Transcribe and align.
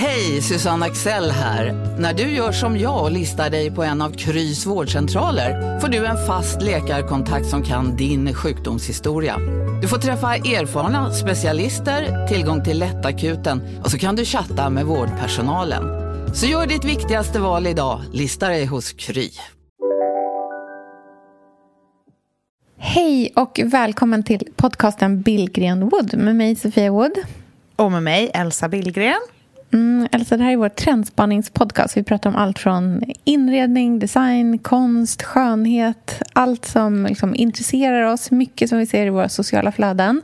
Hej, 0.00 0.42
Susanne 0.42 0.86
Axel 0.86 1.30
här. 1.30 1.96
När 1.98 2.14
du 2.14 2.22
gör 2.22 2.52
som 2.52 2.78
jag 2.78 3.04
och 3.04 3.10
listar 3.10 3.50
dig 3.50 3.70
på 3.70 3.82
en 3.82 4.02
av 4.02 4.10
Krys 4.10 4.66
vårdcentraler 4.66 5.80
får 5.80 5.88
du 5.88 6.06
en 6.06 6.26
fast 6.26 6.62
läkarkontakt 6.62 7.46
som 7.46 7.62
kan 7.62 7.96
din 7.96 8.34
sjukdomshistoria. 8.34 9.36
Du 9.82 9.88
får 9.88 9.98
träffa 9.98 10.34
erfarna 10.34 11.12
specialister, 11.12 12.26
tillgång 12.28 12.64
till 12.64 12.78
lättakuten 12.78 13.80
och 13.84 13.90
så 13.90 13.98
kan 13.98 14.16
du 14.16 14.24
chatta 14.24 14.70
med 14.70 14.86
vårdpersonalen. 14.86 15.82
Så 16.34 16.46
gör 16.46 16.66
ditt 16.66 16.84
viktigaste 16.84 17.40
val 17.40 17.66
idag, 17.66 18.00
lista 18.12 18.48
dig 18.48 18.64
hos 18.64 18.92
Kry. 18.92 19.30
Hej 22.78 23.32
och 23.36 23.60
välkommen 23.64 24.22
till 24.22 24.48
podcasten 24.56 25.22
Billgren 25.22 25.88
Wood 25.88 26.14
med 26.18 26.36
mig 26.36 26.56
Sofia 26.56 26.90
Wood. 26.90 27.12
Och 27.76 27.92
med 27.92 28.02
mig 28.02 28.30
Elsa 28.34 28.68
Billgren. 28.68 29.20
Mm, 29.72 30.08
Elsa, 30.12 30.36
det 30.36 30.44
här 30.44 30.52
är 30.52 30.56
vår 30.56 30.68
trendspaningspodcast. 30.68 31.96
Vi 31.96 32.02
pratar 32.02 32.30
om 32.30 32.36
allt 32.36 32.58
från 32.58 33.02
inredning, 33.24 33.98
design, 33.98 34.58
konst, 34.58 35.22
skönhet. 35.22 36.22
Allt 36.32 36.64
som 36.64 37.06
liksom 37.06 37.34
intresserar 37.34 38.02
oss. 38.02 38.30
Mycket 38.30 38.68
som 38.68 38.78
vi 38.78 38.86
ser 38.86 39.06
i 39.06 39.10
våra 39.10 39.28
sociala 39.28 39.72
flöden. 39.72 40.22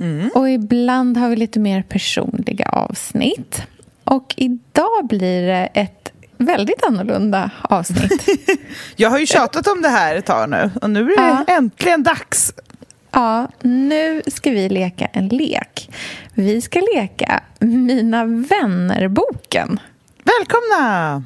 Mm. 0.00 0.30
Och 0.34 0.50
ibland 0.50 1.16
har 1.16 1.28
vi 1.28 1.36
lite 1.36 1.60
mer 1.60 1.82
personliga 1.82 2.68
avsnitt. 2.68 3.62
Och 4.04 4.34
idag 4.36 5.06
blir 5.08 5.46
det 5.46 5.68
ett 5.74 6.12
väldigt 6.36 6.84
annorlunda 6.84 7.50
avsnitt. 7.62 8.26
Jag 8.96 9.10
har 9.10 9.18
ju 9.18 9.26
tjatat 9.26 9.66
om 9.66 9.82
det 9.82 9.88
här 9.88 10.16
ett 10.16 10.26
tag 10.26 10.50
nu 10.50 10.70
och 10.82 10.90
nu 10.90 11.00
är 11.00 11.16
det 11.16 11.44
ja. 11.46 11.54
äntligen 11.54 12.02
dags. 12.02 12.52
Ja, 13.12 13.48
nu 13.62 14.22
ska 14.26 14.50
vi 14.50 14.68
leka 14.68 15.06
en 15.06 15.28
lek. 15.28 15.90
Vi 16.34 16.60
ska 16.60 16.80
leka 16.94 17.42
Mina 17.60 18.24
vänner-boken. 18.24 19.80
Välkomna! 20.24 21.22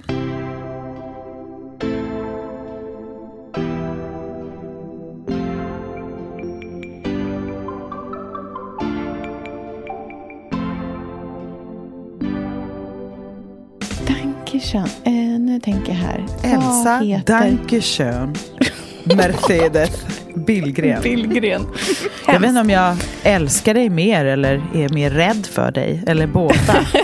Dankeschön. 14.06 14.88
Eh, 15.04 15.40
nu 15.40 15.60
tänker 15.60 15.92
jag 15.92 15.98
här. 15.98 16.26
Elsa. 16.42 17.22
Dankeschön. 17.26 18.34
Mercedes 19.04 19.90
Billgren. 20.34 21.02
Billgren. 21.02 21.66
Jag 22.26 22.40
vet 22.40 22.48
inte 22.48 22.60
om 22.60 22.70
jag 22.70 22.96
älskar 23.22 23.74
dig 23.74 23.88
mer 23.88 24.24
eller 24.24 24.62
är 24.74 24.88
mer 24.88 25.10
rädd 25.10 25.46
för 25.46 25.70
dig, 25.70 26.02
eller 26.06 26.26
båda. 26.26 26.54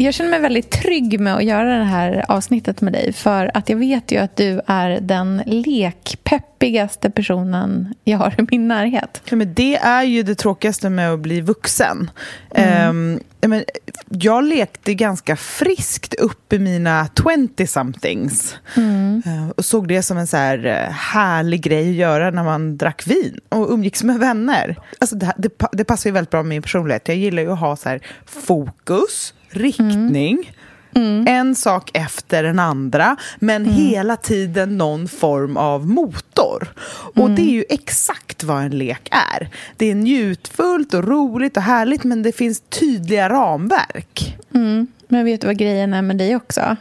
Jag 0.00 0.14
känner 0.14 0.30
mig 0.30 0.40
väldigt 0.40 0.70
trygg 0.70 1.20
med 1.20 1.36
att 1.36 1.44
göra 1.44 1.78
det 1.78 1.84
här 1.84 2.24
avsnittet 2.28 2.80
med 2.80 2.92
dig 2.92 3.12
för 3.12 3.50
att 3.54 3.68
jag 3.68 3.76
vet 3.76 4.12
ju 4.12 4.18
att 4.18 4.36
du 4.36 4.60
är 4.66 5.00
den 5.00 5.42
lekpeppigaste 5.46 7.10
personen 7.10 7.94
jag 8.04 8.18
har 8.18 8.34
i 8.38 8.46
min 8.50 8.68
närhet. 8.68 9.22
Ja, 9.30 9.36
men 9.36 9.54
det 9.54 9.76
är 9.76 10.02
ju 10.02 10.22
det 10.22 10.34
tråkigaste 10.34 10.90
med 10.90 11.12
att 11.12 11.20
bli 11.20 11.40
vuxen. 11.40 12.10
Mm. 12.50 12.88
Um, 12.88 13.20
men, 13.40 13.64
jag 14.08 14.44
lekte 14.44 14.94
ganska 14.94 15.36
friskt 15.36 16.14
upp 16.14 16.52
i 16.52 16.58
mina 16.58 17.04
20-somethings 17.04 18.54
mm. 18.76 19.22
uh, 19.26 19.48
och 19.48 19.64
såg 19.64 19.88
det 19.88 20.02
som 20.02 20.18
en 20.18 20.26
så 20.26 20.36
här 20.36 20.66
uh, 20.66 20.92
härlig 20.92 21.62
grej 21.62 21.90
att 21.90 21.96
göra 21.96 22.30
när 22.30 22.44
man 22.44 22.76
drack 22.76 23.06
vin 23.06 23.40
och 23.48 23.72
umgicks 23.72 24.04
med 24.04 24.18
vänner. 24.18 24.78
Alltså, 24.98 25.16
det, 25.16 25.32
det, 25.36 25.50
det 25.72 25.84
passar 25.84 26.10
ju 26.10 26.14
väldigt 26.14 26.30
bra 26.30 26.42
med 26.42 26.48
min 26.48 26.62
personlighet. 26.62 27.08
Jag 27.08 27.16
gillar 27.16 27.42
ju 27.42 27.52
att 27.52 27.60
ha 27.60 27.76
så 27.76 27.88
här, 27.88 28.00
fokus 28.26 29.34
riktning. 29.50 30.52
Mm. 30.94 31.24
En 31.28 31.54
sak 31.54 31.90
efter 31.94 32.42
den 32.42 32.58
andra, 32.58 33.16
men 33.38 33.62
mm. 33.62 33.74
hela 33.74 34.16
tiden 34.16 34.78
någon 34.78 35.08
form 35.08 35.56
av 35.56 35.88
motor. 35.88 36.68
Och 36.90 37.24
mm. 37.24 37.34
det 37.34 37.42
är 37.42 37.52
ju 37.52 37.64
exakt 37.68 38.44
vad 38.44 38.62
en 38.62 38.78
lek 38.78 39.08
är. 39.10 39.48
Det 39.76 39.90
är 39.90 39.94
njutfullt 39.94 40.94
och 40.94 41.04
roligt 41.04 41.56
och 41.56 41.62
härligt, 41.62 42.04
men 42.04 42.22
det 42.22 42.32
finns 42.32 42.60
tydliga 42.60 43.28
ramverk. 43.28 44.36
Mm. 44.54 44.86
Men 45.08 45.24
vet 45.24 45.40
du 45.40 45.46
vad 45.46 45.58
grejen 45.58 45.94
är 45.94 46.02
med 46.02 46.16
dig 46.16 46.36
också? 46.36 46.76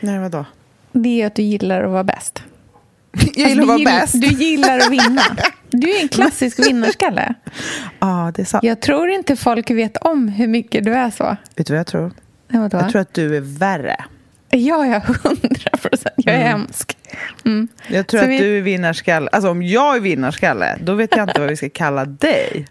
Nej, 0.00 0.18
vadå? 0.18 0.44
Det 0.92 1.22
är 1.22 1.26
att 1.26 1.34
du 1.34 1.42
gillar 1.42 1.84
att 1.84 1.90
vara 1.90 2.04
bäst. 2.04 2.42
Jag 3.34 3.48
gillar 3.48 3.62
alltså, 3.62 3.62
att 3.62 3.66
vara 3.68 4.00
bäst. 4.00 4.20
Du 4.20 4.26
gillar 4.26 4.78
att 4.78 4.90
vinna. 4.90 5.22
Du 5.74 5.90
är 5.90 6.02
en 6.02 6.08
klassisk 6.08 6.66
vinnarskalle. 6.66 7.34
Ja, 7.98 8.32
det 8.34 8.42
är 8.42 8.46
sant. 8.46 8.64
Jag 8.64 8.80
tror 8.80 9.10
inte 9.10 9.36
folk 9.36 9.70
vet 9.70 9.96
om 9.96 10.28
hur 10.28 10.48
mycket 10.48 10.84
du 10.84 10.94
är 10.94 11.10
så. 11.10 11.36
Vet 11.56 11.66
du 11.66 11.72
vad 11.72 11.78
jag 11.78 11.86
tror? 11.86 12.12
Ja, 12.48 12.68
jag 12.72 12.90
tror 12.90 13.00
att 13.00 13.14
du 13.14 13.36
är 13.36 13.40
värre. 13.40 13.96
Ja, 14.50 14.86
ja, 14.86 14.98
hundra 15.24 15.70
procent. 15.70 16.14
Jag 16.16 16.34
är 16.34 16.40
mm. 16.40 16.48
hemsk. 16.48 16.96
Mm. 17.44 17.68
Jag 17.86 18.06
tror 18.06 18.20
så 18.20 18.24
att 18.24 18.30
vi... 18.30 18.38
du 18.38 18.58
är 18.58 18.62
vinnarskalle. 18.62 19.28
Alltså 19.32 19.50
om 19.50 19.62
jag 19.62 19.96
är 19.96 20.00
vinnarskalle, 20.00 20.78
då 20.80 20.94
vet 20.94 21.16
jag 21.16 21.28
inte 21.28 21.40
vad 21.40 21.48
vi 21.48 21.56
ska 21.56 21.70
kalla 21.70 22.04
dig. 22.04 22.66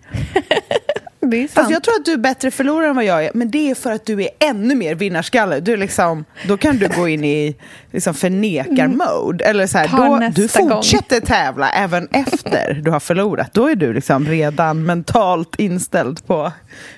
Det 1.31 1.37
är 1.37 1.47
sant. 1.47 1.57
Alltså, 1.57 1.73
jag 1.73 1.83
tror 1.83 1.95
att 1.95 2.05
du 2.05 2.13
är 2.13 2.17
bättre 2.17 2.51
förlorare 2.51 2.89
än 2.89 2.95
vad 2.95 3.05
jag 3.05 3.25
är, 3.25 3.31
men 3.33 3.51
det 3.51 3.71
är 3.71 3.75
för 3.75 3.91
att 3.91 4.05
du 4.05 4.21
är 4.23 4.29
ännu 4.39 4.75
mer 4.75 4.95
vinnarskalle. 4.95 5.59
Du 5.59 5.77
liksom, 5.77 6.25
då 6.47 6.57
kan 6.57 6.77
du 6.77 6.87
gå 6.87 7.07
in 7.07 7.23
i 7.23 7.55
liksom 7.91 8.13
förnekar-mode. 8.13 9.45
Eller 9.45 9.67
så 9.67 9.77
här, 9.77 9.87
då, 9.97 10.29
du 10.41 10.47
fortsätter 10.47 11.19
gång. 11.19 11.27
tävla 11.27 11.69
även 11.69 12.07
efter 12.11 12.73
du 12.83 12.91
har 12.91 12.99
förlorat. 12.99 13.53
Då 13.53 13.67
är 13.67 13.75
du 13.75 13.93
liksom 13.93 14.25
redan 14.25 14.85
mentalt 14.85 15.55
inställd 15.59 16.27
på 16.27 16.51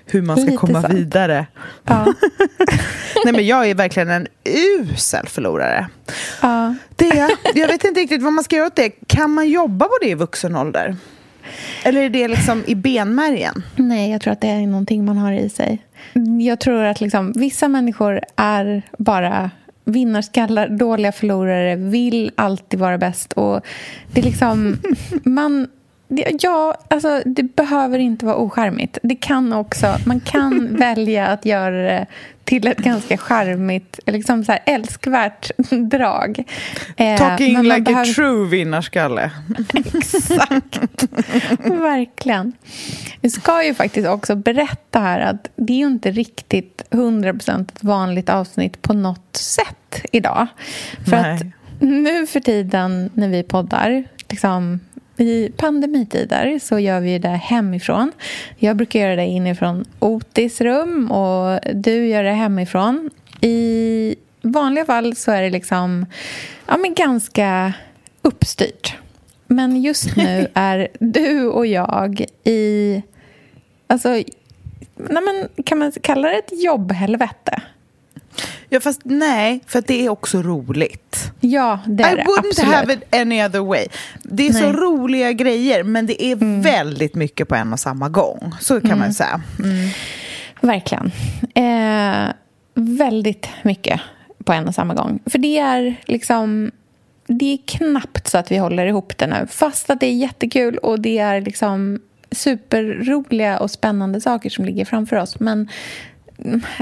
hur 0.06 0.22
man 0.22 0.38
ska 0.38 0.46
Lite 0.46 0.58
komma 0.58 0.82
sant. 0.82 0.94
vidare. 0.94 1.46
Ja. 1.84 2.06
Nej, 3.26 3.34
men 3.34 3.46
jag 3.46 3.70
är 3.70 3.76
verkligen 3.76 4.10
en 4.10 4.28
usel 4.80 5.28
förlorare. 5.28 5.88
Ja. 6.42 6.76
Det, 6.96 7.30
jag 7.54 7.68
vet 7.68 7.84
inte 7.84 8.00
riktigt 8.00 8.22
vad 8.22 8.34
man 8.34 8.44
ska 8.44 8.56
göra 8.56 8.68
åt 8.68 8.76
det. 8.76 8.90
Kan 9.08 9.32
man 9.32 9.50
jobba 9.50 9.86
på 9.86 9.98
det 10.02 10.08
i 10.10 10.14
vuxen 10.14 10.56
ålder? 10.56 10.96
Eller 11.84 12.02
är 12.02 12.10
det 12.10 12.28
liksom 12.28 12.64
i 12.68 12.76
benmärgen? 12.76 13.64
Nej, 13.76 14.12
jag 14.12 14.22
tror 14.22 14.34
att 14.34 14.42
det 14.42 14.48
är 14.48 14.68
någonting 14.68 15.06
man 15.06 15.18
har 15.18 15.32
i 15.32 15.50
sig. 15.50 15.80
Jag 16.42 16.60
tror 16.60 16.84
att 16.84 17.02
liksom, 17.02 17.32
vissa 17.36 17.68
människor 17.68 18.22
är 18.36 18.82
bara 18.98 19.52
vinnarskallar, 19.86 20.70
dåliga 20.70 21.12
förlorare, 21.12 21.76
vill 21.76 22.32
alltid 22.36 22.80
vara 22.80 22.98
bäst. 22.98 23.34
Och 23.34 23.62
det 24.12 24.22
är 24.22 24.26
liksom... 24.26 24.78
man 25.24 25.68
Ja, 26.40 26.76
alltså 26.88 27.22
det 27.26 27.44
behöver 27.44 28.00
inte 28.00 28.26
vara 28.26 28.36
oskärmigt. 28.36 28.98
Det 29.04 29.16
kan 29.16 29.54
också, 29.54 29.96
man 30.06 30.20
kan 30.20 30.78
välja 30.80 31.28
att 31.28 31.46
göra 31.46 31.84
det 31.84 32.06
till 32.44 32.68
ett 32.68 32.78
ganska 32.78 33.18
charmigt, 33.18 34.00
liksom 34.06 34.46
så 34.46 34.52
här 34.52 34.62
älskvärt 34.66 35.52
drag. 35.70 36.44
Eh, 36.98 37.18
Talking 37.18 37.64
like 37.64 37.82
behöver... 37.82 38.12
a 38.12 38.14
true 38.16 38.48
vinnarskalle. 38.50 39.32
Exakt. 39.74 41.04
Verkligen. 41.64 42.54
Vi 43.22 43.30
ska 43.30 43.64
ju 43.64 43.74
faktiskt 43.74 44.08
också 44.08 44.36
berätta 44.36 45.00
här 45.00 45.20
att 45.20 45.50
det 45.56 45.74
är 45.74 45.78
ju 45.78 45.88
inte 45.88 46.12
riktigt 46.12 46.84
100% 46.92 47.62
ett 47.62 47.84
vanligt 47.84 48.30
avsnitt 48.30 48.82
på 48.82 48.94
något 48.94 49.36
sätt 49.36 50.02
idag. 50.12 50.48
För 51.06 51.22
Nej. 51.22 51.34
att 51.34 51.42
nu 51.80 52.28
för 52.28 52.40
tiden 52.40 53.10
när 53.14 53.28
vi 53.28 53.44
poddar, 53.44 54.04
liksom 54.30 54.80
i 55.18 55.52
pandemitider 55.58 56.60
så 56.60 56.80
gör 56.80 57.00
vi 57.00 57.20
det 57.20 57.28
hemifrån. 57.28 58.12
Jag 58.58 58.78
brukar 58.78 59.00
göra 59.00 59.16
det 59.16 59.26
inifrån 59.26 59.86
Otis 60.00 60.62
rum 60.62 61.12
och 61.12 61.60
du 61.74 62.08
gör 62.08 62.24
det 62.24 62.32
hemifrån. 62.32 63.10
I 63.42 64.16
vanliga 64.42 64.86
fall 64.86 65.16
så 65.16 65.32
är 65.32 65.42
det 65.42 65.50
liksom 65.50 66.06
ja, 66.68 66.78
men 66.78 66.94
ganska 66.94 67.74
uppstyrt. 68.22 68.98
Men 69.48 69.82
just 69.82 70.16
nu 70.16 70.48
är 70.54 70.88
du 71.00 71.48
och 71.48 71.66
jag 71.66 72.26
i... 72.44 73.02
Alltså, 73.88 74.10
nej 74.96 75.24
men, 75.24 75.64
kan 75.66 75.78
man 75.78 75.92
kalla 75.92 76.30
det 76.30 76.38
ett 76.38 76.64
jobbhelvete? 76.64 77.62
Ja, 78.70 78.80
fast 78.80 79.02
nej, 79.04 79.60
för 79.68 79.84
det 79.88 80.06
är 80.06 80.10
också 80.10 80.42
roligt. 80.42 81.32
Ja, 81.40 81.80
det 81.88 82.04
är 82.04 82.14
I 82.14 82.16
det. 82.16 82.24
wouldn't 82.24 82.50
absolut. 82.50 82.74
have 82.76 82.94
it 82.94 83.16
any 83.16 83.46
other 83.46 83.60
way. 83.60 83.88
Det 84.24 84.48
är 84.48 84.54
nej. 84.54 84.62
så 84.62 84.72
roliga 84.72 85.32
grejer, 85.32 85.84
men 85.84 86.06
det 86.06 86.24
är 86.24 86.34
mm. 86.34 86.62
väldigt 86.62 87.16
mycket 87.16 87.48
på 87.48 87.56
en 87.56 87.74
och 87.74 87.80
samma 87.80 88.10
gång. 88.10 88.56
Så 88.60 88.82
kan 88.82 88.90
mm. 88.90 89.00
man 89.00 89.14
säga. 89.14 89.42
Mm. 89.60 89.90
Verkligen. 90.62 91.12
Eh, 91.54 92.34
väldigt 92.76 93.50
mycket 93.64 94.02
på 94.46 94.54
en 94.54 94.68
och 94.68 94.76
samma 94.76 94.94
gång. 94.94 95.20
För 95.26 95.38
det 95.38 95.58
är 95.58 95.96
liksom... 96.06 96.72
det 97.28 97.54
är 97.54 97.58
knappt 97.68 98.28
så 98.28 98.38
att 98.38 98.52
vi 98.52 98.58
håller 98.58 98.86
ihop 98.86 99.18
det 99.18 99.28
nu. 99.28 99.48
Fast 99.50 99.90
att 99.90 100.00
det 100.00 100.06
är 100.06 100.14
jättekul 100.14 100.78
och 100.78 101.00
det 101.00 101.18
är 101.18 101.42
liksom 101.42 102.00
superroliga 102.32 103.60
och 103.60 103.72
spännande 103.72 104.22
saker 104.22 104.50
som 104.50 104.66
ligger 104.66 104.86
framför 104.86 105.16
oss. 105.16 105.40
Men 105.40 105.70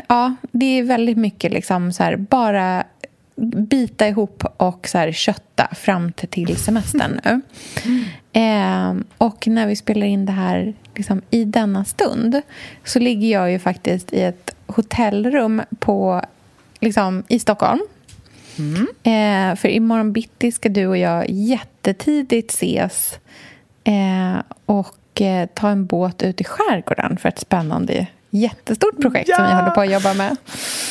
ja, 0.07 0.35
det 0.51 0.65
är 0.65 0.83
väldigt 0.83 1.17
mycket 1.17 1.51
liksom 1.51 1.93
så 1.93 2.03
här, 2.03 2.15
bara 2.15 2.83
bita 3.51 4.07
ihop 4.07 4.43
och 4.57 4.87
så 4.87 4.97
här, 4.97 5.11
kötta 5.11 5.67
fram 5.75 6.11
till, 6.11 6.57
semestern 6.57 7.19
nu. 7.23 7.41
Mm. 7.85 8.03
Eh, 8.33 9.03
och 9.17 9.47
när 9.47 9.67
vi 9.67 9.75
spelar 9.75 10.07
in 10.07 10.25
det 10.25 10.31
här 10.31 10.73
liksom, 10.95 11.21
i 11.29 11.45
denna 11.45 11.85
stund 11.85 12.41
så 12.83 12.99
ligger 12.99 13.31
jag 13.31 13.51
ju 13.51 13.59
faktiskt 13.59 14.13
i 14.13 14.21
ett 14.21 14.55
hotellrum 14.67 15.61
på, 15.79 16.21
liksom, 16.79 17.23
i 17.27 17.39
Stockholm. 17.39 17.81
Mm. 18.59 18.87
Eh, 19.03 19.55
för 19.55 19.69
imorgon 19.69 20.13
bitti 20.13 20.51
ska 20.51 20.69
du 20.69 20.87
och 20.87 20.97
jag 20.97 21.29
jättetidigt 21.29 22.51
ses 22.51 23.19
eh, 23.83 24.43
och 24.65 25.21
eh, 25.21 25.49
ta 25.53 25.69
en 25.69 25.85
båt 25.85 26.23
ut 26.23 26.41
i 26.41 26.43
skärgården 26.43 27.17
för 27.17 27.29
ett 27.29 27.39
spännande 27.39 28.07
jättestort 28.31 29.01
projekt 29.01 29.29
ja! 29.29 29.35
som 29.35 29.45
vi 29.45 29.51
håller 29.51 29.69
på 29.69 29.81
att 29.81 29.91
jobba 29.91 30.13
med. 30.13 30.37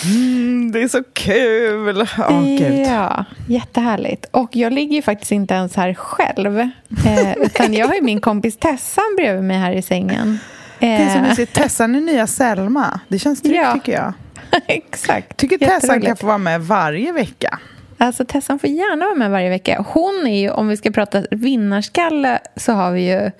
Mm, 0.04 0.72
det 0.72 0.82
är 0.82 0.88
så 0.88 1.02
kul! 1.12 2.00
Oh, 2.28 2.62
ja, 2.82 3.25
jättehärligt. 3.48 4.26
Och 4.31 4.56
jag 4.56 4.72
ligger 4.72 4.96
ju 4.96 5.02
faktiskt 5.02 5.32
inte 5.32 5.54
ens 5.54 5.76
här 5.76 5.94
själv. 5.94 6.58
Eh, 7.06 7.37
utan 7.37 7.75
jag 7.75 7.87
har 7.87 7.94
ju 7.94 8.02
min 8.02 8.20
kompis 8.20 8.56
Tessan 8.56 9.16
bredvid 9.16 9.44
mig 9.44 9.58
här 9.58 9.72
i 9.72 9.82
sängen. 9.82 10.38
Det 10.78 10.87
är 10.87 11.14
så 11.14 11.20
mysigt. 11.20 11.52
Tessan 11.52 11.94
är 11.94 12.00
nya 12.00 12.26
Selma. 12.26 13.00
Det 13.08 13.19
känns 13.19 13.42
tryggt 13.42 13.56
ja. 13.56 13.75
tycker 13.75 13.92
jag. 13.92 14.12
Exakt. 14.66 15.37
Tycker 15.37 15.58
Tessan 15.58 16.00
kan 16.00 16.16
få 16.16 16.26
vara 16.26 16.38
med 16.38 16.60
varje 16.60 17.12
vecka. 17.12 17.58
Alltså 17.98 18.25
Tessan 18.25 18.58
får 18.58 18.70
gärna 18.70 19.04
vara 19.04 19.14
med 19.14 19.31
varje 19.31 19.50
vecka. 19.50 19.84
Hon 19.88 20.26
är 20.26 20.40
ju, 20.40 20.50
om 20.50 20.69
vi 20.69 20.76
ska 20.76 20.90
prata 20.90 21.22
vinnarskalle, 21.31 22.38
så 22.56 22.72
har 22.72 22.92
vi 22.92 23.12
ju 23.12 23.31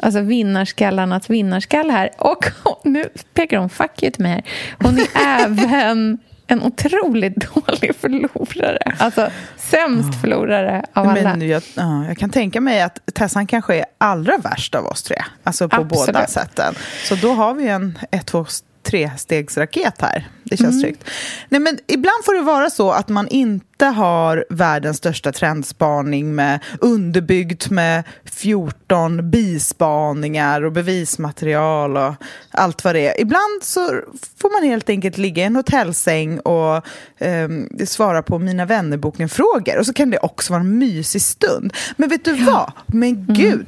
alltså 0.00 0.20
vinnarskallarnas 0.20 1.30
vinnarskalle 1.30 1.92
här. 1.92 2.10
Och 2.18 2.44
nu 2.84 3.04
pekar 3.34 3.58
hon 3.58 3.68
fuck 3.68 4.02
you 4.02 4.12
till 4.12 4.22
mig 4.22 4.32
här. 4.32 4.44
Hon 4.78 4.98
är 4.98 5.06
även 5.44 6.18
en 6.48 6.62
otroligt 6.62 7.34
dålig 7.54 7.96
förlorare. 7.96 8.96
Alltså 8.98 9.30
sämst 9.56 10.20
förlorare 10.20 10.84
av 10.92 11.08
alla. 11.08 11.22
Men 11.22 11.48
jag, 11.48 11.62
ja, 11.74 12.06
jag 12.06 12.18
kan 12.18 12.30
tänka 12.30 12.60
mig 12.60 12.82
att 12.82 12.98
Tessan 13.14 13.46
kanske 13.46 13.74
är 13.74 13.84
allra 13.98 14.38
värst 14.38 14.74
av 14.74 14.86
oss 14.86 15.02
tre. 15.02 15.22
Alltså 15.42 15.68
på 15.68 15.76
Absolut. 15.76 16.06
båda 16.06 16.26
sätten. 16.26 16.74
Så 17.04 17.14
då 17.14 17.32
har 17.32 17.54
vi 17.54 17.68
en 17.68 17.98
ett, 18.10 18.26
två, 18.26 18.46
trestegsraket 18.82 20.00
här. 20.00 20.28
Det 20.44 20.56
känns 20.56 20.74
mm. 20.74 20.82
tryggt. 20.82 21.04
Nej, 21.48 21.60
men 21.60 21.78
ibland 21.86 22.24
får 22.24 22.34
det 22.34 22.40
vara 22.40 22.70
så 22.70 22.90
att 22.90 23.08
man 23.08 23.28
inte 23.28 23.86
har 23.86 24.44
världens 24.50 24.96
största 24.96 25.32
trendspaning 25.32 26.34
med 26.34 26.60
underbyggt 26.80 27.70
med 27.70 28.04
14 28.24 29.30
bispaningar 29.30 30.62
och 30.62 30.72
bevismaterial 30.72 31.96
och 31.96 32.14
allt 32.50 32.84
vad 32.84 32.94
det 32.94 33.08
är. 33.08 33.20
Ibland 33.20 33.62
så 33.62 34.00
får 34.36 34.60
man 34.60 34.70
helt 34.70 34.88
enkelt 34.88 35.18
ligga 35.18 35.42
i 35.42 35.46
en 35.46 35.56
hotellsäng 35.56 36.40
och 36.40 36.76
eh, 37.18 37.48
svara 37.86 38.22
på 38.22 38.38
Mina 38.38 38.64
vännerboken-frågor. 38.64 39.78
Och 39.78 39.86
så 39.86 39.92
kan 39.92 40.10
det 40.10 40.18
också 40.18 40.52
vara 40.52 40.60
en 40.60 40.78
mysig 40.78 41.22
stund. 41.22 41.72
Men 41.96 42.08
vet 42.08 42.24
du 42.24 42.36
ja. 42.36 42.44
vad? 42.46 42.72
Men 42.86 43.10
mm. 43.10 43.66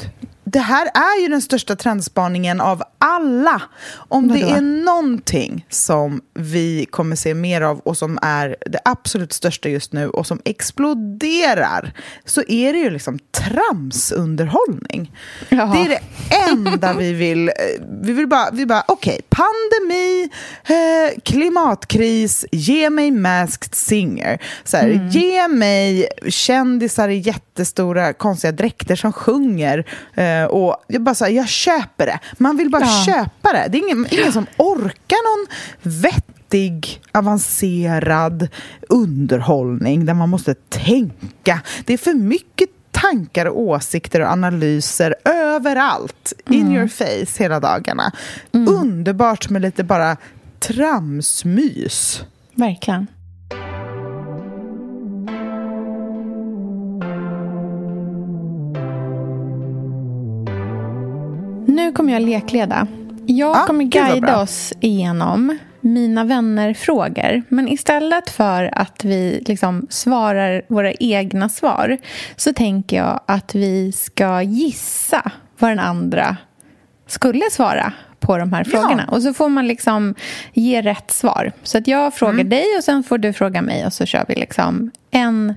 Det 0.53 0.59
här 0.59 0.87
är 0.87 1.23
ju 1.23 1.29
den 1.29 1.43
största 1.43 1.77
trendspaningen 1.77 2.61
av 2.61 2.83
alla. 2.99 3.63
Om 3.95 4.29
det 4.29 4.41
är 4.41 4.61
någonting 4.61 5.67
som 5.69 6.21
vi 6.35 6.87
kommer 6.91 7.17
se 7.17 7.35
mer 7.35 7.61
av 7.61 7.79
och 7.79 7.97
som 7.97 8.19
är 8.23 8.57
det 8.67 8.79
absolut 8.85 9.33
största 9.33 9.69
just 9.69 9.93
nu 9.93 10.09
och 10.09 10.27
som 10.27 10.41
exploderar 10.45 11.93
så 12.25 12.43
är 12.49 12.73
det 12.73 12.79
ju 12.79 12.91
liksom 12.91 13.19
tramsunderhållning. 13.31 15.17
Jaha. 15.49 15.73
Det 15.73 15.79
är 15.79 15.89
det 15.89 16.01
enda 16.51 16.93
vi 16.93 17.13
vill. 17.13 17.49
Eh, 17.49 17.55
vi 18.03 18.13
vill 18.13 18.29
bara, 18.29 18.51
vi 18.53 18.67
bara 18.67 18.85
okej, 18.89 19.13
okay, 19.13 19.23
pandemi, 19.29 20.29
eh, 20.65 21.21
klimatkris, 21.23 22.47
ge 22.53 22.91
mig 22.91 23.11
Masked 23.11 23.75
Singer. 23.75 24.43
Så 24.65 24.77
här, 24.77 24.89
mm. 24.89 25.09
Ge 25.09 25.49
mig 25.49 26.09
kändisar 26.29 27.09
i 27.09 27.19
jättestora 27.61 28.13
konstiga 28.13 28.53
dräkter 28.53 28.97
som 28.97 29.13
sjunger. 29.13 29.85
Eh, 30.15 30.45
och 30.45 30.77
jag 30.89 31.03
bara 31.03 31.15
så 31.15 31.25
här, 31.25 31.33
jag 31.33 31.49
köper 31.49 32.07
det. 32.07 32.19
Man 32.39 32.57
vill 32.57 32.71
bara 32.71 32.83
ja. 32.83 33.05
köpa 33.07 33.53
det. 33.53 33.69
Det 33.69 33.79
är 33.79 33.83
ingen, 33.83 34.07
ingen 34.11 34.33
som 34.33 34.47
orkar 34.57 35.19
någon 35.29 35.47
vettig, 36.03 37.01
avancerad 37.13 38.49
underhållning 38.89 40.07
där 40.07 40.15
man 40.15 40.29
måste 40.29 40.55
tänka. 40.55 41.61
Det 41.85 41.93
är 41.93 41.99
för 41.99 42.15
mycket 42.15 42.71
tankar 42.91 43.47
och 43.47 43.61
åsikter 43.61 44.21
och 44.21 44.29
analyser 44.29 45.15
överallt. 45.25 46.33
Mm. 46.47 46.61
In 46.61 46.73
your 46.73 46.89
face 46.89 47.43
hela 47.43 47.61
dagarna. 47.61 48.13
Mm. 48.53 48.75
Underbart 48.75 49.51
med 49.51 49.63
lite 49.63 49.85
bara 49.85 50.17
tramsmys. 50.59 52.23
Verkligen. 52.55 53.07
Nu 61.91 61.95
kommer 61.95 62.13
jag 62.13 62.23
lekleda. 62.23 62.87
Jag 63.27 63.57
ah, 63.57 63.67
kommer 63.67 63.85
guida 63.85 64.41
oss 64.41 64.73
igenom 64.81 65.59
mina 65.81 66.25
vänner-frågor. 66.25 67.43
Men 67.49 67.69
istället 67.69 68.31
för 68.31 68.79
att 68.79 69.05
vi 69.05 69.45
liksom 69.47 69.87
svarar 69.91 70.63
våra 70.69 70.93
egna 70.93 71.49
svar 71.49 71.99
så 72.37 72.53
tänker 72.53 72.97
jag 72.97 73.21
att 73.27 73.55
vi 73.55 73.93
ska 73.93 74.43
gissa 74.43 75.31
vad 75.59 75.71
den 75.71 75.79
andra 75.79 76.37
skulle 77.07 77.51
svara 77.51 77.93
på 78.21 78.39
de 78.39 78.53
här 78.53 78.65
frågorna. 78.65 79.05
Ja. 79.09 79.17
Och 79.17 79.23
så 79.23 79.35
får 79.35 79.49
man 79.49 79.67
liksom 79.67 80.15
ge 80.53 80.83
rätt 80.83 81.11
svar. 81.11 81.53
Så 81.63 81.79
att 81.79 81.87
jag 81.87 82.15
frågar 82.15 82.33
mm. 82.33 82.49
dig 82.49 82.65
och 82.79 82.85
sen 82.85 83.03
får 83.03 83.19
du 83.19 83.33
fråga 83.33 83.63
mig 83.63 83.87
och 83.87 83.93
så 83.93 84.07
kör 84.07 84.25
vi 84.29 84.35
liksom 84.35 84.91
en 85.11 85.55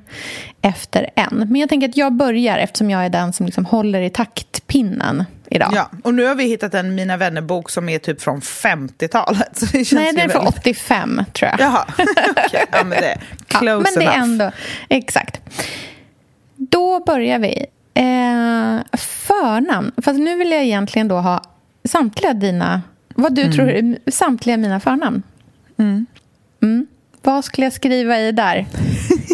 efter 0.62 1.10
en. 1.15 1.45
Men 1.50 1.56
jag 1.56 1.69
tänker 1.69 1.89
att 1.89 1.98
jag 1.98 2.13
börjar 2.13 2.57
eftersom 2.57 2.89
jag 2.89 3.06
är 3.06 3.10
den 3.10 3.33
som 3.33 3.45
liksom 3.45 3.65
håller 3.65 4.01
i 4.01 4.10
taktpinnen 4.10 5.24
idag. 5.50 5.71
Ja, 5.75 5.89
och 6.04 6.13
nu 6.13 6.25
har 6.25 6.36
vi 6.36 6.44
hittat 6.44 6.74
en 6.74 6.95
Mina 6.95 7.18
vänner-bok 7.18 7.69
som 7.69 7.89
är 7.89 8.00
typ 8.00 8.21
från 8.21 8.39
50-talet. 8.42 9.62
Nej, 9.74 10.13
den 10.13 10.19
är 10.19 10.30
från 10.30 10.48
85 10.48 11.21
tror 11.33 11.51
jag. 11.51 11.59
Jaha, 11.59 11.86
okay. 12.31 12.66
ja, 12.71 12.83
men 12.83 12.89
det 12.89 13.07
är 13.07 13.21
close 13.48 13.89
ja, 13.89 14.00
men 14.00 14.06
det 14.06 14.12
är 14.12 14.19
ändå, 14.19 14.51
Exakt. 14.89 15.42
Då 16.56 17.00
börjar 17.00 17.39
vi. 17.39 17.66
Eh, 17.94 18.97
förnamn. 18.97 19.92
Fast 20.02 20.19
nu 20.19 20.37
vill 20.37 20.52
jag 20.52 20.64
egentligen 20.64 21.07
då 21.07 21.16
ha 21.16 21.42
samtliga 21.83 22.33
dina... 22.33 22.81
Vad 23.16 23.35
du 23.35 23.42
mm. 23.42 23.54
tror 23.54 24.11
samtliga 24.11 24.57
mina 24.57 24.80
förnamn. 24.80 25.23
Mm. 25.78 26.06
Mm. 26.61 26.87
Vad 27.21 27.45
skulle 27.45 27.66
jag 27.66 27.73
skriva 27.73 28.19
i 28.19 28.31
där? 28.31 28.66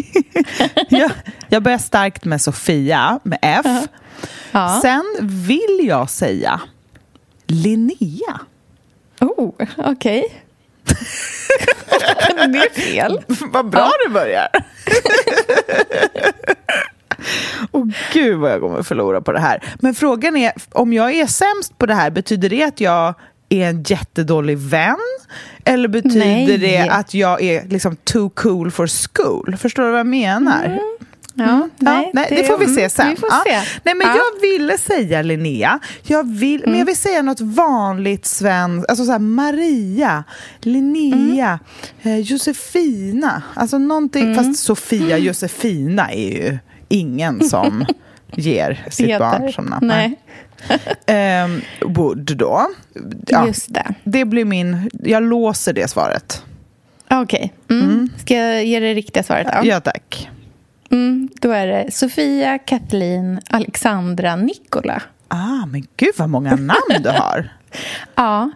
jag, 0.89 1.11
jag 1.49 1.63
börjar 1.63 1.77
starkt 1.77 2.25
med 2.25 2.41
Sofia, 2.41 3.19
med 3.23 3.39
F. 3.41 3.65
Uh 3.65 3.71
-huh. 3.71 3.87
ja. 4.51 4.79
Sen 4.81 5.03
vill 5.21 5.79
jag 5.81 6.09
säga 6.09 6.61
Linnea. 7.47 8.39
Oh, 9.19 9.53
okej. 9.77 9.77
Okay. 9.77 10.23
det 12.47 12.57
är 12.57 12.73
fel. 12.73 13.19
Vad 13.27 13.69
bra 13.69 13.79
ja. 13.79 13.91
du 14.07 14.13
börjar. 14.13 14.47
Och 17.71 17.87
gud 18.13 18.37
vad 18.37 18.51
jag 18.51 18.61
kommer 18.61 18.83
förlora 18.83 19.21
på 19.21 19.31
det 19.31 19.39
här. 19.39 19.63
Men 19.79 19.95
frågan 19.95 20.37
är, 20.37 20.51
om 20.71 20.93
jag 20.93 21.13
är 21.13 21.27
sämst 21.27 21.77
på 21.77 21.85
det 21.85 21.93
här, 21.93 22.11
betyder 22.11 22.49
det 22.49 22.63
att 22.63 22.81
jag 22.81 23.13
är 23.49 23.69
en 23.69 23.83
jättedålig 23.83 24.57
vän? 24.57 24.97
Eller 25.65 25.87
betyder 25.87 26.19
Nej. 26.19 26.57
det 26.57 26.89
att 26.89 27.13
jag 27.13 27.41
är 27.41 27.65
liksom 27.67 27.95
too 27.95 28.29
cool 28.29 28.71
for 28.71 28.87
school? 28.87 29.57
Förstår 29.57 29.83
du 29.83 29.89
vad 29.89 29.99
jag 29.99 30.07
menar? 30.07 30.65
Mm. 30.65 30.79
Ja, 31.33 31.49
mm. 31.49 31.69
nej, 31.77 32.03
ja, 32.05 32.11
nej 32.13 32.25
det, 32.29 32.35
det, 32.35 32.43
får 32.43 32.57
vi 32.57 32.65
se 32.65 32.79
mm, 32.79 32.89
sen. 32.89 33.07
Vi 33.09 33.15
ja. 33.21 33.43
se. 33.45 33.79
Nej, 33.83 33.95
men 33.95 34.07
ja. 34.07 34.15
Jag 34.15 34.41
ville 34.41 34.77
säga 34.77 35.21
Linnea, 35.21 35.79
jag 36.03 36.27
vill, 36.27 36.59
mm. 36.59 36.69
men 36.69 36.79
jag 36.79 36.85
vill 36.85 36.97
säga 36.97 37.21
något 37.21 37.41
vanligt 37.41 38.25
svenskt, 38.25 38.89
alltså 38.89 39.05
så 39.05 39.11
här, 39.11 39.19
Maria, 39.19 40.23
Linnea, 40.61 41.59
mm. 42.01 42.17
eh, 42.17 42.19
Josefina, 42.19 43.41
alltså 43.53 43.77
någonting, 43.77 44.23
mm. 44.23 44.35
fast 44.35 44.63
Sofia 44.63 45.17
Josefina 45.17 46.11
är 46.11 46.29
ju 46.29 46.57
ingen 46.89 47.49
som 47.49 47.85
ger 48.31 48.85
sitt 48.89 49.19
barn 49.19 49.53
som 49.53 49.65
namn. 49.65 49.87
Nej. 49.87 50.19
um, 51.45 51.61
Wood 51.93 52.37
då. 52.37 52.67
Ja, 53.27 53.47
Just 53.47 53.73
det. 53.73 53.93
Det 54.03 54.25
blir 54.25 54.45
min... 54.45 54.89
Jag 55.03 55.23
låser 55.23 55.73
det 55.73 55.87
svaret. 55.87 56.43
Okej. 57.09 57.53
Okay. 57.65 57.77
Mm. 57.77 57.91
Mm. 57.91 58.09
Ska 58.17 58.35
jag 58.35 58.65
ge 58.65 58.79
det 58.79 58.93
riktiga 58.93 59.23
svaret 59.23 59.47
då? 59.53 59.67
Ja, 59.67 59.79
tack. 59.79 60.29
Mm, 60.91 61.29
då 61.41 61.51
är 61.51 61.67
det 61.67 61.91
Sofia, 61.91 62.57
Kathleen, 62.57 63.39
Alexandra, 63.49 64.35
Nikola. 64.35 65.01
Ah, 65.27 65.65
men 65.65 65.87
gud 65.97 66.13
vad 66.17 66.29
många 66.29 66.55
namn 66.55 67.03
du 67.03 67.09
har. 67.09 67.49
ja. 68.15 68.51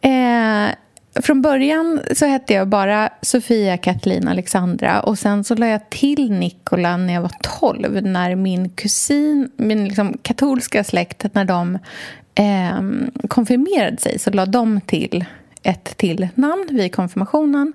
Eh, 0.00 0.74
från 1.14 1.42
början 1.42 2.00
så 2.14 2.26
hette 2.26 2.52
jag 2.52 2.68
bara 2.68 3.10
Sofia 3.22 3.76
Katlin 3.76 4.28
Alexandra 4.28 5.00
och 5.00 5.18
sen 5.18 5.44
så 5.44 5.54
la 5.54 5.66
jag 5.66 5.90
till 5.90 6.32
Nikola 6.32 6.96
när 6.96 7.14
jag 7.14 7.22
var 7.22 7.32
12 7.60 8.02
när 8.02 8.34
min 8.34 8.70
kusin, 8.70 9.50
min 9.56 9.84
liksom 9.84 10.18
katolska 10.22 10.84
släkt, 10.84 11.34
när 11.34 11.44
de 11.44 11.78
eh, 12.34 12.80
konfirmerade 13.28 13.96
sig 13.96 14.18
så 14.18 14.30
la 14.30 14.46
de 14.46 14.80
till 14.80 15.24
ett 15.62 15.96
till 15.96 16.28
namn 16.34 16.68
vid 16.70 16.94
konfirmationen 16.94 17.72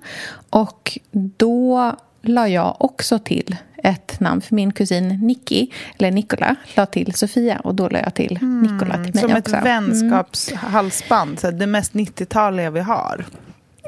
och 0.50 0.98
då 1.12 1.96
la 2.22 2.48
jag 2.48 2.76
också 2.78 3.18
till 3.18 3.56
ett 3.82 4.20
namn 4.20 4.40
för 4.40 4.54
min 4.54 4.72
kusin 4.72 5.08
Nicky, 5.08 5.66
eller 5.98 6.10
Nikola, 6.10 6.56
la 6.76 6.86
till 6.86 7.14
Sofia 7.14 7.58
och 7.58 7.74
då 7.74 7.88
la 7.88 7.98
jag 7.98 8.14
till 8.14 8.38
Nikola 8.42 8.94
till 9.04 9.14
mig 9.14 9.22
Som 9.22 9.32
också. 9.36 9.56
ett 9.56 9.64
vänskapshalsband, 9.64 11.38
så 11.40 11.50
det 11.50 11.66
mest 11.66 11.92
90-taliga 11.92 12.70
vi 12.70 12.80
har. 12.80 13.24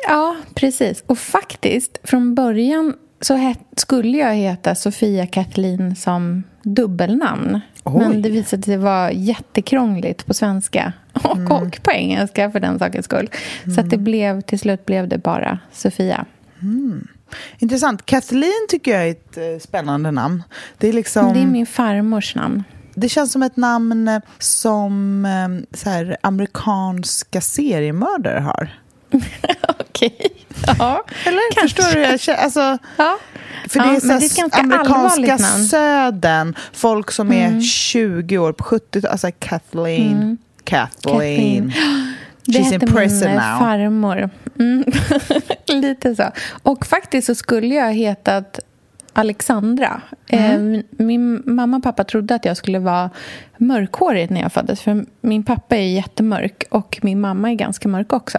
Ja, 0.09 0.37
precis. 0.55 1.03
Och 1.07 1.19
faktiskt, 1.19 1.99
från 2.05 2.35
början 2.35 2.95
så 3.21 3.55
skulle 3.77 4.19
jag 4.19 4.35
heta 4.35 4.75
Sofia 4.75 5.27
Katalin 5.27 5.97
som 5.97 6.43
dubbelnamn. 6.63 7.61
Oj. 7.85 7.99
Men 7.99 8.23
det 8.23 8.29
visade 8.31 8.63
sig 8.63 8.77
vara 8.77 9.13
jättekrångligt 9.13 10.27
på 10.27 10.35
svenska 10.35 10.93
och, 11.13 11.37
Mm. 11.37 11.53
och 11.53 11.81
på 11.83 11.91
engelska 11.93 12.51
för 12.51 12.61
den 12.61 12.79
sakens 12.79 13.05
skull. 13.05 13.31
Så 13.75 13.81
att 13.81 13.91
det 13.91 13.99
blev, 13.99 14.41
till 14.41 14.59
slut 14.59 14.87
blev 14.87 15.09
det 15.09 15.19
bara 15.19 15.59
Sofia. 15.73 16.25
Intressant. 17.59 18.07
Kathleen 18.07 18.67
tycker 18.69 18.91
jag 18.91 19.07
är 19.07 19.11
ett 19.11 19.37
eh, 19.37 19.59
spännande 19.61 20.11
namn. 20.11 20.43
Det, 20.79 20.89
är 20.89 20.93
liksom, 20.93 21.33
Det 21.35 21.41
är 21.41 21.47
min 21.47 21.67
farmors 21.67 22.35
namn. 22.35 22.65
det 22.95 23.09
känns 23.09 23.33
som 23.33 23.43
ett 23.43 23.57
namn 23.57 24.09
eh, 24.09 24.21
som 24.39 25.25
eh, 25.25 25.77
så 25.79 25.91
här, 25.91 26.17
amerikanska 26.23 27.41
seriemördare 27.41 28.41
har. 28.41 28.71
Okej. 29.81 30.33
Ja, 30.79 31.05
Eller? 31.25 31.55
Kanske. 31.55 31.83
Förstår 31.83 32.01
du? 32.01 32.35
Alltså, 32.35 32.79
ja. 32.97 33.19
för 33.69 33.79
Ja, 33.81 33.85
det 33.85 33.89
är, 33.89 34.07
men 34.07 34.21
så 34.21 34.47
det 34.49 34.57
är 34.57 34.61
amerikanska 34.61 35.39
södern. 35.39 36.55
Folk 36.73 37.11
som 37.11 37.33
är 37.33 37.61
20 37.61 38.39
år, 38.39 38.53
på 38.53 38.65
70 38.65 39.07
Alltså 39.07 39.29
Kathleen. 39.39 40.39
Kathleen. 40.65 41.73
Det 42.45 42.59
She's 42.59 42.73
hette 42.73 42.87
min 43.27 43.35
now. 43.37 43.59
farmor. 43.59 44.31
Mm. 44.61 44.85
Lite 45.81 46.15
så. 46.17 46.25
Och 46.63 46.87
faktiskt 46.87 47.27
så 47.27 47.35
skulle 47.35 47.75
jag 47.75 47.85
ha 47.85 47.91
hetat 47.93 48.61
Alexandra. 49.13 50.01
Mm. 50.29 50.75
Eh, 50.75 50.83
min 51.05 51.43
mamma 51.47 51.77
och 51.77 51.83
pappa 51.83 52.05
trodde 52.05 52.35
att 52.35 52.45
jag 52.45 52.57
skulle 52.57 52.79
vara 52.79 53.11
mörkhårig 53.59 54.31
när 54.31 54.41
jag 54.41 54.53
föddes. 54.53 54.81
För 54.81 55.05
min 55.21 55.43
pappa 55.43 55.77
är 55.77 55.81
jättemörk 55.95 56.65
och 56.71 56.99
min 57.03 57.21
mamma 57.21 57.51
är 57.51 57.55
ganska 57.55 57.89
mörk 57.89 58.13
också. 58.13 58.39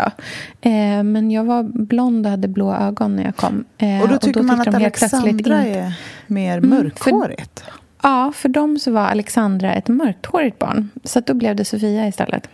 Eh, 0.62 1.04
men 1.04 1.32
jag 1.32 1.44
var 1.44 1.64
blond 1.64 2.26
och 2.26 2.32
hade 2.32 2.48
blå 2.48 2.74
ögon 2.76 3.16
när 3.16 3.24
jag 3.24 3.36
kom. 3.36 3.66
Eh, 3.78 4.02
Och 4.02 4.08
då 4.10 4.18
tycker 4.18 4.42
man 4.42 4.58
fick 4.58 4.68
att 4.68 4.74
de 4.74 4.82
helt 4.82 4.98
plötsligt 4.98 5.24
Alexandra 5.24 5.64
är 5.66 5.94
mer 6.28 6.58
Mm, 6.58 6.70
för- 6.72 6.84
mörkhårigt. 6.84 7.64
Ja, 8.04 8.32
för 8.36 8.50
dem 8.50 8.80
så 8.80 8.92
var 8.92 9.02
Alexandra 9.06 9.74
ett 9.74 9.88
mörkhårigt 9.88 10.60
barn. 10.60 10.90
Så 11.04 11.20
att 11.20 11.26
då 11.26 11.34
blev 11.34 11.56
det 11.56 11.66
Sofia 11.66 12.08
istället. 12.08 12.48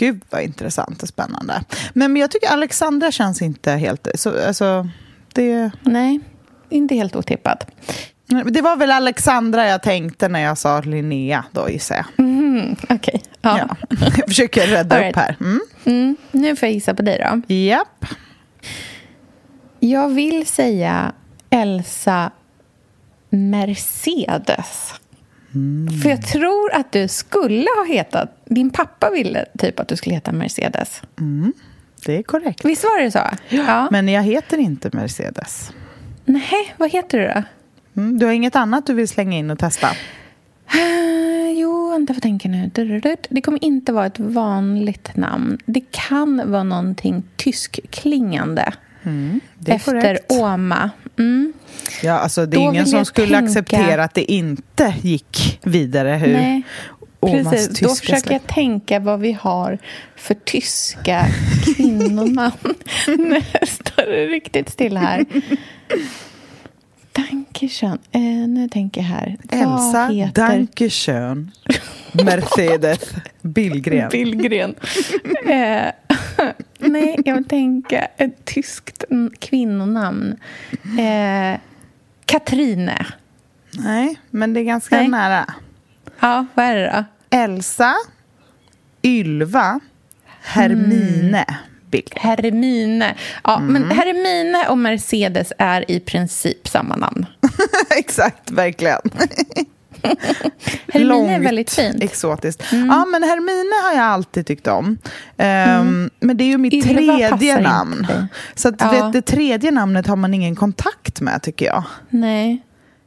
Gud 0.00 0.22
vad 0.30 0.42
intressant 0.42 1.02
och 1.02 1.08
spännande. 1.08 1.62
Men, 1.92 2.12
men 2.12 2.20
jag 2.20 2.30
tycker 2.30 2.48
Alexandra 2.48 3.12
känns 3.12 3.42
inte 3.42 3.70
helt... 3.70 4.08
Så, 4.14 4.46
alltså, 4.46 4.88
det, 5.32 5.70
Nej, 5.82 6.20
inte 6.68 6.94
helt 6.94 7.16
otippat. 7.16 7.70
det 8.50 8.60
var 8.60 8.76
väl 8.76 8.90
Alexandra 8.90 9.68
jag 9.68 9.82
tänkte 9.82 10.28
när 10.28 10.40
jag 10.40 10.58
sa 10.58 10.80
Linnea 10.80 11.44
då 11.52 11.70
gissar 11.70 11.96
jag. 11.96 12.06
Mm, 12.18 12.76
Okej. 12.88 13.22
Ja. 13.40 13.58
Ja. 13.58 13.76
Jag 14.16 14.28
försöker 14.28 14.66
rädda 14.66 14.96
All 14.96 15.10
upp 15.10 15.16
här. 15.16 15.36
Mm. 15.40 15.60
Mm, 15.84 16.16
nu 16.32 16.56
får 16.56 16.66
jag 16.66 16.74
gissa 16.74 16.94
på 16.94 17.02
dig 17.02 17.26
då. 17.48 17.54
Japp. 17.54 18.04
Jag 19.80 20.08
vill 20.08 20.46
säga 20.46 21.12
Elsa 21.50 22.30
Mercedes. 23.30 24.94
För 26.02 26.08
jag 26.10 26.26
tror 26.26 26.72
att 26.74 26.92
du 26.92 27.08
skulle 27.08 27.66
ha 27.78 27.84
hetat... 27.88 28.39
Din 28.54 28.70
pappa 28.70 29.10
ville 29.10 29.44
typ 29.58 29.80
att 29.80 29.88
du 29.88 29.96
skulle 29.96 30.14
heta 30.14 30.32
Mercedes. 30.32 31.02
Det 32.06 32.16
är 32.16 32.22
korrekt. 32.22 32.64
Visst 32.64 32.84
var 32.84 33.02
det 33.02 33.10
så? 33.10 33.20
Ja. 33.48 33.88
Men 33.90 34.08
jag 34.08 34.22
heter 34.22 34.58
inte 34.58 34.90
Mercedes. 34.92 35.70
Nej, 36.24 36.74
vad 36.76 36.90
heter 36.90 37.18
du 37.18 37.26
då? 37.26 37.42
Mm. 38.02 38.18
Du 38.18 38.26
har 38.26 38.32
inget 38.32 38.56
annat 38.56 38.86
du 38.86 38.94
vill 38.94 39.08
slänga 39.08 39.38
in 39.38 39.50
och 39.50 39.58
testa? 39.58 39.86
Eh, 40.72 41.50
jo, 41.60 41.90
vänta, 41.90 42.12
vad 42.12 42.22
tänker 42.22 42.48
nu? 42.48 42.70
Det 43.30 43.40
kommer 43.40 43.64
inte 43.64 43.92
vara 43.92 44.06
ett 44.06 44.18
vanligt 44.20 45.16
namn. 45.16 45.58
Det 45.66 45.82
kan 45.90 46.50
vara 46.52 46.62
någonting 46.62 47.22
tyskklingande. 47.36 48.72
Det 49.58 49.72
är 49.72 49.76
efter 49.76 49.92
korrekt. 49.92 50.32
Oma. 50.32 50.90
Mm. 51.18 51.52
Ja, 52.02 52.12
alltså, 52.12 52.46
det 52.46 52.56
är 52.56 52.64
Då 52.64 52.70
ingen 52.70 52.86
som 52.86 53.04
skulle 53.04 53.26
tänka- 53.38 53.44
acceptera 53.46 54.04
att 54.04 54.14
det 54.14 54.32
inte 54.32 54.94
gick 55.02 55.60
vidare. 55.62 56.10
Hur 56.10 56.32
Nej, 56.32 56.62
Precis. 57.20 57.68
tyska 57.68 57.86
Då 57.86 57.94
försöker 57.94 58.20
släkt. 58.20 58.30
jag 58.30 58.54
tänka 58.54 58.98
vad 59.00 59.20
vi 59.20 59.32
har 59.32 59.78
för 60.16 60.34
tyska 60.34 61.26
kvinnonamn. 61.76 62.74
nu 63.06 63.40
står 63.66 64.06
det 64.06 64.26
riktigt 64.26 64.70
still 64.70 64.96
här. 64.96 65.24
Dankeschön. 67.12 67.98
Eh, 68.12 68.20
nu 68.48 68.68
tänker 68.68 69.00
jag 69.00 69.08
här. 69.08 69.36
Elsa 69.50 70.06
Vad 70.06 70.14
heter 70.14 70.48
Dankeschön 70.48 71.50
Mercedes 72.12 73.10
Billgren. 73.42 74.08
Billgren? 74.10 74.74
eh, 75.46 75.86
nej, 76.78 77.16
jag 77.24 77.34
vill 77.34 77.44
tänka 77.48 78.08
ett 78.16 78.44
tyskt 78.44 79.04
kvinnonamn. 79.38 80.36
Eh, 80.98 81.60
Katrine. 82.24 83.06
Nej, 83.78 84.16
men 84.30 84.54
det 84.54 84.60
är 84.60 84.64
ganska 84.64 84.96
Nej. 84.96 85.08
nära. 85.08 85.54
Ja, 86.20 86.46
vad 86.54 86.64
är 86.66 86.74
det 86.76 86.90
då? 87.30 87.36
Elsa, 87.36 87.94
Ylva, 89.02 89.80
Hermine 90.42 91.44
Billgren. 91.90 92.18
Hermine. 92.22 93.14
Ja, 93.44 93.56
Mm. 93.56 93.72
men 93.72 93.90
Hermine 93.90 94.66
och 94.68 94.78
Mercedes 94.78 95.52
är 95.58 95.90
i 95.90 96.00
princip 96.00 96.68
samma 96.68 96.96
namn. 96.96 97.26
Exakt, 97.98 98.50
verkligen. 98.50 99.00
Hermine 100.92 101.34
är 101.34 101.40
väldigt 101.40 101.70
fint. 101.70 101.94
Mm. 101.94 102.04
exotiskt. 102.06 102.62
Ja, 102.72 103.04
men 103.06 103.22
Hermine 103.22 103.74
har 103.84 103.92
jag 103.96 104.12
alltid 104.12 104.46
tyckt 104.46 104.66
om. 104.66 104.98
Ehm, 105.36 106.10
Men 106.20 106.36
det 106.36 106.44
är 106.44 106.48
ju 106.48 106.58
mitt 106.58 106.72
Ylva 106.72 106.90
tredje 107.16 107.60
namn. 107.60 108.06
Så 108.54 108.68
att, 108.68 108.74
Ja. 108.78 108.90
vet, 108.90 109.12
det 109.12 109.22
tredje 109.22 109.70
namnet 109.70 110.06
har 110.06 110.16
man 110.16 110.34
ingen 110.34 110.56
kontakt 110.56 111.20
med, 111.20 111.42
tycker 111.42 111.66
jag. 111.66 111.84
Nej. 112.10 112.62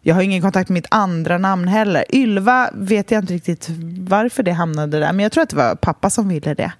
Jag 0.05 0.15
har 0.15 0.21
ingen 0.21 0.41
kontakt 0.41 0.69
med 0.69 0.73
mitt 0.73 0.87
andra 0.91 1.37
namn 1.37 1.67
heller. 1.67 2.05
Ylva 2.15 2.69
vet 2.73 3.11
jag 3.11 3.23
inte 3.23 3.33
riktigt 3.33 3.67
varför 3.99 4.43
det 4.43 4.51
hamnade 4.51 4.99
där, 4.99 5.13
men 5.13 5.23
jag 5.23 5.31
tror 5.31 5.43
att 5.43 5.49
det 5.49 5.55
var 5.55 5.75
pappa 5.75 6.09
som 6.09 6.29
ville 6.29 6.53
det. 6.53 6.71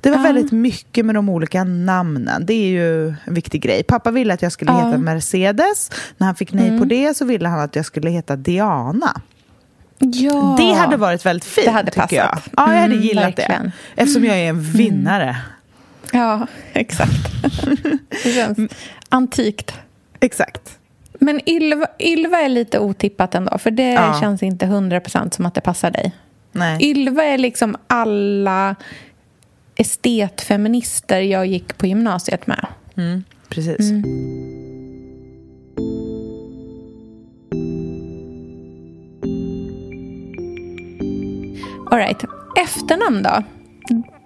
Det 0.00 0.10
var 0.10 0.16
Ja. 0.16 0.22
väldigt 0.22 0.52
mycket 0.52 1.06
med 1.06 1.14
de 1.14 1.28
olika 1.28 1.64
namnen. 1.64 2.46
Det 2.46 2.52
är 2.54 2.68
ju 2.68 3.08
en 3.08 3.34
viktig 3.34 3.62
grej. 3.62 3.82
Pappa 3.82 4.10
ville 4.10 4.34
att 4.34 4.42
jag 4.42 4.52
skulle. 4.52 4.70
Mm. 4.70 4.86
heta 4.86 4.98
Mercedes. 4.98 5.90
När 6.16 6.26
han 6.26 6.36
fick 6.36 6.52
nej 6.52 6.78
på 6.78 6.84
det 6.84 7.16
så 7.16 7.24
ville 7.24 7.48
han 7.48 7.60
att 7.60 7.76
jag 7.76 7.84
skulle 7.86 8.10
heta 8.10 8.36
Diana. 8.36 9.20
Ja. 9.98 10.54
Det 10.58 10.72
hade 10.72 10.96
varit 10.96 11.26
väldigt 11.26 11.44
fint, 11.44 11.64
Det 11.66 11.70
hade 11.72 11.90
tycker 11.90 12.16
jag. 12.16 12.30
passat. 12.30 12.48
Ja, 12.56 12.72
jag 12.74 12.80
hade 12.80 12.94
Mm, 12.94 13.06
gillat 13.06 13.24
verkligen. 13.24 13.62
det. 13.94 14.02
Eftersom 14.02 14.24
jag 14.24 14.36
är 14.38 14.48
en 14.48 14.62
vinnare. 14.62 15.36
Ja, 16.12 16.46
exakt. 16.72 17.28
det 18.24 18.32
känns 18.34 18.58
antikt. 19.08 19.72
Exakt. 20.20 20.78
Men 21.22 21.40
Ylva, 21.48 21.86
Ylva 21.98 22.40
är 22.40 22.48
lite 22.48 22.78
otippat 22.78 23.34
ändå, 23.34 23.58
för 23.58 23.70
det 23.70 23.92
Ja. 23.92 24.18
känns 24.20 24.42
inte 24.42 24.66
100% 24.66 25.34
som 25.34 25.46
att 25.46 25.54
det 25.54 25.60
passar 25.60 25.90
dig. 25.90 26.12
Nej. 26.52 26.90
Ylva 26.90 27.24
är 27.24 27.38
liksom 27.38 27.76
alla 27.86 28.76
estetfeminister 29.76 31.20
jag 31.20 31.46
gick 31.46 31.78
på 31.78 31.86
gymnasiet 31.86 32.46
med. 32.46 32.66
Mm, 32.96 33.24
precis. 33.48 33.90
All 41.90 41.98
right. 41.98 42.24
Efternamn 42.56 43.22
då? 43.22 43.42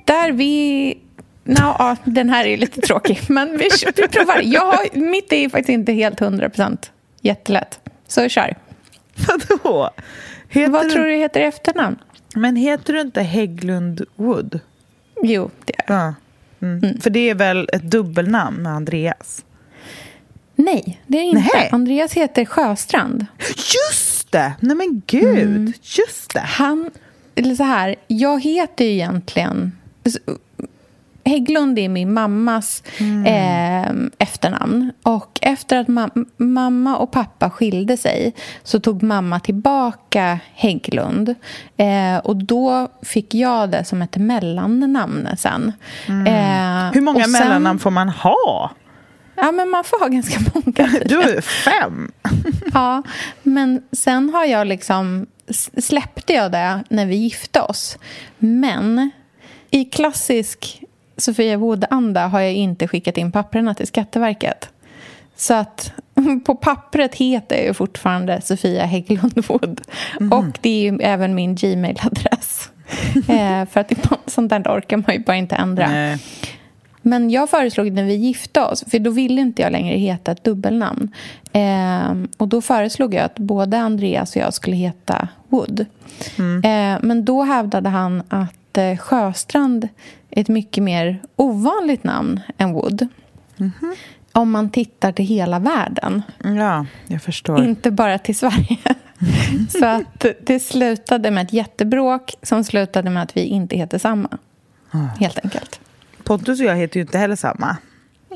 Där 0.05 0.33
vi... 0.33 0.95
Nå, 1.47 1.77
ja, 1.79 1.97
den 2.05 2.29
här 2.29 2.45
är 2.45 2.57
lite 2.57 2.81
tråkig, 2.81 3.21
men 3.29 3.59
vi, 3.59 3.69
vi 3.97 4.09
provar. 4.09 4.41
Jag 4.45 4.97
mitt 4.97 5.33
är 5.33 5.49
faktiskt 5.49 5.69
inte 5.69 5.93
helt 5.93 6.21
100% 6.21 6.77
jättelätt. 7.21 7.81
Så 8.09 8.29
kör. 8.29 8.55
Vadå? 9.29 9.91
Heter 10.49 10.71
Vad 10.73 10.85
du, 10.87 10.91
tror 10.91 11.05
du 11.05 11.17
heter 11.17 11.41
efternamn? 11.41 11.97
Men 12.35 12.57
heter 12.57 12.93
du 12.93 13.01
inte 13.01 13.23
Hägglund 13.23 14.05
Wood? 14.17 14.61
Jo, 15.23 15.51
det 15.65 15.75
är 15.79 15.85
Ja. 15.95 16.15
Mm. 16.63 17.01
För 17.01 17.11
det 17.11 17.31
är 17.31 17.35
väl 17.35 17.69
ett 17.73 17.83
dubbelnamn 17.83 18.57
med 18.63 18.73
Andreas? 18.73 19.45
Nej, 20.55 21.01
det 21.07 21.19
är 21.19 21.23
inte. 21.23 21.39
Nähä. 21.55 21.69
Andreas 21.73 22.13
heter 22.13 22.45
Sjöstrand. 22.45 23.27
Just 23.49 24.33
det! 24.33 24.53
Nej 24.61 24.77
men 24.77 25.03
gud, 25.07 25.39
Mm. 25.39 25.73
just 25.83 26.35
det. 26.35 26.41
Han, 26.41 26.91
eller 27.35 27.55
så 27.55 27.63
här, 27.65 27.97
jag 28.07 28.43
heter 28.43 28.85
ju 28.85 28.91
egentligen... 28.91 29.73
Hägglund 31.27 31.79
är 31.79 31.89
min 31.89 32.13
mammas 32.13 32.83
eh, 33.27 33.91
efternamn. 34.19 34.93
Och 35.03 35.39
efter 35.43 35.77
att 35.79 35.87
ma- 35.87 36.27
mamma 36.37 36.97
och 36.97 37.11
pappa 37.11 37.51
skilde 37.51 37.97
sig 37.97 38.35
så 38.63 38.81
tog 38.81 39.03
mamma 39.03 39.41
tillbaka 39.41 40.39
Hägglund. 40.55 41.35
Eh, 41.77 42.17
och 42.25 42.37
då 42.37 42.89
fick 43.03 43.35
jag 43.35 43.71
det 43.71 43.85
som 43.85 44.03
ett 44.03 44.17
mellannamn 44.17 45.29
sen. 45.39 45.73
Eh, 46.09 46.93
Hur 46.93 47.01
många 47.01 47.23
sen- 47.25 47.33
mellannamn 47.33 47.79
får 47.79 47.91
man 47.91 48.09
ha? 48.09 48.71
Ja, 49.39 49.53
men 49.53 49.69
man 49.71 49.85
får 49.85 49.99
ha 50.01 50.07
ganska 50.09 50.41
många. 50.55 50.91
Du 51.07 51.23
är 51.23 51.41
fem. 51.41 52.11
Ja, 52.75 53.03
men 53.43 53.83
sen 53.93 54.31
har 54.31 54.45
jag 54.45 54.67
liksom 54.67 55.27
släppte 55.79 56.33
jag 56.33 56.53
det 56.53 56.85
när 56.91 57.07
vi 57.07 57.17
gifte 57.17 57.61
oss. 57.61 57.99
Men 58.39 59.11
i 59.71 59.85
klassisk 59.85 60.83
Sofia 61.17 61.57
Wood-anda 61.57 62.27
har 62.27 62.41
jag 62.41 62.53
inte 62.55 62.89
skickat 62.89 63.17
in 63.17 63.33
papperna 63.33 63.75
till 63.75 63.87
Skatteverket. 63.87 64.69
Så 65.37 65.55
att 65.55 65.93
på 66.47 66.55
pappret 66.55 67.15
heter 67.15 67.57
jag 67.57 67.65
ju 67.65 67.75
fortfarande 67.75 68.41
Sofia 68.41 68.85
Hägglund 68.85 69.45
Wood. 69.47 69.81
Och 70.31 70.59
det 70.61 70.69
är 70.69 70.93
ju 70.93 70.99
även 71.01 71.35
min 71.35 71.55
Gmail-adress. 71.55 72.71
eh, 73.29 73.67
för 73.67 73.81
att 73.81 73.93
sånt 74.27 74.51
där 74.51 74.63
orkar 74.63 74.97
man 74.97 75.17
ju 75.17 75.19
bara 75.19 75.37
inte 75.37 75.57
ändra. 75.57 75.87
Nej. 75.89 76.19
Men 77.03 77.31
jag 77.31 77.51
föreslog 77.51 77.93
när 77.93 78.05
vi 78.05 78.15
gifte 78.15 78.61
oss, 78.61 78.85
för 78.91 78.99
då 78.99 79.11
ville 79.11 79.41
inte 79.41 79.63
jag 79.63 79.73
längre 79.73 79.99
heta 79.99 80.33
ett 80.33 80.45
dubbelnamn. 80.45 81.13
Ehm, 81.53 82.29
och 82.37 82.49
då 82.49 82.63
föreslog 82.63 83.15
jag 83.15 83.25
att 83.25 83.39
både 83.39 83.79
Andreas 83.79 84.37
och 84.37 84.43
jag 84.43 84.55
skulle 84.55 84.77
heta 84.77 85.29
Wood. 85.49 85.87
Ehm, 86.65 87.01
men 87.03 87.25
då 87.25 87.43
hävdade 87.43 87.89
han 87.89 88.23
att 88.29 88.55
eh, 88.79 88.97
Sjöstrand 88.97 89.89
är 90.31 90.41
ett 90.41 90.49
mycket 90.49 90.83
mer 90.85 91.23
ovanligt 91.37 92.05
namn 92.05 92.41
än 92.59 92.73
Wood. 92.73 93.09
Om 94.33 94.51
man 94.51 94.71
tittar 94.71 95.13
till 95.13 95.25
hela 95.25 95.59
världen, 95.59 96.23
Ja, 96.45 96.87
jag 97.07 97.23
förstår. 97.23 97.65
inte 97.65 97.91
bara 97.91 98.19
till 98.19 98.37
Sverige. 98.37 98.79
Så 99.69 99.85
att 99.87 100.27
det 100.47 100.61
slutade 100.61 101.31
med 101.31 101.45
ett 101.47 101.53
jättebråk 101.53 102.35
som 102.43 102.65
slutade 102.65 103.11
med 103.11 103.23
att 103.23 103.37
vi 103.37 103.41
inte 103.41 103.77
heter 103.77 103.99
samma. 103.99 104.29
Helt 105.21 105.39
enkelt. 105.45 105.81
Pontus 106.25 106.61
och 106.61 106.67
jag 106.67 106.77
heter 106.77 106.97
ju 106.97 107.03
inte 107.03 107.19
heller 107.19 107.37
samma. 107.37 107.77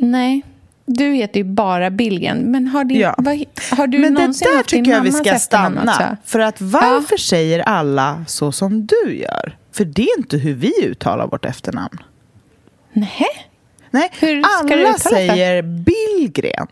Nej, 0.00 0.42
du 0.86 1.12
heter 1.12 1.40
ju 1.40 1.44
bara 1.44 1.90
Billgren. 1.90 2.38
Men 2.38 2.66
har, 2.66 2.84
din, 2.84 3.00
Ja. 3.00 3.14
vad, 3.18 3.44
har 3.78 3.86
du 3.86 3.98
Men 3.98 4.14
det 4.14 4.20
någonsin 4.20 4.48
där 4.50 4.56
haft 4.56 4.70
din 4.70 4.84
tycker 4.84 4.96
jag 4.96 5.02
vi 5.02 5.12
ska 5.12 5.38
stanna. 5.38 6.16
För 6.24 6.38
att 6.40 6.60
varför 6.60 7.16
säger 7.16 7.58
alla 7.60 8.24
så 8.28 8.52
som 8.52 8.86
du 8.86 9.16
gör? 9.16 9.56
För 9.80 9.84
det 9.84 10.02
är 10.02 10.18
inte 10.18 10.36
hur 10.36 10.54
vi 10.54 10.72
uttalar 10.82 11.26
vårt 11.26 11.44
efternamn. 11.44 11.98
Nej. 12.92 13.26
Nej, 13.90 14.10
alla 14.42 14.98
säger 14.98 15.62
Billgren. 15.62 16.66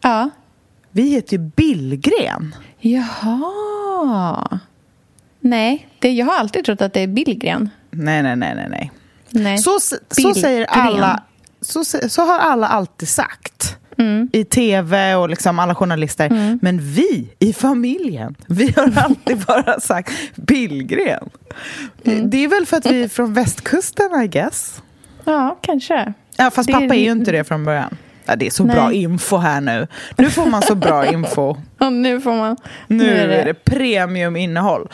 Ja. 0.00 0.30
Vi 0.90 1.10
heter 1.10 1.32
ju 1.32 1.38
Billgren. 1.38 2.54
Jaha. 2.78 4.58
Nej, 5.40 5.88
det, 5.98 6.10
jag 6.10 6.26
har 6.26 6.38
alltid 6.38 6.64
trott 6.64 6.82
att 6.82 6.92
det 6.92 7.00
är 7.00 7.06
Billgren. 7.06 7.70
Nej, 7.90 8.22
nej, 8.22 8.36
nej, 8.36 8.54
nej. 8.70 8.92
nej. 9.30 9.58
Så, 9.58 9.80
så 10.10 10.34
säger 10.34 10.64
alla. 10.64 11.22
Så, 11.60 11.84
så 11.84 12.22
har 12.22 12.38
alla 12.38 12.68
alltid 12.68 13.08
sagt. 13.08 13.76
Mm. 13.98 14.28
I 14.32 14.44
tv 14.44 15.14
och 15.14 15.28
liksom 15.28 15.58
alla 15.58 15.74
journalister. 15.74 16.58
Men 16.62 16.78
vi 16.80 17.28
i 17.38 17.52
familjen, 17.52 18.34
vi 18.46 18.72
har 18.76 18.92
alltid 19.04 19.38
bara 19.38 19.80
sagt 19.80 20.12
Billgren. 20.34 21.28
Mm. 22.04 22.30
Det 22.30 22.44
är 22.44 22.48
väl 22.48 22.66
för 22.66 22.76
att 22.76 22.86
vi 22.86 23.02
är 23.02 23.08
från 23.08 23.32
västkusten, 23.34 24.22
I 24.24 24.28
guess. 24.28 24.82
Ja, 25.24 25.58
kanske. 25.62 26.12
Ja, 26.36 26.50
fast 26.50 26.66
Det 26.66 26.72
pappa 26.72 26.84
är- 26.94 26.98
ju 27.04 27.10
inte 27.10 27.32
det 27.32 27.44
från 27.44 27.64
början. 27.64 27.96
Ja, 28.24 28.36
det 28.36 28.46
är 28.46 28.50
så 28.50 28.64
Nej. 28.64 28.76
bra 28.76 28.92
info 28.92 29.36
här 29.36 29.60
nu. 29.60 29.86
Nu 30.16 30.30
får 30.30 30.46
man 30.46 30.62
så 30.62 30.74
bra 30.74 31.06
info. 31.12 31.56
Och 31.78 31.92
nu 31.92 32.20
får 32.20 32.34
man... 32.34 32.56
Nu 32.86 33.10
är 33.16 33.44
det 33.44 33.54
premiuminnehåll. 33.54 34.88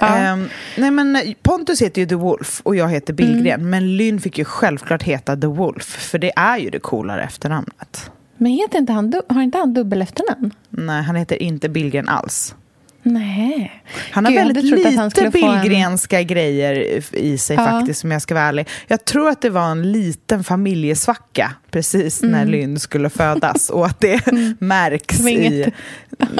Ja. 0.00 0.06
Ehm, 0.16 0.48
nej 0.76 0.90
men 0.90 1.34
Pontus 1.42 1.82
heter 1.82 2.00
ju 2.00 2.06
The 2.06 2.14
Wolf 2.14 2.60
och 2.64 2.76
jag 2.76 2.88
heter 2.88 3.12
Billgren. 3.12 3.70
Men 3.70 3.96
Lynn 3.96 4.20
fick 4.20 4.38
ju 4.38 4.44
självklart 4.44 5.02
heta 5.02 5.36
The 5.36 5.46
Wolf. 5.46 5.84
För 5.84 6.18
det 6.18 6.32
är 6.36 6.58
ju 6.58 6.70
det 6.70 6.78
coolare 6.78 7.22
efternamnet. 7.22 8.10
Men 8.38 8.52
heter 8.52 8.78
inte 8.78 8.92
han, 8.92 9.12
har 9.28 9.42
inte 9.42 9.58
han 9.58 9.74
dubbel 9.74 10.02
efternamn? 10.02 10.50
Nej, 10.70 11.02
han 11.02 11.16
heter 11.16 11.42
inte 11.42 11.68
Billgren 11.68 12.08
alls. 12.08 12.54
Nej. 13.02 13.82
Han 14.12 14.24
har 14.24 14.32
Gud, 14.32 14.40
väldigt 14.40 14.64
lite 14.64 15.10
få 15.14 15.20
en- 15.24 15.30
Billgrenska 15.62 16.22
grejer 16.22 17.02
i 17.16 17.38
sig 17.38 17.56
Ja. 17.56 17.64
faktiskt, 17.64 18.04
om 18.04 18.10
jag 18.10 18.22
ska 18.22 18.34
vara 18.34 18.44
ärlig. 18.44 18.68
Jag 18.86 19.04
tror 19.04 19.28
att 19.28 19.40
det 19.42 19.50
var 19.50 19.70
en 19.70 19.92
liten 19.92 20.44
familjesvacka 20.44 21.52
precis 21.70 22.22
när 22.22 22.46
Lynn 22.46 22.78
skulle 22.80 23.10
födas 23.10 23.70
och 23.70 23.86
att 23.86 24.00
det 24.00 24.20
märks 24.58 25.20
Mm. 25.20 25.34
Det 25.36 25.40
var 25.40 25.52
i... 25.52 25.72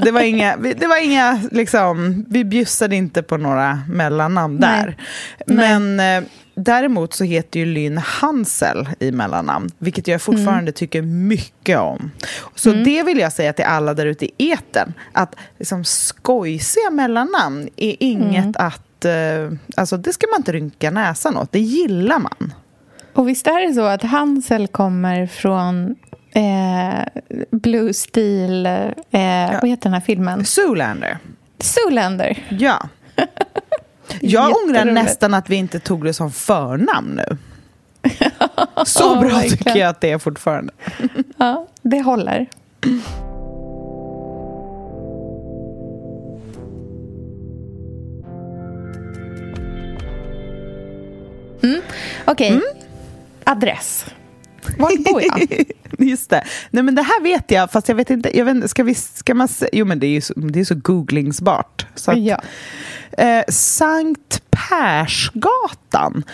Det 0.05 0.11
var 0.11 0.21
inga, 0.21 0.57
det 0.57 0.87
var 0.87 1.05
inga 1.05 1.41
liksom, 1.53 2.25
vi 2.29 2.45
bjussade 2.45 2.97
inte 2.97 3.23
på 3.23 3.37
några 3.37 3.81
mellannamn 3.89 4.57
Nej. 4.57 4.85
där. 4.85 4.97
Men 5.55 6.01
eh, 6.01 6.29
däremot 6.59 7.15
så 7.15 7.25
heter 7.25 7.61
ju 7.61 7.67
Lynn 7.67 7.99
Hansel 7.99 8.89
i 9.01 9.13
mellannamn, 9.13 9.71
vilket 9.79 10.09
jag 10.09 10.23
fortfarande 10.23 10.61
Mm. 10.61 10.73
tycker 10.73 11.03
mycket 11.03 11.79
om. 11.79 12.11
Så 12.55 12.73
det 12.73 13.03
vill 13.03 13.19
jag 13.19 13.33
säga 13.33 13.53
till 13.53 13.65
alla 13.65 13.95
där 13.95 14.07
ute 14.07 14.25
i 14.27 14.31
eten 14.37 14.95
att 15.13 15.35
liksom, 15.59 15.85
skojsiga 15.85 16.91
mellannamn 16.91 17.69
är 17.77 17.97
inget 18.01 18.45
Mm. 18.45 18.55
att... 18.57 19.05
Eh, 19.05 19.53
alltså 19.77 19.97
det 19.97 20.13
ska 20.13 20.27
man 20.27 20.41
inte 20.41 20.53
rynka 20.53 20.91
näsan 20.91 21.37
åt, 21.37 21.53
det 21.53 21.61
gillar 21.61 22.19
man. 22.19 22.55
Och 23.15 23.29
visst 23.29 23.47
är 23.47 23.69
det 23.69 23.75
så 23.75 23.83
att 23.85 24.03
Hansel 24.03 24.69
kommer 24.69 25.27
från 25.27 25.97
eh, 26.35 27.23
Blue 27.51 27.95
Steel... 27.95 28.67
Eh, 28.67 28.83
Vad 29.61 29.69
heter 29.69 29.83
den 29.83 29.93
här 29.93 30.01
filmen? 30.01 30.45
Zoolander, 30.45 31.19
Zoolander. 31.61 32.47
ja. 32.49 32.89
Jag 34.21 34.57
ångrar 34.65 34.85
nästan 34.85 35.35
att 35.35 35.51
vi 35.51 35.57
inte 35.57 35.81
tog 35.81 36.05
det 36.05 36.13
som 36.13 36.33
förnamn 36.33 37.21
nu. 37.27 37.37
Så 38.87 39.15
bra 39.15 39.29
verkligen. 39.29 39.59
tycker 39.59 39.77
jag 39.77 39.89
att 39.89 40.01
det 40.01 40.11
är 40.11 40.19
fortfarande. 40.19 40.73
Ja, 41.37 41.67
det 41.83 42.03
håller. 42.03 42.47
Mm. 51.63 51.81
Okej. 52.25 52.61
Adress. 53.45 54.07
Var 54.79 55.13
bor 55.13 55.23
jag? 55.23 55.65
Just 56.09 56.31
det. 56.31 56.45
Nej, 56.71 56.83
men 56.83 56.95
det 56.95 57.03
här 57.03 57.23
vet 57.23 57.51
jag, 57.51 57.71
fast 57.71 57.89
jag 57.89 57.97
vet 57.97 58.11
inte. 58.11 58.39
Jag 58.39 58.45
vet, 58.45 58.71
ska, 58.71 58.85
vi, 58.85 58.95
ska 58.95 59.35
man 59.35 59.49
se? 59.49 59.69
Jo, 59.73 59.87
men 59.87 59.99
det 59.99 60.07
är 60.07 60.11
ju 60.11 60.21
så, 60.21 60.35
det 60.35 60.61
är 60.61 60.65
så 60.65 60.75
googlingsbart. 60.75 61.87
Så 61.95 62.11
att, 62.11 62.19
ja. 62.19 62.41
eh, 63.13 63.45
Sankt 63.49 64.43
Persgatan. 64.51 66.25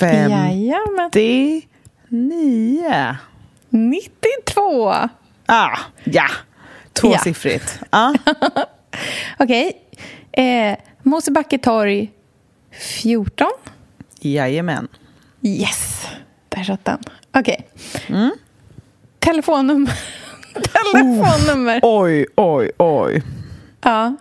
Jajamän. 0.00 1.10
59. 1.12 3.16
92. 3.70 4.92
Ah, 5.46 5.78
ja. 6.04 6.26
Tvåsiffrigt. 6.92 7.80
Ja. 7.90 8.14
Okej. 9.38 9.72
Eh, 10.32 10.76
Mosebacke 11.02 11.58
torg 11.58 12.12
14. 13.02 13.48
Jajamän. 14.20 14.88
Yes! 15.42 16.06
Där 16.48 16.62
satt 16.62 16.84
den. 16.84 16.98
Okej. 17.38 17.66
Mm. 18.08 18.30
Telefonnummer. 19.18 19.92
Telefonnummer. 20.72 21.80
Oj, 21.82 22.26
oj, 22.34 22.70
oj. 22.76 23.22
Ja. 23.82 24.16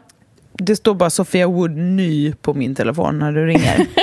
Det 0.54 0.75
står 0.75 0.93
bara 0.93 1.10
Sofia 1.10 1.47
Wood 1.47 1.71
ny 1.71 2.34
på 2.34 2.54
min 2.54 2.75
telefon 2.75 3.19
när 3.19 3.32
du 3.32 3.45
ringer. 3.45 3.88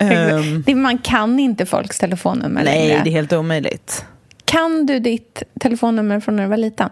Det, 0.66 0.74
man 0.74 0.98
kan 0.98 1.38
inte 1.38 1.66
folks 1.66 1.98
telefonnummer 1.98 2.64
nej, 2.64 2.88
längre. 2.88 3.02
det 3.04 3.10
är 3.10 3.12
helt 3.12 3.32
omöjligt. 3.32 4.04
Kan 4.44 4.86
du 4.86 4.98
ditt 4.98 5.42
telefonnummer 5.60 6.20
från 6.20 6.36
när 6.36 6.42
du 6.42 6.48
var 6.48 6.56
liten? 6.56 6.90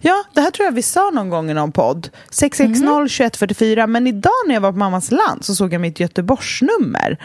Ja, 0.00 0.24
det 0.34 0.40
här 0.40 0.50
tror 0.50 0.64
jag 0.64 0.72
vi 0.72 0.82
sa 0.82 1.10
någon 1.10 1.30
gång 1.30 1.50
i 1.50 1.54
någon 1.54 1.72
podd. 1.72 2.08
660 2.30 2.86
2144. 2.86 3.86
Men 3.86 4.06
idag 4.06 4.32
när 4.46 4.54
jag 4.54 4.60
var 4.60 4.72
på 4.72 4.78
mammas 4.78 5.10
land 5.10 5.44
så 5.44 5.54
såg 5.54 5.72
jag 5.72 5.80
mitt 5.80 6.00
Göteborgsnummer. 6.00 7.18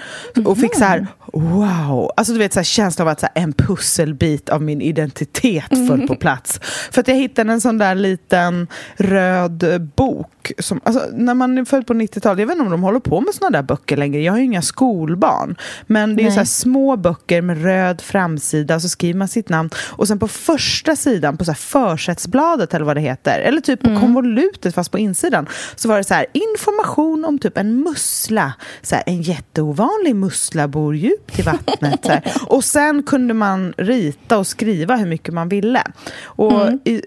Och 0.46 0.58
fick 0.58 0.76
så 0.76 0.84
här, 0.84 1.08
wow. 1.34 2.12
Alltså 2.18 2.34
du 2.34 2.40
vet 2.40 2.54
så 2.54 2.60
här, 2.60 2.64
känslan 2.64 3.08
av 3.08 3.12
att 3.12 3.20
så 3.20 3.28
här, 3.34 3.44
en 3.44 3.54
pusselbit 3.54 4.50
av 4.50 4.62
min 4.62 4.82
identitet 4.82 5.88
föll 5.88 6.08
på 6.08 6.16
plats. 6.16 6.60
För 6.92 7.02
att 7.02 7.08
jag 7.08 7.16
hittade 7.16 7.54
en 7.54 7.62
sån 7.62 7.78
där 7.78 7.96
liten 7.96 8.68
röd 8.98 9.90
bok 9.96 10.34
bok 10.44 10.52
som, 10.60 10.82
alltså, 10.84 11.10
när 11.14 11.34
man 11.34 11.58
är 11.58 11.66
född 11.66 11.88
på 11.88 11.94
90-talet, 11.94 12.40
jag 12.40 12.48
vet 12.48 12.54
inte 12.54 12.66
om 12.66 12.72
de 12.72 12.84
håller 12.84 13.00
på 13.00 13.22
med 13.22 13.34
såna 13.34 13.50
där 13.50 13.64
böcker 13.64 13.98
längre, 13.98 14.22
jag 14.22 14.34
har 14.34 14.40
ju 14.40 14.46
inga 14.46 14.62
skolbarn. 14.62 15.56
Men 15.88 16.16
det 16.16 16.24
är 16.24 16.32
så 16.32 16.38
här 16.38 16.46
små 16.46 16.98
böcker 16.98 17.42
med 17.42 17.64
röd 17.64 18.02
framsida, 18.02 18.80
så 18.80 18.90
skriver 18.90 19.20
man 19.20 19.28
sitt 19.28 19.50
namn 19.50 19.70
och 19.78 20.08
sen 20.08 20.20
på 20.20 20.28
första 20.28 20.96
sidan 20.96 21.38
på 21.38 21.46
så 21.46 21.52
här 21.52 21.56
försättsbladet 21.56 22.43
eller 22.44 22.86
vad 22.86 22.98
det 22.98 23.02
heter, 23.02 23.40
eller 23.40 23.62
typ 23.62 23.82
på 23.82 24.00
konvolutet 24.00 24.76
fast 24.76 24.92
på 24.92 25.00
insidan, 25.00 25.48
så 25.76 25.90
var 25.90 25.98
det 25.98 26.04
så 26.04 26.14
här 26.14 26.26
information 26.34 27.26
om 27.26 27.40
typ 27.40 27.58
en 27.58 27.84
mussla, 27.84 28.54
så 28.82 28.96
här, 28.96 29.04
en 29.06 29.22
jätteovanlig 29.22 30.16
mussla 30.16 30.68
bor 30.68 30.96
djupt 30.96 31.40
i 31.40 31.42
vattnet. 31.42 32.10
Och 32.48 32.64
sen 32.64 33.04
kunde 33.04 33.34
man 33.34 33.74
rita 33.78 34.38
och 34.38 34.48
skriva 34.48 34.96
hur 34.96 35.06
mycket 35.06 35.34
man 35.34 35.50
ville. 35.50 35.84
Och, 36.24 36.70
i, 36.86 37.02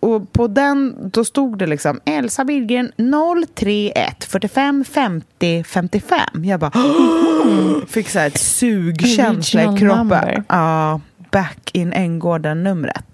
och 0.00 0.32
på 0.32 0.46
den, 0.46 1.10
då 1.10 1.24
stod 1.24 1.58
det 1.58 1.66
liksom 1.66 2.00
Elsa 2.04 2.44
Billgren 2.44 2.92
031 3.54 4.24
45 4.24 4.84
50 4.84 5.64
55. 5.64 6.44
Jag 6.44 6.60
bara 6.60 6.70
fick 7.88 8.08
så 8.08 8.18
här 8.18 8.26
ett 8.26 8.38
sugkänsla 8.38 9.62
i 9.62 9.78
kroppen. 9.78 10.44
Ja, 10.48 11.00
back 11.30 11.70
in 11.72 11.92
Änggården-numret. 11.92 13.07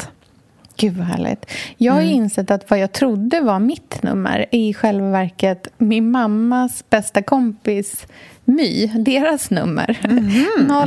Gud 0.77 0.97
vad 0.97 1.07
härligt. 1.07 1.51
Jag 1.77 1.93
har 1.93 2.01
insett 2.01 2.51
att 2.51 2.71
vad 2.71 2.79
jag 2.79 2.93
trodde 2.93 3.41
var 3.41 3.59
mitt 3.59 4.03
nummer 4.03 4.47
är 4.51 4.59
i 4.59 4.75
själva 4.75 5.11
verket 5.11 5.69
min 5.79 6.11
mammas 6.11 6.85
bästa 6.91 7.23
kompis 7.23 8.07
My, 8.45 8.87
deras 8.87 9.51
nummer. 9.51 9.99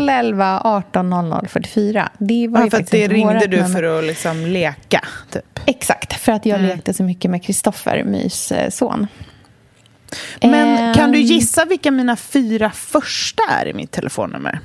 011 0.09 0.61
18 0.63 1.09
00 1.09 1.47
44. 1.49 2.09
Det 2.17 2.47
var 2.47 2.61
Ja, 2.63 2.69
för 2.69 2.77
att 2.79 2.91
det 2.91 3.07
ringde 3.07 3.47
du 3.47 3.57
nummer. 3.57 3.69
för 3.69 3.83
att 3.99 4.03
liksom 4.03 4.45
leka, 4.45 5.01
typ. 5.31 5.59
Exakt, 5.65 6.13
för 6.13 6.31
att 6.31 6.45
jag 6.45 6.61
lekte 6.61 6.93
så 6.93 7.03
mycket 7.03 7.31
med 7.31 7.43
Kristoffer, 7.43 8.03
Mys 8.03 8.51
eh, 8.51 8.69
son. 8.69 9.07
Men 10.41 10.93
kan 10.93 11.11
du 11.11 11.17
Ehm, 11.19 11.23
gissa 11.25 11.65
vilka 11.65 11.91
mina 11.91 12.15
fyra 12.15 12.69
första 12.69 13.43
är 13.49 13.65
i 13.67 13.73
mitt 13.73 13.91
telefonnummer? 13.91 14.59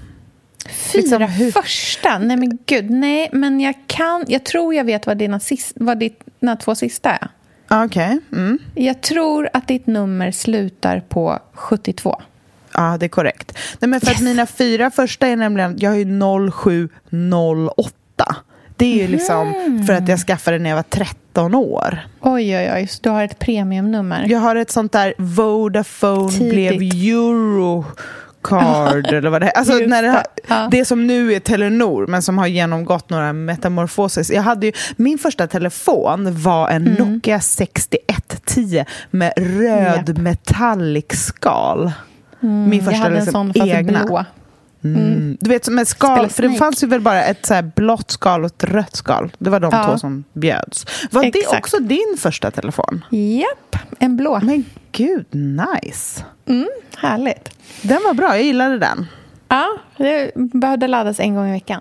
Fyra 0.68 1.01
liksom 1.03 1.22
hur- 1.22 1.51
första? 1.51 2.18
Nej 2.18 2.37
men 2.37 2.59
gud, 2.66 2.90
nej. 2.90 3.29
Men 3.33 3.61
jag 3.61 3.75
kan, 3.87 4.25
jag 4.29 4.44
tror 4.44 4.75
jag 4.75 4.85
vet 4.85 5.07
vad 5.07 5.16
dina, 5.18 5.40
vad 5.75 5.98
dina 5.98 6.57
två 6.57 6.75
sista 6.75 7.11
är. 7.12 7.29
Ah, 7.68 7.85
Okej. 7.85 8.18
Mm. 8.33 8.59
Jag 8.75 9.01
tror 9.01 9.48
att 9.53 9.68
ditt 9.68 9.87
nummer 9.87 10.31
slutar 10.31 11.01
på 11.09 11.38
72. 11.55 12.20
Ja, 12.75 12.96
det 13.01 13.07
är 13.07 13.09
korrekt. 13.09 13.59
Nej, 13.81 13.88
men 13.88 14.01
för 14.01 14.11
att 14.11 14.20
mina 14.20 14.46
fyra 14.46 14.90
första 14.90 15.27
är 15.27 15.37
nämligen, 15.37 15.75
jag 15.79 15.90
har 15.90 15.96
ju 15.96 16.05
0708. 16.51 18.37
Det 18.77 18.87
är 18.87 19.03
ju 19.03 19.09
liksom 19.09 19.48
Mhm. 19.48 19.87
för 19.87 19.92
att 19.92 20.09
jag 20.09 20.18
skaffade 20.18 20.59
när 20.59 20.70
jag 20.70 20.77
var 20.77 20.83
13 20.83 21.55
år. 21.55 21.98
Oj, 22.20 22.57
oj, 22.57 22.70
oj. 22.75 22.87
Så 22.87 22.98
du 23.03 23.11
har 23.11 23.25
ett 23.25 23.38
premiumnummer. 23.38 24.27
Jag 24.29 24.38
har 24.38 24.57
ett 24.57 24.70
sånt 24.70 24.92
där 24.92 25.14
Vodafone 25.18 26.33
Tidigt. 26.33 26.53
blev 26.53 26.83
Eurocard 28.50 29.07
eller 29.07 29.31
vad 29.31 29.42
det 29.42 29.46
är. 29.46 29.59
Alltså 29.59 29.72
när 29.74 30.02
det, 30.02 30.09
har, 30.09 30.16
det, 30.16 30.42
ja. 30.48 30.68
det 30.70 30.85
som 30.85 31.07
nu 31.07 31.33
är 31.35 31.40
Telenor 31.40 32.07
men 32.07 32.22
som 32.22 32.38
har 32.38 32.46
genomgått 32.46 33.11
några 33.11 33.33
metamorfoser. 33.33 34.35
Jag 34.35 34.42
hade 34.42 34.66
ju, 34.66 34.72
min 34.96 35.18
första 35.18 35.46
telefon 35.46 36.42
var 36.42 36.68
en 36.68 36.83
Mm. 36.87 37.12
Nokia 37.14 37.40
6110 37.40 38.85
med 39.11 39.33
röd 39.37 40.09
Japp. 40.09 40.18
metallic 40.18 41.07
skal. 41.11 41.92
min 42.40 42.50
Mm, 42.50 42.72
jag 42.72 42.85
första 42.85 42.98
hade 43.02 43.09
en 43.16 43.24
liksom 43.24 43.33
sån 43.33 43.55
fast 43.55 43.74
egna. 43.74 44.05
blå. 44.05 44.24
Mm. 44.85 45.37
Du 45.40 45.51
vet, 45.51 45.68
med 45.68 45.88
skal, 45.88 46.29
för 46.31 46.42
det 46.42 46.55
fanns 46.55 46.83
ju 46.83 46.87
väl 46.87 47.01
bara 47.01 47.25
ett 47.25 47.47
så 47.47 47.62
blått 47.77 48.11
skal 48.11 48.40
och 48.45 48.47
ett 48.47 48.64
rött 48.64 48.97
skal. 48.97 49.33
Det 49.38 49.51
var 49.51 49.61
de 49.61 49.71
Ja. 49.73 49.85
två 49.85 49.99
som 49.99 50.25
bjöds. 50.33 50.87
Var 51.11 51.23
det 51.23 51.29
Exakt. 51.38 51.59
också 51.64 51.79
din 51.79 52.16
första 52.18 52.51
telefon? 52.51 53.05
Japp, 53.11 53.77
en 53.99 54.16
blå. 54.16 54.40
Men 54.42 54.64
gud, 54.92 55.27
nice. 55.35 56.25
Mm, 56.47 56.68
härligt. 56.97 57.51
Den 57.83 58.03
var 58.05 58.14
bra, 58.14 58.29
jag 58.37 58.42
gillade 58.42 58.79
den. 58.79 59.07
Ja, 59.49 59.68
det 59.97 60.31
behövde 60.35 60.87
laddas 60.88 61.21
en 61.21 61.35
gång 61.35 61.49
i 61.49 61.53
veckan. 61.53 61.81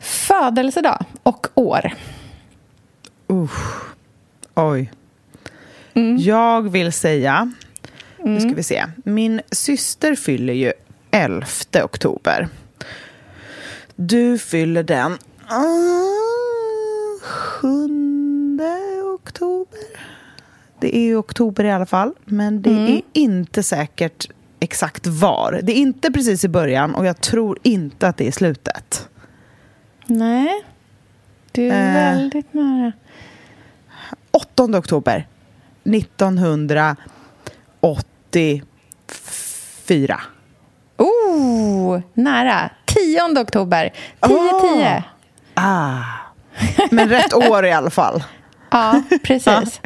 Födelsedag 0.00 1.04
och 1.22 1.46
år. 1.54 1.92
Oj. 4.54 4.92
Jag 6.18 6.70
vill 6.70 6.92
säga, 6.92 7.52
nu 8.24 8.40
ska 8.40 8.54
vi 8.54 8.62
se, 8.62 8.86
min 9.04 9.40
syster 9.52 10.14
fyller 10.14 10.52
ju 10.52 10.72
11 11.10 11.46
oktober. 11.84 12.48
Du 13.96 14.38
fyller 14.38 14.82
den 14.82 15.18
ah, 15.48 17.20
7 17.22 17.88
oktober. 19.14 19.78
Det 20.80 20.96
är 20.96 21.00
ju 21.02 21.16
oktober 21.16 21.64
i 21.64 21.70
alla 21.72 21.86
fall, 21.86 22.12
men 22.24 22.62
det 22.62 22.70
är 22.70 23.02
inte 23.12 23.62
säkert 23.62 24.30
exakt 24.60 25.06
var. 25.06 25.60
Det 25.62 25.72
är 25.72 25.76
inte 25.76 26.12
precis 26.12 26.44
i 26.44 26.48
början 26.48 26.94
och 26.94 27.06
jag 27.06 27.20
tror 27.20 27.58
inte 27.62 28.08
att 28.08 28.16
det 28.16 28.24
är 28.24 28.28
i 28.28 28.32
slutet. 28.32 29.08
Nej, 30.06 30.64
du 31.52 31.68
är 31.68 31.88
Eh. 31.88 31.94
väldigt 31.94 32.54
nära. 32.54 32.92
8 34.30 34.64
oktober 34.78 35.28
1984. 38.36 40.20
Oh, 40.98 42.00
nära. 42.14 42.70
10 42.84 43.40
oktober. 43.40 43.92
10-10. 44.20 45.02
Ah. 45.54 45.98
Men 46.90 47.08
rätt 47.08 47.34
år 47.34 47.66
i 47.66 47.72
alla 47.72 47.90
fall. 47.90 48.22
Ja, 48.72 49.02
precis. 49.22 49.80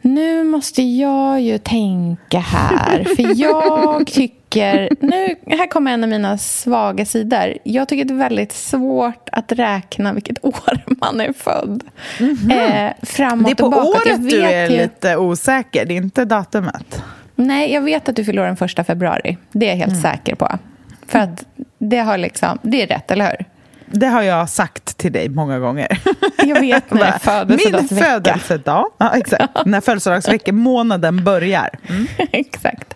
Nu 0.00 0.44
måste 0.44 0.82
jag 0.82 1.40
ju 1.40 1.58
tänka 1.58 2.38
här, 2.38 3.04
för 3.16 3.40
jag 3.40 4.06
tycker... 4.06 4.88
Nu, 5.00 5.34
här 5.46 5.66
kommer 5.66 5.92
en 5.92 6.02
av 6.04 6.10
mina 6.10 6.38
svaga 6.38 7.04
sidor. 7.04 7.58
Jag 7.64 7.88
tycker 7.88 8.04
det 8.04 8.14
är 8.14 8.18
väldigt 8.18 8.52
svårt 8.52 9.28
att 9.32 9.52
räkna 9.52 10.12
vilket 10.12 10.44
år 10.44 10.84
man 10.86 11.20
är 11.20 11.32
född. 11.32 11.84
Eh, 12.20 12.92
framåt 13.02 13.40
Mhm. 13.40 13.44
Det 13.44 13.50
är 13.50 13.54
på 13.54 13.64
och 13.64 13.70
bakåt. 13.70 14.06
Året 14.06 14.30
du 14.30 14.42
är 14.42 14.70
ju- 14.70 14.76
lite 14.76 15.16
osäker, 15.16 15.84
det 15.86 15.94
är 15.94 15.98
inte 15.98 16.24
datumet. 16.24 17.02
Nej, 17.46 17.72
jag 17.72 17.80
vet 17.80 18.08
att 18.08 18.16
du 18.16 18.24
fyller 18.24 18.42
den 18.46 18.56
första 18.56 18.84
februari. 18.84 19.36
Det 19.52 19.66
är 19.66 19.70
jag 19.70 19.76
helt 19.76 19.90
Mm. 19.92 20.02
säker 20.02 20.34
på. 20.34 20.58
För 21.06 21.18
att 21.18 21.44
det, 21.78 21.98
har 21.98 22.18
liksom, 22.18 22.58
det 22.62 22.82
är 22.82 22.86
rätt, 22.86 23.10
eller 23.10 23.24
hur? 23.30 23.44
Det 23.86 24.06
har 24.06 24.22
jag 24.22 24.48
sagt 24.48 24.96
till 24.98 25.12
dig 25.12 25.28
många 25.28 25.58
gånger. 25.58 25.98
Jag 26.44 26.60
vet 26.60 26.90
när 26.90 27.00
är 27.06 27.44
Min 27.46 27.58
födelsedagsvecka. 27.58 28.04
födelsedag, 28.04 28.84
ja, 28.98 29.16
exakt. 29.16 29.52
när 29.66 29.80
födelsedagsveckan, 29.80 30.56
månaden 30.56 31.24
börjar. 31.24 31.68
Mm. 31.88 32.06
Exakt. 32.32 32.94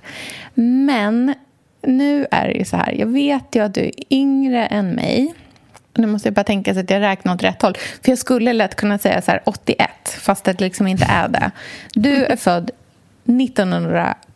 Men 0.54 1.34
nu 1.82 2.26
är 2.30 2.48
det 2.48 2.54
ju 2.54 2.64
så 2.64 2.76
här. 2.76 2.92
Jag 2.92 3.06
vet 3.06 3.44
ju 3.56 3.64
att 3.64 3.74
du 3.74 3.80
är 3.80 3.92
yngre 4.10 4.66
än 4.66 4.90
mig. 4.90 5.34
Nu 5.94 6.06
måste 6.06 6.28
jag 6.28 6.34
bara 6.34 6.44
tänka 6.44 6.74
så 6.74 6.80
att 6.80 6.90
jag 6.90 7.00
räknar 7.00 7.34
åt 7.34 7.42
rätt 7.42 7.62
håll. 7.62 7.74
För 8.02 8.12
jag 8.12 8.18
skulle 8.18 8.52
lätt 8.52 8.74
kunna 8.74 8.98
säga 8.98 9.22
så 9.22 9.30
här 9.30 9.40
81, 9.44 9.90
fast 10.20 10.44
det 10.44 10.60
liksom 10.60 10.86
inte 10.86 11.04
är 11.04 11.28
det. 11.28 11.50
Du 11.94 12.24
är 12.24 12.36
född 12.36 12.70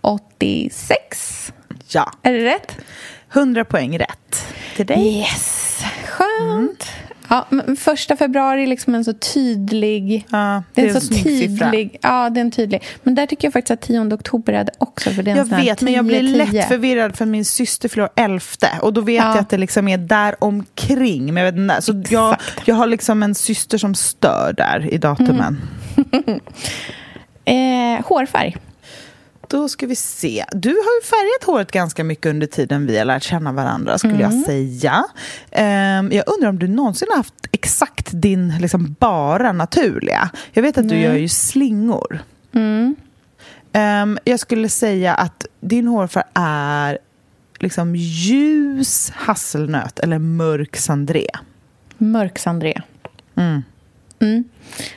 1986. 0.02 1.52
Ja, 1.88 2.12
Är 2.22 2.32
det 2.32 2.44
rätt? 2.44 2.76
100 3.32 3.64
poäng 3.64 3.98
rätt 3.98 4.46
till 4.76 4.86
dig. 4.86 5.18
Yes, 5.18 5.80
skönt. 6.06 6.86
Ja, 7.28 7.46
men 7.50 7.76
första 7.76 8.16
februari 8.16 8.62
är 8.62 8.66
liksom 8.66 8.94
en 8.94 9.04
så 9.04 9.12
tydlig... 9.12 10.26
Ja, 10.30 10.62
det 10.74 10.82
är 10.82 10.88
en 10.88 10.94
så 10.94 11.00
snygg 11.00 11.22
siffra. 11.22 11.66
tydlig... 11.70 11.98
Ja, 12.02 12.30
det 12.30 12.40
är 12.40 12.44
en 12.44 12.50
tydlig. 12.50 12.82
Men 13.02 13.14
där 13.14 13.26
tycker 13.26 13.46
jag 13.48 13.52
faktiskt 13.52 13.70
att 13.70 13.80
10 13.80 14.00
oktober 14.14 14.52
är 14.52 14.64
det 14.64 14.72
också. 14.78 15.10
För 15.10 15.22
det 15.22 15.30
är 15.30 15.36
Jag 15.36 15.44
vet, 15.44 15.82
men 15.82 15.92
jag 15.92 16.04
blir 16.04 16.22
10-10. 16.22 16.52
lätt 16.52 16.68
förvirrad 16.68 17.16
för 17.16 17.26
min 17.26 17.44
syster 17.44 17.88
fyller 17.88 18.02
år 18.04 18.10
11 18.16 18.40
och 18.82 18.92
då 18.92 19.00
vet 19.00 19.16
Ja. 19.24 19.28
jag 19.30 19.38
att 19.38 19.50
det 19.50 19.58
liksom 19.58 19.88
är 19.88 19.98
där 19.98 20.44
omkring. 20.44 21.34
Men 21.34 21.44
jag 21.44 21.52
vet 21.52 21.58
inte, 21.60 21.82
så 21.82 22.02
jag, 22.08 22.32
Exakt. 22.34 22.68
jag 22.68 22.74
har 22.74 22.86
liksom 22.86 23.22
en 23.22 23.34
syster 23.34 23.78
som 23.78 23.94
stör 23.94 24.52
där 24.56 24.94
i 24.94 24.98
datumen. 24.98 25.60
Eh, 27.44 28.04
hårfärg. 28.06 28.56
Då 29.50 29.68
ska 29.68 29.86
vi 29.86 29.96
se. 29.96 30.44
Du 30.52 30.68
har 30.68 30.74
ju 30.74 31.02
färgat 31.04 31.44
håret 31.46 31.72
ganska 31.72 32.04
mycket 32.04 32.26
under 32.26 32.46
tiden 32.46 32.86
vi 32.86 32.98
har 32.98 33.04
lärt 33.04 33.22
känna 33.22 33.52
varandra, 33.52 33.98
skulle 33.98 34.20
jag 34.20 34.32
säga. 34.32 35.04
Ehm, 35.50 36.12
jag 36.12 36.24
undrar 36.26 36.48
om 36.48 36.58
du 36.58 36.68
någonsin 36.68 37.08
har 37.10 37.16
haft 37.16 37.34
exakt 37.52 38.08
din 38.12 38.58
liksom 38.60 38.96
bara 38.98 39.52
naturliga? 39.52 40.30
Jag 40.52 40.62
vet 40.62 40.78
att 40.78 40.88
du 40.88 40.98
gör 40.98 41.14
ju 41.14 41.28
slingor. 41.28 42.18
Ehm, 43.72 44.18
jag 44.24 44.40
skulle 44.40 44.68
säga 44.68 45.14
att 45.14 45.46
din 45.60 45.86
hårfärg 45.86 46.24
är 46.34 46.98
liksom 47.58 47.96
ljus 47.96 49.10
hasselnöt 49.14 49.98
eller 49.98 50.18
mörk 50.18 50.76
sandré. 50.76 51.26
Mörk 51.98 52.38
sandré. 52.38 52.80
Mm. 53.36 53.62
Mm. 54.20 54.44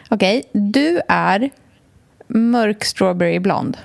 Okej, 0.09 0.43
du 0.51 1.01
är 1.07 1.49
mörk 2.27 2.83
strawberry 2.83 3.39
blond. 3.39 3.77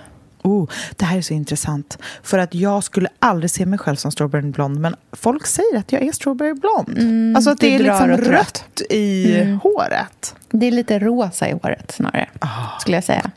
Oh, 0.42 0.68
det 0.96 1.04
här 1.04 1.18
är 1.18 1.22
så 1.22 1.34
intressant. 1.34 1.98
För 2.22 2.38
att 2.38 2.54
jag 2.54 2.84
skulle 2.84 3.08
aldrig 3.18 3.50
se 3.50 3.66
mig 3.66 3.78
själv 3.78 3.96
som 3.96 4.12
strawberry 4.12 4.50
blond, 4.50 4.80
men 4.80 4.96
folk 5.12 5.46
säger 5.46 5.78
att 5.78 5.92
jag 5.92 6.02
är 6.02 6.12
strawberry 6.12 6.54
blond. 6.54 6.98
Mm, 6.98 7.36
alltså 7.36 7.50
att 7.50 7.60
det 7.60 7.74
är 7.74 7.78
du 7.78 7.84
drar 7.84 8.08
liksom 8.08 8.26
åt 8.26 8.32
rött 8.40 8.82
i 8.90 9.36
Mm. 9.40 9.58
håret. 9.60 10.34
Det 10.50 10.66
är 10.66 10.70
lite 10.70 10.98
rosa 10.98 11.48
i 11.48 11.52
håret 11.52 11.90
snarare, 11.90 12.28
Ah, 12.38 12.78
skulle 12.80 12.96
jag 12.96 13.04
säga. 13.04 13.30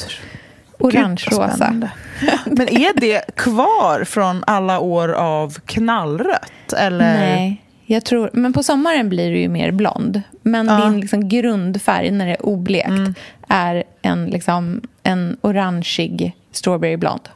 Orange-rosa. 0.79 1.73
Men 2.45 2.67
är 2.69 2.99
det 2.99 3.35
kvar 3.35 4.03
från 4.03 4.43
alla 4.47 4.79
år 4.79 5.09
av 5.13 5.53
knallrött? 5.65 6.73
Eller? 6.77 7.13
Nej, 7.17 7.61
jag 7.85 8.05
tror... 8.05 8.29
Men 8.33 8.53
på 8.53 8.63
sommaren 8.63 9.09
blir 9.09 9.31
du 9.31 9.39
ju 9.39 9.49
mer 9.49 9.71
blond. 9.71 10.21
Men 10.41 10.67
Ja. 10.67 10.77
din 10.85 10.99
liksom 10.99 11.29
grundfärg 11.29 12.11
när 12.11 12.25
det 12.25 12.31
är 12.31 12.45
oblekt 12.45 12.87
Mm. 12.89 13.13
är 13.47 13.83
en, 14.01 14.25
liksom, 14.25 14.81
en 15.03 15.37
orangeig 15.41 16.35
strawberry 16.51 16.97
blond. 16.97 17.29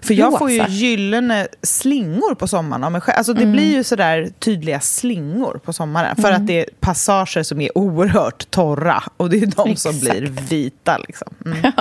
För 0.00 0.14
jag 0.14 0.38
får 0.38 0.50
ju 0.50 0.64
gyllene 0.68 1.48
slingor 1.62 2.34
på 2.34 2.48
sommaren 2.48 2.84
av 2.84 2.92
mig 2.92 3.00
själv. 3.00 3.18
Alltså 3.18 3.32
det 3.34 3.42
Mm. 3.42 3.52
blir 3.52 3.72
ju 3.72 3.84
sådär 3.84 4.28
tydliga 4.38 4.80
slingor 4.80 5.60
på 5.64 5.72
sommaren. 5.72 6.16
För 6.16 6.32
att 6.32 6.46
det 6.46 6.60
är 6.60 6.66
passager 6.80 7.42
som 7.42 7.60
är 7.60 7.78
oerhört 7.78 8.50
torra. 8.50 9.02
Och 9.16 9.30
det 9.30 9.36
är 9.36 9.46
de 9.46 9.76
som 9.76 9.90
Exakt. 9.94 10.00
blir 10.00 10.22
vita. 10.48 10.98
Liksom. 10.98 11.28
Mm. 11.46 11.58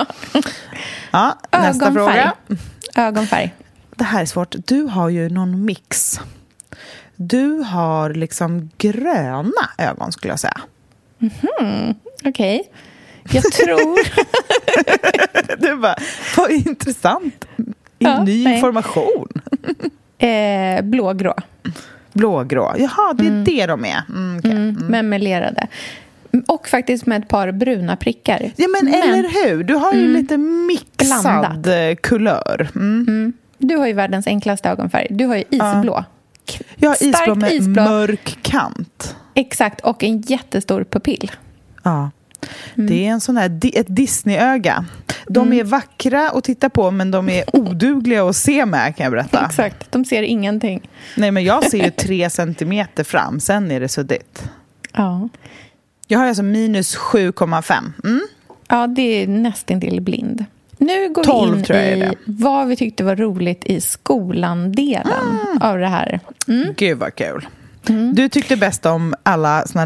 Ja, 1.11 1.37
nästa 1.51 1.85
Ögonfärg. 1.87 1.93
fråga. 1.93 2.33
Ögonfärg. 2.95 3.53
Det 3.95 4.03
här 4.03 4.21
är 4.21 4.25
svårt. 4.25 4.55
Du 4.65 4.81
har 4.83 5.09
ju 5.09 5.29
någon 5.29 5.65
mix. 5.65 6.19
Du 7.15 7.49
har 7.59 8.09
liksom 8.13 8.69
gröna 8.77 9.69
ögon 9.77 10.11
skulle 10.11 10.31
jag 10.33 10.39
säga. 10.39 10.61
Okej. 12.25 12.71
Jag 13.31 13.43
tror... 13.43 13.99
Du 15.57 15.75
bara, 15.77 15.95
vad 16.37 16.51
intressant. 16.51 17.45
Ja, 17.99 18.23
Ny 18.23 18.43
nej. 18.43 18.55
information. 18.55 19.27
eh, 20.17 20.81
blågrå. 20.83 21.33
Blågrå. 22.13 22.73
Jaha, 22.77 23.13
det 23.13 23.27
är 23.27 23.31
det 23.45 23.65
de 23.65 23.85
är. 23.85 24.01
Mm, 24.09 24.37
okej. 24.39 24.51
Mm, 24.51 24.75
Men 24.89 25.09
melerade. 25.09 25.67
Och 26.47 26.67
faktiskt 26.67 27.05
med 27.05 27.21
ett 27.23 27.27
par 27.29 27.51
bruna 27.51 27.95
prickar. 27.95 28.51
Ja, 28.55 28.67
men, 28.67 28.93
eller 28.93 29.47
hur? 29.47 29.63
Du 29.63 29.73
har 29.75 29.93
ju 29.93 30.07
lite 30.07 30.37
mixad 30.37 31.21
Blandat. 31.23 31.67
eh, 31.67 31.95
kulör. 32.01 32.69
Mm. 32.75 33.33
Du 33.57 33.75
har 33.75 33.87
ju 33.87 33.93
världens 33.93 34.27
enklaste 34.27 34.69
ögonfärg. 34.69 35.07
Du 35.09 35.25
har 35.25 35.35
ju 35.35 35.43
isblå. 35.49 36.03
Jag 36.75 36.89
har 36.89 36.95
isblå 36.95 37.13
Starkt 37.13 37.37
med 37.37 37.51
isblå. 37.53 37.83
mörk 37.83 38.37
kant. 38.41 39.15
Exakt, 39.33 39.81
och 39.81 40.03
en 40.03 40.21
jättestor 40.21 40.83
pupill. 40.83 41.31
Ja. 41.83 42.11
Mm. 42.75 42.87
Det 42.87 43.07
är 43.07 43.11
en 43.11 43.21
sån 43.21 43.37
här, 43.37 43.59
ett 43.73 43.95
Disney-öga. 43.95 44.85
De 45.27 45.53
är 45.53 45.63
vackra 45.63 46.29
att 46.29 46.43
titta 46.43 46.69
på, 46.69 46.91
men 46.91 47.11
de 47.11 47.29
är 47.29 47.43
odugliga 47.55 48.23
att 48.23 48.35
se 48.35 48.65
med, 48.65 48.95
kan 48.95 49.03
jag 49.03 49.11
berätta. 49.11 49.45
Exakt, 49.45 49.91
de 49.91 50.05
ser 50.05 50.21
ingenting. 50.23 50.89
Nej, 51.17 51.31
men 51.31 51.43
jag 51.43 51.63
ser 51.71 51.83
ju 51.83 51.91
tre 51.97 52.29
centimeter 52.29 53.03
fram, 53.03 53.39
sen 53.39 53.71
är 53.71 53.79
det 53.79 53.89
suddigt. 53.89 54.49
Ja. 54.93 55.29
Jag 56.07 56.19
har 56.19 56.27
alltså 56.27 56.43
minus 56.43 56.97
7,5. 56.97 57.91
Mm. 58.03 58.21
Ja, 58.67 58.87
det 58.87 59.23
är 59.23 59.27
nästintill 59.27 60.01
blind. 60.01 60.45
Nu 60.77 61.09
går 61.09 61.23
12 61.23 61.65
vi 61.69 61.93
in 61.93 62.03
i 62.03 62.17
vad 62.25 62.67
vi 62.67 62.75
tyckte 62.75 63.03
var 63.03 63.15
roligt 63.15 63.65
i 63.65 63.81
skolan-delen 63.81 65.39
av 65.61 65.79
det 65.79 65.87
här. 65.87 66.19
Mm. 66.47 66.73
Gud 66.77 66.97
vad 66.97 67.15
kul. 67.15 67.47
Du 68.13 68.29
tyckte 68.29 68.57
bäst 68.57 68.85
om 68.85 69.13
alla 69.23 69.67
såna 69.67 69.85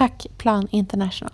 Tack 0.00 0.26
Plan 0.38 0.68
International. 0.70 1.30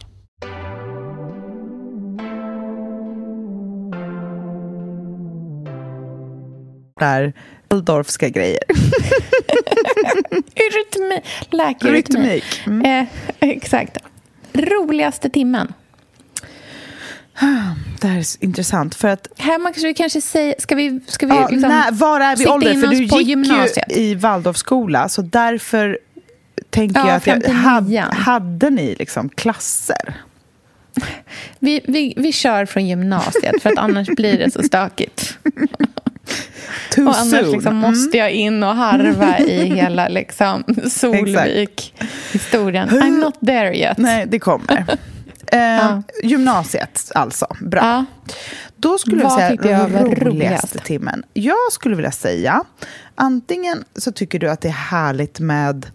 där 7.00 7.32
Waldorfska 7.68 8.28
grejer. 8.28 8.58
Rytmi, 10.54 11.20
läkarrytmik. 11.50 12.24
Rytmik. 12.24 12.44
Mm. 12.66 12.84
Eh, 12.84 13.08
exakt. 13.40 13.98
Roligaste 14.52 15.30
timmen. 15.30 15.72
Det 18.00 18.06
här 18.06 18.18
är 18.18 18.44
intressant 18.44 18.94
för 18.94 19.08
att 19.08 19.28
Här 19.38 19.58
man 19.58 19.72
kanske, 19.72 19.94
kanske 19.94 20.20
säga, 20.20 20.54
ska 20.58 20.74
vi, 20.74 21.00
ska 21.06 21.26
vi 21.26 21.34
ja, 21.34 21.48
liksom 21.48 21.70
när, 21.70 21.92
var 21.92 22.20
är 22.20 22.36
vi 22.36 22.46
ålder? 22.46 22.74
För 22.74 22.86
du 22.86 22.96
gick 22.96 23.88
ju 23.88 24.02
i 24.02 24.14
Waldorfskola 24.14 25.08
så 25.08 25.22
därför 25.22 25.98
tänker 26.70 27.00
Ja, 27.00 27.06
jag 27.06 27.16
att 27.16 27.26
jag, 27.26 27.34
59. 27.42 27.54
hade, 27.62 28.00
hade 28.16 28.70
ni 28.70 28.94
liksom 28.98 29.28
klasser? 29.28 30.14
Vi, 31.58 31.80
vi, 31.84 32.14
vi 32.16 32.32
kör 32.32 32.66
från 32.66 32.86
gymnasiet 32.86 33.62
för 33.62 33.70
att 33.72 33.78
annars 33.78 34.06
blir 34.08 34.38
det 34.38 34.50
så 34.50 34.62
stökigt. 34.62 35.38
Too 36.94 37.08
Och 37.08 37.18
annars 37.18 37.32
liksom 37.52 37.76
Mm. 37.76 37.90
måste 37.90 38.16
jag 38.16 38.30
in 38.30 38.62
och 38.62 38.76
harva 38.76 39.38
i 39.38 39.64
hela 39.74 40.08
liksom 40.08 40.64
Solvik-historien. 40.90 42.88
I'm 42.88 43.18
not 43.20 43.40
there 43.46 43.76
yet. 43.78 43.98
Nej, 43.98 44.26
det 44.28 44.38
kommer. 44.38 44.86
Eh, 45.52 45.58
Ja. 45.60 46.02
Gymnasiet 46.22 47.12
alltså, 47.14 47.46
bra. 47.60 47.80
Ja. 47.82 48.04
Då 48.76 48.98
skulle 48.98 49.22
Vad 49.24 49.42
jag 49.42 49.60
säga 49.60 49.86
roligaste 49.88 50.24
roligast? 50.24 50.84
timmen. 50.84 51.22
Jag 51.32 51.72
skulle 51.72 51.96
vilja 51.96 52.10
säga, 52.10 52.62
antingen 53.14 53.84
så 53.96 54.12
tycker 54.12 54.38
du 54.38 54.50
att 54.50 54.60
det 54.60 54.68
är 54.68 54.72
härligt 54.72 55.40
med, 55.40 55.86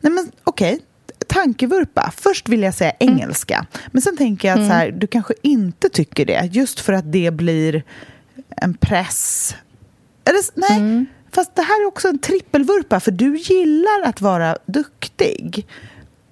nej 0.00 0.12
men 0.12 0.30
okej, 0.44 0.80
tankevurpa. 1.26 2.12
Först 2.16 2.48
vill 2.48 2.62
jag 2.62 2.74
säga 2.74 2.90
Mm. 2.90 3.14
engelska, 3.14 3.66
men 3.92 4.02
sen 4.02 4.16
tänker 4.16 4.48
jag 4.48 4.58
att 4.60 4.66
så 4.66 4.72
här, 4.72 4.90
du 4.90 5.06
kanske 5.06 5.34
inte 5.42 5.88
tycker 5.88 6.26
det, 6.26 6.48
just 6.52 6.80
för 6.80 6.92
att 6.92 7.12
det 7.12 7.30
blir 7.30 7.82
en 8.56 8.74
press. 8.74 9.54
Eller, 10.24 10.40
nej, 10.54 10.78
Mm. 10.80 11.06
fast 11.32 11.54
det 11.54 11.62
här 11.62 11.82
är 11.82 11.86
också 11.88 12.08
en 12.08 12.18
trippelvurpa, 12.18 13.00
för 13.00 13.10
du 13.10 13.36
gillar 13.36 14.02
att 14.04 14.20
vara 14.20 14.56
duktig. 14.66 15.66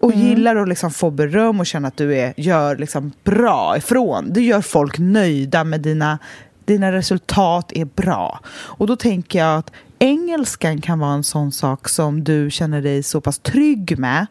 Och 0.01 0.13
Mm. 0.13 0.27
gillar 0.27 0.57
att 0.57 0.69
liksom 0.69 0.91
få 0.91 1.11
beröm 1.11 1.61
och 1.61 1.67
känna 1.67 1.89
att 1.89 1.97
du 1.97 2.17
är, 2.19 2.35
gör 2.37 2.77
liksom 2.77 3.13
bra 3.25 3.77
ifrån. 3.77 4.33
Du 4.33 4.41
gör 4.43 4.61
folk 4.61 4.99
nöjda 4.99 5.65
med 5.65 5.81
dina, 5.81 6.19
dina 6.65 6.93
resultat 6.93 7.73
är 7.73 7.85
bra. 7.85 8.41
Och 8.49 8.87
då 8.87 8.97
tänker 8.97 9.39
jag 9.39 9.59
att 9.59 9.73
engelskan 9.99 10.81
kan 10.81 10.99
vara 10.99 11.13
en 11.13 11.25
sån 11.25 11.53
sak 11.53 11.89
som 11.89 12.25
du 12.25 12.51
känner 12.51 12.83
dig 12.83 13.03
så 13.03 13.21
pass 13.21 13.39
trygg 13.39 13.99
med. 13.99 14.27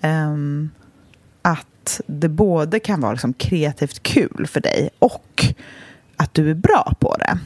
ehm, 0.00 0.70
att 1.42 2.00
det 2.06 2.28
både 2.28 2.80
kan 2.80 3.00
vara 3.00 3.12
liksom 3.12 3.32
kreativt 3.32 4.02
kul 4.02 4.46
för 4.50 4.60
dig 4.60 4.90
och 4.98 5.44
att 6.16 6.34
du 6.34 6.50
är 6.50 6.54
bra 6.54 6.94
på 7.00 7.16
det. 7.16 7.38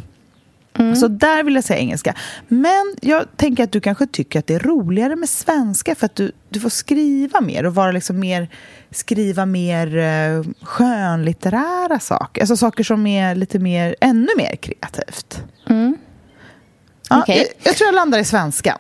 Så 0.96 1.09
där 1.09 1.42
vill 1.42 1.54
jag 1.54 1.64
säga 1.64 1.78
engelska. 1.78 2.14
Men 2.48 2.94
jag 3.02 3.37
tänker 3.37 3.64
att 3.64 3.72
du 3.72 3.81
kanske 3.81 4.07
tycker 4.07 4.38
att 4.38 4.46
det 4.46 4.54
är 4.54 4.59
roligare 4.59 5.16
med 5.16 5.28
svenska 5.28 5.94
för 5.94 6.07
att 6.07 6.14
du, 6.14 6.33
du 6.48 6.61
får 6.61 6.68
skriva 6.68 7.40
mer 7.40 7.66
och 7.66 7.74
vara 7.74 7.92
liksom 7.92 8.20
mer, 8.20 8.48
skriva 8.90 9.46
mer 9.46 9.96
eh, 9.96 10.44
skönlitterära 10.62 11.98
saker. 12.00 12.42
Alltså 12.42 12.57
saker 12.57 12.85
som 12.85 13.07
är 13.07 13.35
lite 13.35 13.59
mer, 13.59 13.96
ännu 14.00 14.28
mer 14.37 14.57
kreativt. 14.57 15.42
Mm. 15.66 15.96
Ja, 17.10 17.20
Okej. 17.22 17.36
jag, 17.36 17.46
jag 17.62 17.76
tror 17.76 17.88
jag 17.88 17.94
landar 17.94 18.18
i 18.18 18.24
svenskan. 18.24 18.78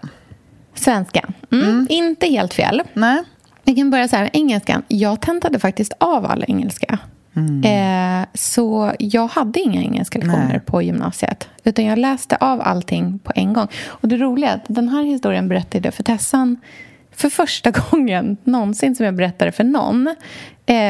Svenskan. 0.74 1.34
Mm. 1.52 1.86
Inte 1.90 2.26
helt 2.26 2.54
fel. 2.54 2.82
Nej. 2.92 3.22
Vi 3.64 3.74
kan 3.74 3.90
börja 3.90 4.08
så 4.08 4.16
här 4.16 4.22
med 4.22 4.30
engelskan. 4.32 4.82
Jag 4.88 5.20
tentade 5.20 5.58
faktiskt 5.58 5.92
av 5.98 6.26
all 6.26 6.44
engelska. 6.48 6.98
Eh, 7.64 8.26
så 8.34 8.92
jag 8.98 9.28
hade 9.28 9.60
inga 9.60 9.82
engelska 9.82 10.18
lektioner 10.18 10.48
Nej. 10.48 10.60
på 10.60 10.82
gymnasiet. 10.82 11.48
Utan 11.64 11.84
jag 11.84 11.98
läste 11.98 12.36
av 12.36 12.60
allting 12.60 13.18
på 13.18 13.32
en 13.34 13.52
gång. 13.52 13.68
Och 13.86 14.08
det 14.08 14.16
roliga 14.16 14.50
är 14.50 14.54
att 14.54 14.64
den 14.66 14.88
här 14.88 15.02
historien 15.02 15.48
berättade 15.48 15.86
jag 15.86 15.94
för 15.94 16.02
Tessan 16.02 16.56
för 17.12 17.30
första 17.30 17.70
gången 17.90 18.36
någonsin 18.44 18.96
som 18.96 19.06
jag 19.06 19.16
berättade 19.16 19.52
för 19.52 19.64
någon 19.64 20.14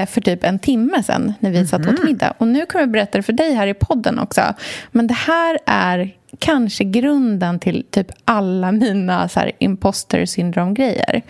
för 0.07 0.20
typ 0.20 0.45
en 0.45 0.59
timme 0.59 1.03
sen 1.03 1.35
när 1.41 1.51
vi 1.51 1.66
satt 1.66 1.87
åt 1.87 2.05
middag. 2.05 2.35
Och 2.39 2.49
nu 2.49 2.66
kommer 2.66 2.83
jag 2.83 2.91
berätta 2.91 3.18
det 3.18 3.22
för 3.22 3.33
dig 3.33 3.55
här 3.55 3.66
i 3.66 3.74
podden 3.74 4.18
också. 4.18 4.55
Men 4.91 5.07
det 5.07 5.14
här 5.14 5.59
är 5.66 6.14
kanske 6.39 6.85
grunden 6.85 7.59
till 7.59 7.85
typ 7.91 8.07
alla 8.24 8.72
mina 8.72 9.29
så 9.29 9.41
här, 9.41 9.53
imposter 9.59 10.26
syndrom-grejer. 10.26 11.22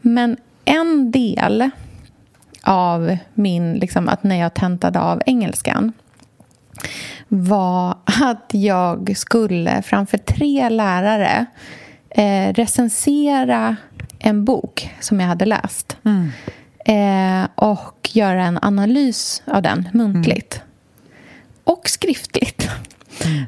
Men 0.00 0.36
en 0.64 1.10
del 1.10 1.70
av 2.62 3.16
min, 3.34 3.74
liksom, 3.74 4.08
att 4.08 4.22
när 4.22 4.36
jag 4.36 4.54
tentade 4.54 5.00
av 5.00 5.22
engelskan 5.26 5.92
var 7.28 7.96
att 8.04 8.50
jag 8.52 9.16
skulle 9.16 9.82
framför 9.82 10.18
tre 10.18 10.68
lärare 10.68 11.46
eh, 12.10 12.52
recensera 12.52 13.76
en 14.18 14.44
bok 14.44 14.94
som 15.00 15.20
jag 15.20 15.28
hade 15.28 15.46
läst. 15.46 15.96
Eh, 16.88 17.48
och 17.54 18.10
göra 18.12 18.44
en 18.44 18.58
analys 18.62 19.42
av 19.44 19.62
den 19.62 19.88
muntligt. 19.92 20.60
Och 21.64 21.88
skriftligt. 21.88 22.68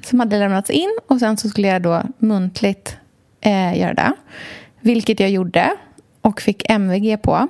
Som 0.04 0.20
hade 0.20 0.38
lämnats 0.38 0.70
in 0.70 0.98
och 1.06 1.18
sen 1.18 1.36
så 1.36 1.48
skulle 1.48 1.68
jag 1.68 1.82
då 1.82 2.02
muntligt 2.18 2.96
eh, 3.40 3.78
göra 3.78 3.94
det. 3.94 4.12
Vilket 4.80 5.20
jag 5.20 5.30
gjorde 5.30 5.70
och 6.20 6.40
fick 6.40 6.70
MVG 6.70 7.22
på. 7.22 7.48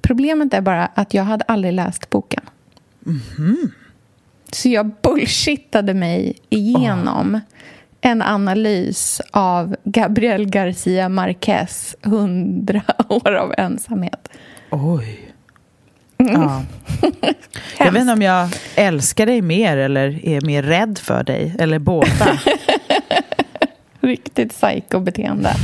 Problemet 0.00 0.54
är 0.54 0.60
bara 0.60 0.86
att 0.86 1.14
jag 1.14 1.24
hade 1.24 1.44
aldrig 1.44 1.72
läst 1.74 2.10
boken. 2.10 2.42
Så 4.52 4.68
jag 4.68 4.90
bullshittade 5.02 5.94
mig 5.94 6.36
igenom 6.48 7.40
en 8.00 8.22
analys 8.22 9.20
av 9.30 9.76
Gabriel 9.84 10.46
Garcia 10.50 11.08
Marquez 11.08 11.96
100 12.02 12.82
år 13.08 13.34
av 13.34 13.54
ensamhet. 13.58 14.28
Oj. 14.70 15.24
Ja. 16.16 16.62
Jag 17.78 17.92
vet 17.92 18.00
inte 18.00 18.12
om 18.12 18.22
jag 18.22 18.48
älskar 18.74 19.26
dig 19.26 19.42
mer 19.42 19.76
eller 19.76 20.26
är 20.26 20.40
mer 20.40 20.62
rädd 20.62 20.98
för 20.98 21.22
dig, 21.24 21.54
eller 21.58 21.78
båda. 21.78 22.08
Riktigt 24.00 24.52
psykobeteende. 24.52 25.54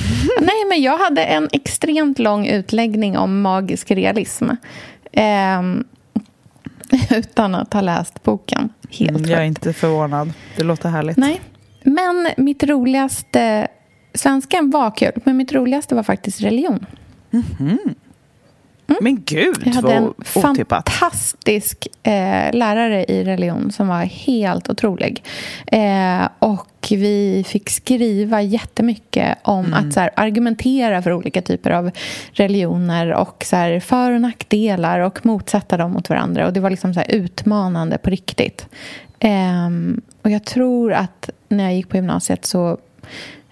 Nej, 0.41 0.65
men 0.69 0.83
jag 0.83 0.99
hade 0.99 1.25
en 1.25 1.49
extremt 1.53 2.19
lång 2.19 2.47
utläggning 2.47 3.19
om 3.19 3.41
magisk 3.43 3.91
realism. 3.91 4.51
Ehm, 5.13 5.85
utan 7.11 7.55
att 7.55 7.73
ha 7.73 7.81
läst 7.81 8.23
boken. 8.23 8.69
Helt 8.91 9.11
Mm, 9.11 9.31
jag 9.31 9.41
är 9.41 9.45
inte 9.45 9.73
förvånad. 9.73 10.33
Det 10.57 10.63
låter 10.65 10.89
härligt. 10.89 11.17
Nej. 11.17 11.41
Men 11.85 12.29
mitt 12.37 12.63
roligaste... 12.65 13.69
Svenskan 14.17 14.71
var 14.71 14.97
kul, 14.97 15.13
men 15.25 15.37
mitt 15.37 15.53
roligaste 15.53 15.95
var 15.95 16.03
faktiskt 16.03 16.41
religion. 16.41 16.87
Men 19.01 19.23
gud, 19.25 19.57
Jag 19.65 19.73
hade 19.73 19.93
en 19.95 20.15
otippat. 20.35 20.89
fantastisk 20.91 21.87
eh, 22.03 22.53
lärare 22.53 23.05
i 23.05 23.25
religion 23.25 23.73
som 23.73 23.89
var 23.89 24.03
helt 24.05 24.71
otrolig. 24.71 25.25
Eh, 25.67 26.29
och 26.39 26.69
vi 26.91 27.45
fick 27.49 27.71
skriva 27.71 28.43
jättemycket 28.43 29.39
om 29.43 29.65
Mm. 29.65 29.75
att 29.89 29.93
så 29.95 30.01
här, 30.01 30.11
argumentera 30.17 31.03
för 31.03 31.13
olika 31.13 31.43
typer 31.43 31.71
av 31.71 31.91
religioner 32.33 33.13
och 33.13 33.45
så 33.47 33.57
här, 33.57 33.81
för 33.81 34.13
och 34.13 34.21
nackdelar 34.21 35.01
och 35.01 35.27
motsätta 35.27 35.77
dem 35.77 35.91
mot 35.93 36.09
varandra. 36.09 36.47
Och 36.47 36.53
Det 36.53 36.61
var 36.61 36.71
liksom 36.71 36.95
så 36.95 37.01
här, 37.01 37.11
utmanande 37.15 37.99
på 37.99 38.11
riktigt. 38.11 38.67
Ehm, 39.21 40.01
och 40.23 40.31
Jag 40.31 40.45
tror 40.45 40.93
att 40.93 41.31
när 41.55 41.65
jag 41.65 41.75
gick 41.75 41.89
på 41.89 41.97
gymnasiet 41.97 42.45
så 42.45 42.79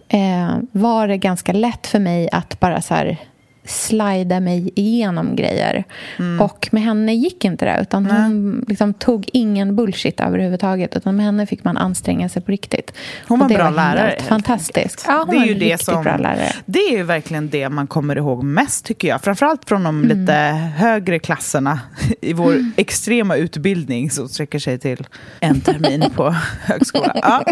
eh, 0.08 0.56
var 0.72 1.08
det 1.08 1.18
ganska 1.18 1.52
lätt 1.52 1.86
för 1.86 1.98
mig 1.98 2.28
att 2.32 2.60
bara 2.60 2.80
så 2.80 2.94
här 2.94 3.18
slida 3.64 4.40
mig 4.40 4.70
igenom 4.76 5.36
grejer. 5.36 5.84
Mm. 6.18 6.40
Och 6.40 6.68
med 6.72 6.82
henne 6.82 7.14
gick 7.14 7.44
inte 7.44 7.64
det. 7.64 7.78
Utan 7.80 8.06
hon 8.06 8.64
liksom 8.68 8.94
tog 8.94 9.28
ingen 9.32 9.76
bullshit 9.76 10.20
överhuvudtaget. 10.20 10.96
Utan 10.96 11.16
med 11.16 11.24
henne 11.26 11.46
fick 11.46 11.64
man 11.64 11.76
anstränga 11.76 12.28
sig 12.28 12.42
på 12.42 12.52
riktigt. 12.52 12.92
Hon 13.28 13.38
var 13.38 13.48
det 13.48 13.54
bra 13.54 13.64
var 13.64 13.70
lärare, 13.70 14.16
fantastiskt. 14.28 15.04
Ja, 15.08 15.24
hon 15.26 15.36
det 15.36 15.42
är 15.42 15.46
ju 15.46 15.52
en 15.52 15.58
det 15.58 15.82
som, 15.82 16.02
bra 16.04 16.16
lärare. 16.16 16.52
Det 16.66 16.78
är 16.78 16.96
ju 16.96 17.02
verkligen 17.02 17.48
det 17.50 17.68
man 17.68 17.86
kommer 17.86 18.16
ihåg 18.16 18.42
mest 18.42 18.84
tycker 18.84 19.08
jag. 19.08 19.22
Framförallt 19.22 19.68
från 19.68 19.82
de 19.84 19.92
Mm. 20.04 20.18
lite 20.18 20.32
högre 20.76 21.18
klasserna 21.18 21.80
i 22.20 22.32
vår 22.32 22.54
extrema 22.76 23.36
utbildning 23.36 24.10
som 24.10 24.28
sträcker 24.28 24.58
sig 24.58 24.78
till 24.78 25.06
en 25.40 25.60
termin 25.60 26.04
på 26.14 26.30
högskola. 26.64 27.12
Ja. 27.22 27.44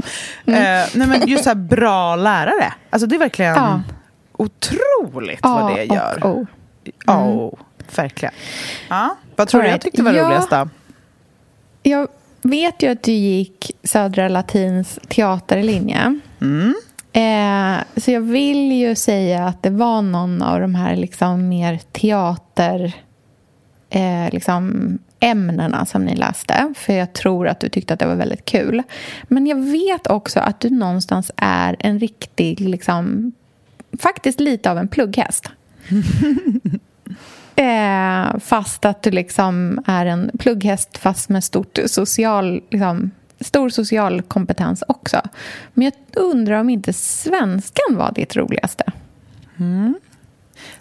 Mm. 0.47 0.89
Nej 0.95 1.07
men 1.09 1.29
just 1.29 1.45
så 1.45 1.51
här 1.51 1.55
bra 1.55 2.17
lärare. 2.17 2.73
Alltså 2.91 3.07
det 3.07 3.15
är 3.17 3.19
verkligen 3.19 3.55
Ja. 3.55 3.83
Otroligt 4.41 5.39
vad 5.43 5.75
det 5.77 5.85
gör. 5.85 6.25
och 6.25 6.31
O. 6.31 6.47
Ja, 7.07 7.25
oh, 7.27 7.55
verkligen. 7.97 8.35
Ja. 8.89 9.17
Vad 9.37 9.49
tror 9.49 9.63
du 9.63 9.69
jag 9.69 9.81
tyckte 9.81 10.03
var 10.03 10.13
Ja. 10.13 10.27
roligast 10.27 10.51
då? 10.51 10.69
Jag 11.83 12.09
vet 12.43 12.83
ju 12.83 12.89
att 12.89 13.03
du 13.03 13.13
gick 13.13 13.71
Södra 13.83 14.29
Latins 14.29 14.99
teaterlinje. 15.09 16.21
Mm. 16.41 16.75
Eh, 17.13 18.01
så 18.01 18.11
jag 18.11 18.21
vill 18.21 18.73
ju 18.73 18.95
säga 18.95 19.47
att 19.47 19.63
det 19.63 19.71
var 19.71 20.03
någon 20.03 20.43
av 20.43 20.61
de 20.61 20.75
här 20.75 20.97
liksom 20.97 21.49
mer 21.49 21.79
teater... 21.93 22.93
Eh, 23.93 24.33
liksom 24.33 24.99
ämnena 25.21 25.87
som 25.87 26.05
ni 26.05 26.15
läste. 26.17 26.75
För 26.77 26.93
jag 26.93 27.13
tror 27.13 27.49
att 27.49 27.61
du 27.61 27.69
tyckte 27.69 27.95
att 27.95 28.01
det 28.01 28.07
var 28.07 28.15
väldigt 28.15 28.45
kul. 28.45 28.83
Men 29.23 29.47
jag 29.47 29.57
vet 29.57 30.07
också 30.07 30.41
att 30.41 30.61
du 30.61 30.71
någonstans 30.71 31.31
är 31.37 31.77
en 31.79 31.99
riktig, 31.99 32.61
liksom, 32.61 33.33
faktiskt 33.99 34.41
lite 34.41 34.71
av 34.71 34.79
en 34.79 34.89
plugghäst. 34.89 35.51
eh, 37.57 38.39
fast 38.41 38.85
att 38.85 39.03
du 39.03 39.11
liksom 39.11 39.83
är 39.87 40.07
en 40.07 40.31
plugghäst 40.39 40.99
fast 40.99 41.29
med 41.29 41.45
stort 41.45 41.79
social, 41.87 42.63
liksom, 42.71 43.11
stor 43.41 43.69
social 43.69 44.23
kompetens 44.23 44.85
också. 44.89 45.21
Men 45.75 45.85
jag 45.85 45.93
undrar 46.25 46.61
om 46.61 46.71
inte 46.71 46.93
svenskan 46.93 47.97
var 47.97 48.13
ditt 48.13 48.37
roligaste. 48.37 48.85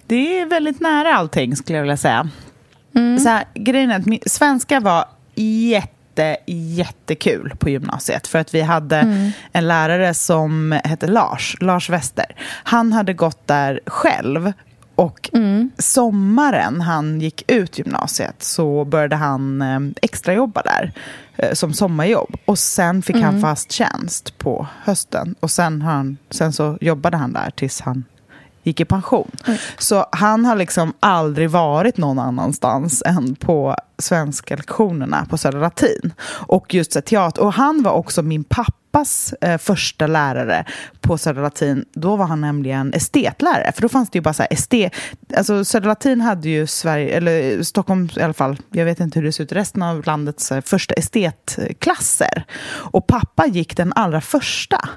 Det 0.08 0.40
är 0.40 0.46
väldigt 0.46 0.80
nära 0.80 1.16
allting 1.16 1.56
skulle 1.56 1.78
jag 1.78 1.84
vilja 1.84 1.98
säga. 1.98 2.30
Så 3.24 3.30
här, 3.30 3.44
grejen 3.54 3.92
är 3.92 4.00
att 4.00 4.32
svenska 4.32 4.80
var 4.80 5.06
jätte, 5.36 5.99
jättekul 6.46 7.54
på 7.60 7.70
gymnasiet. 7.70 8.28
För 8.28 8.40
att 8.40 8.56
vi 8.56 8.62
hade 8.62 9.32
en 9.52 9.68
lärare 9.68 10.14
som 10.14 10.80
hette 10.84 11.08
Lars, 11.08 11.56
Lars 11.60 11.90
Wester. 11.90 12.26
Han 12.64 12.94
hade 12.94 13.14
gått 13.14 13.48
där 13.48 13.80
själv. 13.86 14.54
Och 14.96 15.30
sommaren 15.78 16.82
han 16.82 17.22
gick 17.22 17.52
ut 17.52 17.78
gymnasiet 17.78 18.44
så 18.44 18.86
började 18.86 19.16
han 19.16 19.62
eh, 19.62 19.80
extrajobba 20.02 20.62
där 20.62 20.94
eh, 21.38 21.54
som 21.54 21.74
sommarjobb. 21.74 22.36
Och 22.46 22.60
sen 22.60 23.02
fick 23.02 23.16
han 23.16 23.42
fast 23.42 23.72
tjänst 23.72 24.38
på 24.38 24.68
hösten. 24.84 25.36
Och 25.40 25.52
sen, 25.52 25.82
han, 25.82 26.18
sen 26.30 26.54
så 26.54 26.78
jobbade 26.82 27.18
han 27.18 27.34
där 27.34 27.52
tills 27.56 27.82
han 27.82 28.04
gick 28.64 28.80
i 28.80 28.86
pension. 28.86 29.32
Så 29.78 30.06
han 30.12 30.46
har 30.46 30.56
liksom 30.56 30.94
aldrig 31.00 31.50
varit 31.50 31.98
någon 31.98 32.20
annanstans 32.20 33.04
än 33.06 33.36
på 33.36 33.76
svenska 33.98 34.56
lektionerna 34.56 35.26
på 35.30 35.38
Södra 35.38 35.60
Latin. 35.60 36.14
Och 36.30 36.74
just 36.74 36.94
så 36.94 37.02
teater. 37.02 37.42
Och 37.42 37.54
han 37.54 37.84
var 37.84 37.92
också 37.92 38.22
min 38.22 38.44
pappas 38.44 39.34
eh, 39.42 39.58
första 39.58 40.08
lärare 40.08 40.66
på 41.02 41.18
Södra 41.18 41.42
Latin. 41.42 41.86
Då 41.94 42.16
var 42.16 42.26
han 42.26 42.42
nämligen 42.42 42.94
estetlärare. 42.94 43.72
För 43.72 43.82
då 43.82 43.90
fanns 43.90 44.10
det 44.10 44.18
ju 44.18 44.22
bara 44.22 44.34
så 44.34 44.44
här 44.44 44.54
estet... 44.54 44.94
Alltså 45.38 45.66
Södra 45.66 45.88
Latin 45.88 46.22
hade 46.22 46.50
ju 46.50 46.68
Sverige, 46.68 47.18
eller 47.18 47.64
Stockholm 47.64 48.10
i 48.16 48.22
alla 48.22 48.34
fall, 48.34 48.58
jag 48.72 48.86
vet 48.86 49.00
inte 49.00 49.20
hur 49.20 49.26
det 49.26 49.32
ser 49.32 49.44
ut 49.44 49.52
resten 49.52 49.82
av 49.82 50.06
landets 50.06 50.52
eh, 50.52 50.62
första 50.62 50.94
estetklasser. 50.94 52.44
Och 52.70 53.08
pappa 53.08 53.48
gick 53.48 53.78
den 53.78 53.94
allra 53.96 54.22
första. 54.22 54.90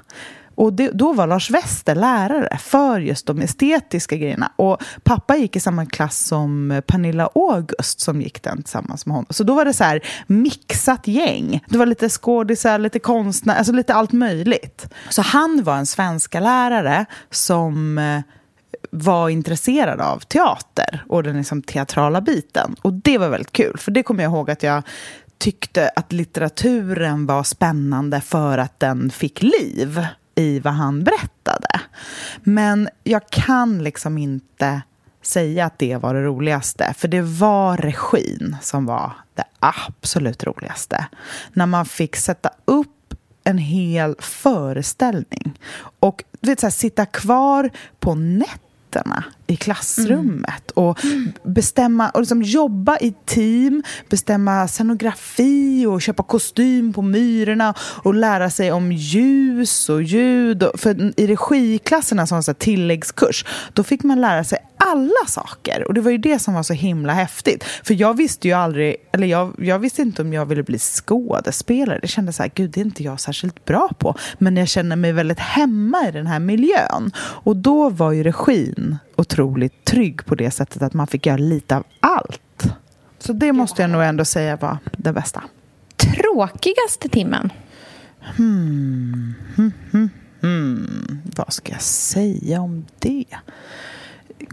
Och 0.55 0.73
det, 0.73 0.91
då 0.91 1.13
var 1.13 1.27
Lars 1.27 1.49
Wester 1.49 1.95
lärare 1.95 2.57
för 2.57 2.99
just 2.99 3.25
de 3.25 3.41
estetiska 3.41 4.17
grejerna. 4.17 4.51
Och 4.55 4.83
pappa 5.03 5.37
gick 5.37 5.55
i 5.55 5.59
samma 5.59 5.85
klass 5.85 6.17
som 6.17 6.81
Pernilla 6.87 7.29
August 7.35 7.99
som 7.99 8.21
gick 8.21 8.43
den 8.43 8.63
tillsammans 8.63 9.05
med 9.05 9.15
honom. 9.15 9.27
Så 9.29 9.43
då 9.43 9.53
var 9.53 9.65
det 9.65 9.73
så 9.73 9.83
här 9.83 10.01
mixat 10.27 11.07
gäng. 11.07 11.63
Det 11.69 11.77
var 11.77 11.85
lite 11.85 12.09
skådisar, 12.09 12.79
lite 12.79 12.99
konstnärer, 12.99 13.57
alltså 13.57 13.73
lite 13.73 13.93
allt 13.93 14.11
möjligt. 14.11 14.87
Så 15.09 15.21
han 15.21 15.63
var 15.63 15.77
en 15.77 15.85
svenska 15.85 16.39
lärare 16.39 17.05
som 17.29 17.97
eh, 17.97 18.19
var 18.91 19.29
intresserad 19.29 20.01
av 20.01 20.19
teater 20.19 21.03
och 21.07 21.23
den 21.23 21.37
liksom 21.37 21.61
teatrala 21.61 22.21
biten. 22.21 22.75
Och 22.81 22.93
det 22.93 23.17
var 23.17 23.29
väldigt 23.29 23.51
kul, 23.51 23.77
för 23.77 23.91
det 23.91 24.03
kommer 24.03 24.23
jag 24.23 24.31
ihåg 24.31 24.51
att 24.51 24.63
jag 24.63 24.83
tyckte 25.37 25.89
att 25.95 26.11
litteraturen 26.11 27.25
var 27.25 27.43
spännande 27.43 28.21
för 28.21 28.57
att 28.57 28.79
den 28.79 29.09
fick 29.09 29.41
liv 29.41 30.05
i 30.35 30.59
vad 30.59 30.73
han 30.73 31.03
berättade. 31.03 31.81
Men 32.43 32.89
jag 33.03 33.29
kan 33.29 33.83
liksom 33.83 34.17
inte 34.17 34.81
säga 35.21 35.65
att 35.65 35.79
det 35.79 35.97
var 35.97 36.13
det 36.13 36.23
roligaste. 36.23 36.93
För 36.97 37.07
det 37.07 37.21
var 37.21 37.77
regin 37.77 38.57
som 38.61 38.85
var 38.85 39.11
det 39.35 39.43
absolut 39.59 40.43
roligaste. 40.43 41.07
När 41.53 41.65
man 41.65 41.85
fick 41.85 42.15
sätta 42.15 42.49
upp 42.65 42.89
en 43.43 43.57
hel 43.57 44.15
föreställning 44.19 45.59
och 45.99 46.23
vet, 46.41 46.59
så 46.59 46.65
här, 46.65 46.71
sitta 46.71 47.05
kvar 47.05 47.69
på 47.99 48.15
nätterna 48.15 49.23
i 49.53 49.55
klassrummet 49.55 50.71
mm. 50.75 50.89
och 50.89 50.99
bestämma 51.43 52.09
och 52.09 52.19
liksom 52.19 52.41
jobba 52.41 52.97
i 52.97 53.13
team, 53.25 53.83
bestämma 54.09 54.67
scenografi 54.67 55.85
och 55.85 56.01
köpa 56.01 56.23
kostym 56.23 56.93
på 56.93 57.01
Myrorna 57.01 57.73
och 57.79 58.13
lära 58.13 58.49
sig 58.49 58.71
om 58.71 58.91
ljus 58.91 59.89
och 59.89 60.03
ljud. 60.03 60.63
För 60.75 61.19
i 61.19 61.27
regiklasserna 61.27 62.27
som 62.27 62.35
var 62.35 62.53
tilläggskurs, 62.53 63.45
då 63.73 63.83
fick 63.83 64.03
man 64.03 64.21
lära 64.21 64.43
sig 64.43 64.57
alla 64.77 65.27
saker. 65.27 65.87
Och 65.87 65.93
det 65.93 66.01
var 66.01 66.11
ju 66.11 66.17
det 66.17 66.39
som 66.39 66.53
var 66.53 66.63
så 66.63 66.73
himla 66.73 67.13
häftigt. 67.13 67.63
För 67.63 67.93
jag 67.93 68.17
visste 68.17 68.47
ju 68.47 68.53
aldrig, 68.53 68.95
eller 69.11 69.27
jag, 69.27 69.53
jag 69.57 69.79
visste 69.79 70.01
inte 70.01 70.21
om 70.21 70.33
jag 70.33 70.45
ville 70.45 70.63
bli 70.63 70.79
skådespelare. 70.79 71.99
Det 72.01 72.07
kändes 72.07 72.35
så 72.35 72.43
här, 72.43 72.51
gud 72.55 72.69
det 72.69 72.81
är 72.81 72.85
inte 72.85 73.03
jag 73.03 73.19
särskilt 73.19 73.65
bra 73.65 73.89
på. 73.99 74.15
Men 74.37 74.57
jag 74.57 74.67
känner 74.67 74.95
mig 74.95 75.11
väldigt 75.11 75.39
hemma 75.39 76.07
i 76.07 76.11
den 76.11 76.27
här 76.27 76.39
miljön. 76.39 77.11
Och 77.17 77.55
då 77.55 77.89
var 77.89 78.11
ju 78.11 78.23
regin 78.23 78.97
otroligt 79.23 79.85
trygg 79.85 80.25
på 80.25 80.35
det 80.35 80.51
sättet 80.51 80.81
att 80.81 80.93
man 80.93 81.07
fick 81.07 81.25
göra 81.25 81.37
lite 81.37 81.75
av 81.75 81.83
allt. 81.99 82.63
Så 83.19 83.33
det 83.33 83.53
måste 83.53 83.81
jag 83.81 83.91
nog 83.91 84.03
ändå 84.03 84.25
säga 84.25 84.55
var 84.55 84.77
det 84.97 85.13
bästa. 85.13 85.43
Tråkigaste 85.95 87.09
timmen? 87.09 87.51
Hmm, 88.19 89.33
hmm, 89.55 90.09
hmm. 90.41 91.21
Vad 91.35 91.53
ska 91.53 91.71
jag 91.71 91.81
säga 91.81 92.61
om 92.61 92.85
det? 92.99 93.25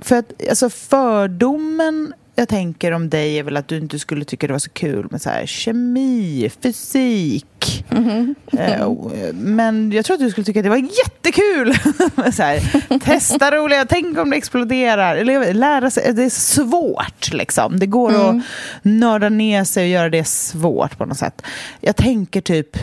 För 0.02 0.16
att 0.16 0.48
alltså 0.48 0.70
fördomen 0.70 2.14
jag 2.34 2.48
tänker 2.48 2.92
om 2.92 3.10
dig 3.10 3.38
är 3.38 3.42
väl 3.42 3.56
att 3.56 3.68
du 3.68 3.76
inte 3.76 3.98
skulle 3.98 4.24
tycka 4.24 4.46
det 4.46 4.52
var 4.52 4.58
så 4.58 4.70
kul 4.70 5.08
med 5.10 5.22
så 5.22 5.30
här, 5.30 5.46
kemi, 5.46 6.50
fysik. 6.62 7.59
Mm 7.90 8.34
-hmm. 8.50 9.32
Men 9.32 9.92
jag 9.92 10.04
tror 10.04 10.14
att 10.14 10.20
du 10.20 10.30
skulle 10.30 10.44
tycka 10.44 10.60
att 10.60 10.64
det 10.64 10.70
var 10.70 10.76
jättekul 10.76 11.74
så 12.32 12.42
här, 12.42 12.98
testa 12.98 13.50
roliga, 13.50 13.84
tänk 13.84 14.18
om 14.18 14.30
det 14.30 14.36
exploderar. 14.36 15.16
Eller 15.16 15.54
lära 15.54 15.90
sig, 15.90 16.12
det 16.14 16.24
är 16.24 16.30
svårt 16.30 17.32
liksom. 17.32 17.78
Det 17.78 17.86
går 17.86 18.10
mm. 18.14 18.38
att 18.38 18.44
nörda 18.82 19.28
ner 19.28 19.64
sig 19.64 19.84
och 19.84 19.90
göra 19.90 20.08
det 20.08 20.24
svårt 20.24 20.98
på 20.98 21.06
något 21.06 21.18
sätt. 21.18 21.42
Jag 21.80 21.96
tänker 21.96 22.40
typ 22.40 22.76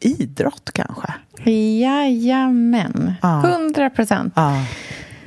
idrott 0.00 0.70
kanske. 0.74 1.14
Jajamän, 1.50 3.14
hundra 3.22 3.90
procent. 3.90 4.32
Ah. 4.36 4.56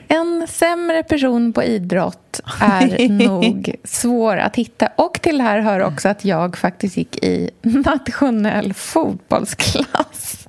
En 0.07 0.47
sämre 0.49 1.03
person 1.03 1.53
på 1.53 1.63
idrott 1.63 2.41
är 2.61 3.09
nog 3.27 3.75
svår 3.83 4.37
att 4.37 4.55
hitta. 4.55 4.87
Och 4.95 5.21
till 5.21 5.37
det 5.37 5.43
här 5.43 5.59
hör 5.59 5.79
också 5.79 6.09
att 6.09 6.25
jag 6.25 6.57
faktiskt 6.57 6.97
gick 6.97 7.23
i 7.23 7.49
nationell 7.61 8.73
fotbollsklass 8.73 10.47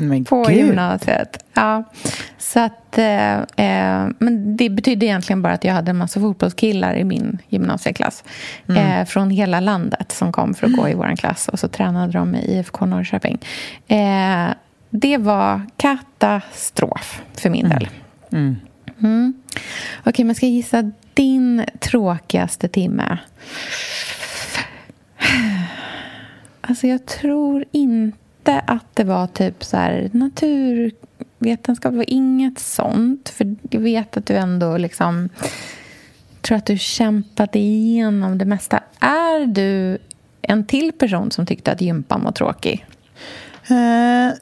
men 0.00 0.24
på 0.24 0.44
Gud. 0.44 0.56
gymnasiet. 0.56 1.44
Ja, 1.54 1.84
så 2.38 2.60
att, 2.60 2.98
eh, 2.98 3.34
eh, 3.34 4.08
men 4.18 4.56
det 4.56 4.70
betyder 4.70 5.06
egentligen 5.06 5.42
bara 5.42 5.52
att 5.52 5.64
jag 5.64 5.72
hade 5.72 5.90
en 5.90 5.96
massa 5.96 6.20
fotbollskillar 6.20 6.94
i 6.94 7.04
min 7.04 7.38
gymnasieklass 7.48 8.24
mm. 8.68 9.00
eh, 9.00 9.06
från 9.06 9.30
hela 9.30 9.60
landet 9.60 10.12
som 10.12 10.32
kom 10.32 10.54
för 10.54 10.66
att 10.66 10.76
gå 10.76 10.88
i 10.88 10.94
vår 10.94 11.16
klass. 11.16 11.48
Och 11.48 11.58
så 11.58 11.68
tränade 11.68 12.12
de 12.12 12.34
i 12.34 12.58
IFK 12.58 12.86
Norrköping. 12.86 13.38
Eh, 13.88 14.48
det 14.90 15.16
var 15.16 15.60
katastrof 15.76 17.22
för 17.34 17.50
min 17.50 17.68
del. 17.68 17.88
Mm. 18.32 18.44
Mm. 18.44 18.56
Mm. 19.02 19.34
Okej, 19.46 20.10
okay, 20.10 20.24
men 20.24 20.34
ska 20.34 20.46
jag 20.46 20.52
gissa 20.52 20.90
din 21.14 21.64
tråkigaste 21.80 22.68
timme? 22.68 23.18
Alltså, 26.60 26.86
jag 26.86 27.06
tror 27.06 27.64
inte 27.72 28.60
att 28.66 28.96
det 28.96 29.04
var 29.04 29.26
typ 29.26 29.64
så 29.64 29.76
här 29.76 30.10
naturvetenskap. 30.12 31.94
var 31.94 32.04
inget 32.10 32.58
sånt. 32.58 33.28
För 33.28 33.56
jag 33.70 33.80
vet 33.80 34.16
att 34.16 34.26
du 34.26 34.34
ändå 34.34 34.76
liksom... 34.76 35.28
tror 36.40 36.58
att 36.58 36.66
du 36.66 36.78
kämpade 36.78 37.58
igenom 37.58 38.38
det 38.38 38.44
mesta. 38.44 38.80
Är 39.00 39.46
du 39.46 39.98
en 40.42 40.66
till 40.66 40.92
person 40.92 41.30
som 41.30 41.46
tyckte 41.46 41.72
att 41.72 41.80
gympan 41.80 42.24
var 42.24 42.32
tråkig? 42.32 42.86
Uh 43.70 44.32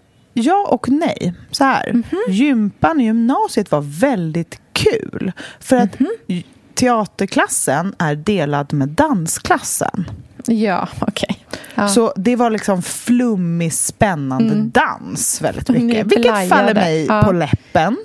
Ja 0.41 0.67
och 0.69 0.89
nej. 0.89 1.35
Så 1.51 1.65
här, 1.65 1.89
mm 1.89 2.03
-hmm. 2.03 2.31
Gympan 2.31 3.01
i 3.01 3.05
gymnasiet 3.05 3.71
var 3.71 4.01
väldigt 4.01 4.61
kul. 4.73 5.33
För 5.61 5.77
att 5.77 6.01
mm 6.01 6.13
-hmm. 6.29 6.45
teaterklassen 6.75 7.95
är 7.99 8.15
delad 8.15 8.73
med 8.73 8.89
dansklassen. 8.89 10.11
Ja, 10.47 10.89
okej. 11.01 11.27
Okay. 11.29 11.61
Ja. 11.75 11.89
Så 11.89 12.13
det 12.17 12.37
var 12.37 12.51
liksom 12.51 12.83
flummig, 12.83 13.73
spännande 13.73 14.55
mm. 14.55 14.71
dans 14.71 15.43
väldigt 15.43 15.69
mycket. 15.69 16.07
Vilket 16.07 16.49
faller 16.49 16.75
mig 16.75 17.07
ja. 17.07 17.23
på 17.23 17.33
läppen. 17.33 17.97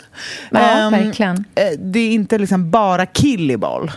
Ja, 0.50 0.86
um, 0.86 0.92
verkligen. 0.92 1.46
Eh, 1.56 1.80
det 1.80 2.00
är 2.00 2.12
inte 2.12 2.38
liksom 2.38 2.72
bara 2.72 3.06
killiboll. 3.06 3.92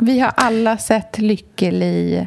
Vi 0.00 0.20
har 0.20 0.32
alla 0.36 0.78
sett 0.78 1.18
Lykkeli 1.18 2.26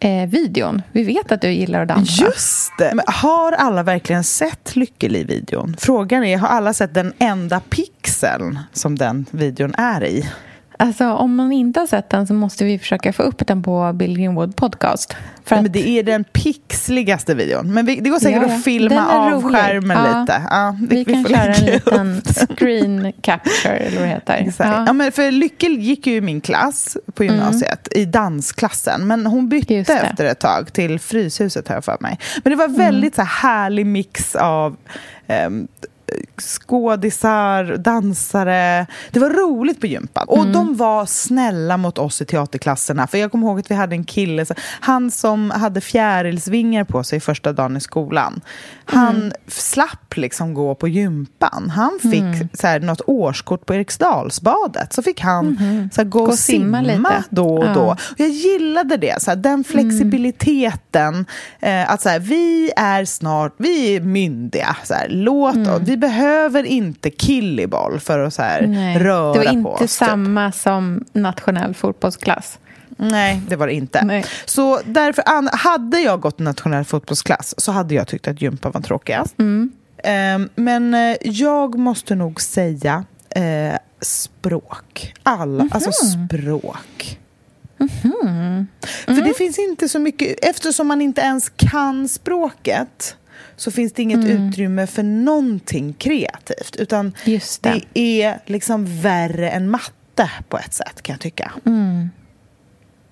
eh, 0.00 0.28
videon. 0.28 0.82
Vi 0.92 1.02
vet 1.02 1.32
att 1.32 1.40
du 1.40 1.50
gillar 1.50 1.82
att 1.82 1.88
dansa. 1.88 2.24
Just 2.24 2.72
det! 2.78 2.92
Men 2.94 3.04
har 3.08 3.52
alla 3.52 3.82
verkligen 3.82 4.24
sett 4.24 4.76
Lykkeli-videon? 4.76 5.76
Frågan 5.78 6.24
är, 6.24 6.38
har 6.38 6.48
alla 6.48 6.72
sett 6.72 6.94
den 6.94 7.12
enda 7.18 7.60
pixeln 7.60 8.58
som 8.72 8.98
den 8.98 9.26
videon 9.30 9.74
är 9.74 10.04
i? 10.04 10.30
Alltså, 10.78 11.06
om 11.06 11.34
man 11.34 11.52
inte 11.52 11.80
har 11.80 11.86
sett 11.86 12.10
den 12.10 12.26
så 12.26 12.34
måste 12.34 12.64
vi 12.64 12.78
försöka 12.78 13.12
få 13.12 13.22
upp 13.22 13.46
den 13.46 13.62
på 13.62 13.92
Bill 13.92 14.16
Greenwood 14.18 14.56
podcast. 14.56 15.16
För 15.44 15.56
att... 15.56 15.62
men 15.62 15.72
det 15.72 15.88
är 15.88 16.02
den 16.02 16.24
pixligaste 16.24 17.34
videon. 17.34 17.74
Men 17.74 17.86
vi, 17.86 18.00
det 18.00 18.10
går 18.10 18.18
säkert 18.18 18.42
ja, 18.48 18.54
att 18.54 18.64
filma 18.64 19.08
av 19.08 19.30
rolig. 19.30 19.56
skärmen 19.56 20.04
ja. 20.04 20.20
lite. 20.20 20.42
Ja, 20.50 20.76
vi, 20.80 21.04
vi, 21.04 21.12
kan 21.12 21.22
vi 21.22 21.28
köra 21.28 21.54
en 21.54 21.64
liten 21.64 22.22
screen 22.56 23.12
capture, 23.20 23.76
eller 23.76 23.98
vad 23.98 24.08
det 24.08 24.14
heter. 24.14 24.52
Ja. 24.58 24.84
ja. 24.86 24.92
men 24.92 25.12
för 25.12 25.30
Lycke 25.30 25.66
gick 25.66 26.06
ju 26.06 26.14
i 26.14 26.20
min 26.20 26.40
klass 26.40 26.96
på 27.14 27.22
mm. 27.22 27.34
gymnasiet, 27.34 27.88
mm. 27.94 28.02
i 28.02 28.04
dansklassen. 28.04 29.06
Men 29.06 29.26
hon 29.26 29.48
bytte 29.48 29.76
efter 29.76 30.24
ett 30.24 30.40
tag 30.40 30.72
till 30.72 30.98
Fryshuset, 30.98 31.68
har 31.68 31.74
jag 31.74 31.84
för 31.84 31.96
mig. 32.00 32.18
Men 32.44 32.50
det 32.50 32.56
var 32.56 32.68
väldigt 32.68 33.18
mm. 33.18 33.26
så 33.26 33.32
här 33.32 33.56
härlig 33.56 33.86
mix 33.86 34.34
av 34.34 34.76
um, 35.46 35.68
skådisar, 36.40 37.76
dansare. 37.76 38.86
Det 39.10 39.20
var 39.20 39.30
roligt 39.30 39.80
på 39.80 39.86
gympan. 39.86 40.28
Och 40.28 40.38
mm. 40.38 40.52
de 40.52 40.76
var 40.76 41.06
snälla 41.06 41.76
mot 41.76 41.98
oss 41.98 42.22
i 42.22 42.24
teaterklasserna. 42.24 43.06
För 43.06 43.18
jag 43.18 43.32
kommer 43.32 43.46
ihåg 43.46 43.58
att 43.60 43.70
vi 43.70 43.74
hade 43.74 43.96
en 43.96 44.04
kille, 44.04 44.46
han 44.80 45.10
som 45.10 45.50
hade 45.50 45.80
fjärilsvingar 45.80 46.84
på 46.84 47.04
sig 47.04 47.20
första 47.20 47.52
dagen 47.52 47.76
i 47.76 47.80
skolan. 47.80 48.40
Han 48.84 49.16
mm. 49.16 49.32
slapp 49.46 50.16
liksom 50.16 50.54
gå 50.54 50.74
på 50.74 50.88
gympan. 50.88 51.70
Han 51.70 51.98
fick 52.02 52.20
mm. 52.20 52.48
så 52.52 52.66
här, 52.66 52.80
något 52.80 53.00
årskort 53.06 53.66
på 53.66 53.74
Eriksdalsbadet. 53.74 54.92
Så 54.92 55.02
fick 55.02 55.20
han 55.20 55.56
mm. 55.60 55.90
så 55.92 56.00
här, 56.00 56.08
gå, 56.08 56.18
gå 56.18 56.26
och 56.26 56.38
simma, 56.38 56.84
simma 56.84 57.24
då 57.30 57.56
och 57.56 57.64
ja. 57.64 57.74
då. 57.74 57.86
Och 57.90 58.20
jag 58.20 58.28
gillade 58.28 58.96
det, 58.96 59.22
så 59.22 59.30
här, 59.30 59.36
den 59.36 59.64
flexibiliteten. 59.64 61.26
Eh, 61.60 61.90
att 61.90 62.02
så 62.02 62.18
vi 62.20 62.72
är 62.76 63.04
snart, 63.04 63.54
vi 63.58 63.96
är 63.96 64.00
myndiga. 64.00 64.76
Så 64.84 64.94
låt 65.08 65.54
mm. 65.54 65.74
oss, 65.74 65.80
vi 65.84 65.96
behöver 66.06 66.64
inte 66.64 67.10
killiboll 67.10 68.00
för 68.00 68.18
att 68.18 68.34
så 68.34 68.42
här, 68.42 68.62
röra 68.98 69.32
på 69.32 69.38
oss. 69.40 69.44
Det 69.44 69.44
var 69.44 69.52
inte 69.52 69.78
typ. 69.78 69.90
samma 69.90 70.52
typ. 70.52 70.60
som 70.60 71.04
nationell 71.12 71.74
fotbollsklass. 71.74 72.58
Nej, 72.96 73.40
det 73.48 73.56
var 73.56 73.66
det 73.66 73.74
inte. 73.74 74.04
Nej. 74.04 74.24
Så 74.44 74.80
därför, 74.84 75.56
hade 75.56 76.00
jag 76.00 76.20
gått 76.20 76.38
nationell 76.38 76.84
fotbollsklass 76.84 77.54
så 77.58 77.72
hade 77.72 77.94
jag 77.94 78.08
tyckt 78.08 78.28
att 78.28 78.42
gympa 78.42 78.70
var 78.70 78.80
tråkigast. 78.80 79.38
Mm. 79.38 79.72
Um, 80.04 80.48
men 80.54 80.94
uh, 80.94 81.16
jag 81.22 81.78
måste 81.78 82.14
nog 82.14 82.40
säga 82.40 83.04
uh, 83.36 83.76
språk. 84.00 85.14
Alla, 85.22 85.62
mm 85.62 85.68
-hmm. 85.68 85.74
alltså 85.74 85.90
språk. 85.92 87.18
Mm 87.78 87.88
-hmm. 87.88 88.66
För 89.04 89.24
det 89.24 89.34
finns 89.34 89.58
inte 89.58 89.88
så 89.88 89.98
mycket, 89.98 90.44
eftersom 90.44 90.86
man 90.86 91.00
inte 91.00 91.20
ens 91.20 91.52
kan 91.56 92.08
språket 92.08 93.16
så 93.56 93.70
finns 93.70 93.92
det 93.92 94.02
inget 94.02 94.24
mm. 94.24 94.48
utrymme 94.48 94.86
för 94.86 95.02
någonting 95.02 95.92
kreativt. 95.92 96.76
Utan 96.76 97.12
det. 97.24 97.62
det. 97.62 97.82
är 97.94 98.38
liksom 98.46 99.00
värre 99.00 99.50
än 99.50 99.70
matte 99.70 100.30
på 100.48 100.58
ett 100.58 100.74
sätt 100.74 101.02
kan 101.02 101.12
jag 101.12 101.20
tycka. 101.20 101.52
Mm. 101.66 102.10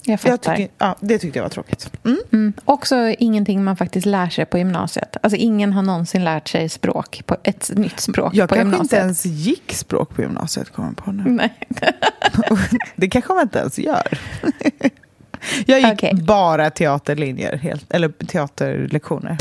Jag 0.06 0.20
fattar. 0.20 0.52
Jag 0.52 0.58
tyckte, 0.58 0.74
ja, 0.78 0.96
det 1.00 1.18
tyckte 1.18 1.38
jag 1.38 1.44
var 1.44 1.50
tråkigt. 1.50 1.90
Mm. 2.04 2.18
Mm. 2.32 2.52
Också 2.64 2.96
ingenting 3.18 3.64
man 3.64 3.76
faktiskt 3.76 4.06
lär 4.06 4.28
sig 4.28 4.46
på 4.46 4.58
gymnasiet. 4.58 5.16
Alltså 5.22 5.36
ingen 5.36 5.72
har 5.72 5.82
någonsin 5.82 6.24
lärt 6.24 6.48
sig 6.48 6.68
språk, 6.68 7.22
på 7.26 7.36
ett 7.42 7.70
nytt 7.74 8.00
språk 8.00 8.34
jag 8.34 8.48
på 8.48 8.56
gymnasiet. 8.56 8.92
Jag 8.92 9.00
kanske 9.00 9.16
inte 9.16 9.26
ens 9.26 9.46
gick 9.46 9.72
språk 9.72 10.14
på 10.14 10.22
gymnasiet, 10.22 10.70
kommer 10.70 10.92
på 10.92 11.12
nu. 11.12 11.22
Nej. 11.24 11.54
det 12.96 13.08
kanske 13.08 13.32
man 13.32 13.42
inte 13.42 13.58
ens 13.58 13.78
gör. 13.78 14.18
jag 15.66 15.80
gick 15.80 15.92
okay. 15.92 16.14
bara 16.14 16.70
teaterlinjer, 16.70 17.56
helt, 17.56 17.92
eller 17.92 18.08
teaterlektioner. 18.08 19.36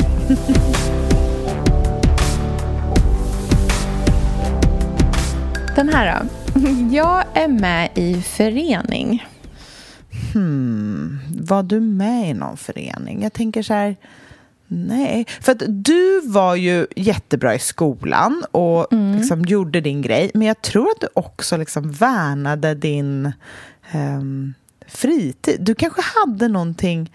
Den 5.76 5.88
här 5.88 6.20
då. 6.20 6.28
Jag 6.90 7.24
är 7.34 7.48
med 7.48 7.90
i 7.94 8.22
förening. 8.22 9.26
Hmm, 10.32 11.20
var 11.40 11.62
du 11.62 11.80
med 11.80 12.30
i 12.30 12.34
någon 12.34 12.56
förening? 12.56 13.22
Jag 13.22 13.32
tänker 13.32 13.62
så 13.62 13.74
här... 13.74 13.96
Nej, 14.66 15.26
för 15.40 15.52
att 15.52 15.62
du 15.68 16.20
var 16.20 16.54
ju 16.54 16.86
jättebra 16.96 17.54
i 17.54 17.58
skolan 17.58 18.44
och 18.50 18.92
mm. 18.92 19.16
liksom 19.16 19.42
gjorde 19.42 19.80
din 19.80 20.02
grej. 20.02 20.30
Men 20.34 20.46
jag 20.46 20.62
tror 20.62 20.90
att 20.90 21.00
du 21.00 21.08
också 21.14 21.56
liksom 21.56 21.92
värnade 21.92 22.74
din 22.74 23.32
um, 23.94 24.54
fritid. 24.96 25.60
Du 25.60 25.74
kanske 25.74 26.02
hade 26.02 26.48
någonting 26.48 27.10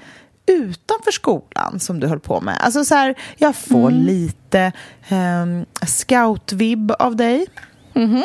utanför 0.45 1.11
skolan 1.11 1.79
som 1.79 1.99
du 1.99 2.07
höll 2.07 2.19
på 2.19 2.41
med. 2.41 2.57
Alltså 2.61 2.85
så 2.85 2.95
här, 2.95 3.15
jag 3.37 3.55
får 3.55 3.91
mm. 3.91 4.05
lite 4.05 4.71
um, 5.11 5.65
scoutvibb 5.87 6.91
av 6.91 7.15
dig. 7.15 7.45
Mm 7.93 8.15
-hmm. 8.15 8.23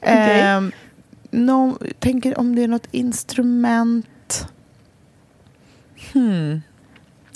okay. 0.00 0.56
um, 0.56 0.72
no, 1.30 1.78
tänker 1.98 2.38
om 2.38 2.56
det 2.56 2.62
är 2.62 2.68
något 2.68 2.88
instrument. 2.90 4.48
Hmm. 6.12 6.62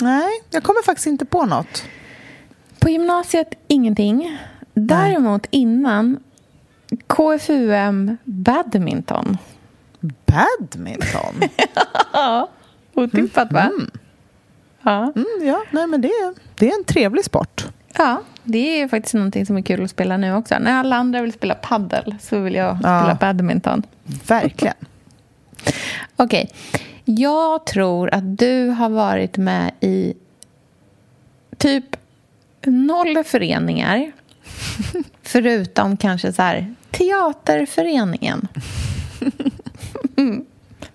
Nej, 0.03 0.29
jag 0.51 0.63
kommer 0.63 0.83
faktiskt 0.83 1.07
inte 1.07 1.25
på 1.25 1.47
något. 1.47 1.85
På 2.79 2.89
gymnasiet 2.89 3.55
ingenting. 3.69 4.39
Däremot 4.75 5.43
Nej. 5.43 5.63
innan 5.63 6.19
KFUM 7.07 8.17
badminton. 8.25 9.39
Badminton? 10.01 11.41
ja, 12.13 12.49
otippat 12.95 13.53
va? 13.53 13.61
Mm. 13.61 13.91
Ja, 14.83 15.13
mm, 15.17 15.47
ja 15.47 15.63
nej, 15.71 15.87
men 15.87 16.01
det, 16.01 16.11
det 16.55 16.71
är 16.71 16.79
en 16.79 16.85
trevlig 16.85 17.25
sport. 17.25 17.67
Ja, 17.97 18.23
det 18.43 18.81
är 18.81 18.89
faktiskt 18.89 19.15
någonting 19.15 19.47
som 19.47 19.57
är 19.57 19.63
kul 19.63 19.85
att 19.85 19.91
spela 19.91 20.17
nu 20.17 20.35
också. 20.35 20.59
När 20.59 20.73
alla 20.73 20.97
andra 20.97 21.23
vill 21.23 21.33
spela 21.33 21.55
paddel 21.55 22.15
så 22.21 22.39
vill 22.39 22.55
jag 22.55 22.79
spela 22.79 23.09
ja, 23.09 23.17
badminton. 23.21 23.83
Verkligen. 24.27 24.75
Okej. 26.17 26.51
Okay. 26.53 26.83
Jag 27.05 27.67
tror 27.67 28.15
att 28.15 28.39
du 28.39 28.69
har 28.69 28.89
varit 28.89 29.37
med 29.37 29.73
i 29.81 30.15
typ 31.57 31.97
noll 32.67 33.25
föreningar. 33.25 34.13
Förutom 35.23 35.97
kanske 35.97 36.33
så 36.33 36.43
här 36.43 36.75
teaterföreningen. 36.91 38.49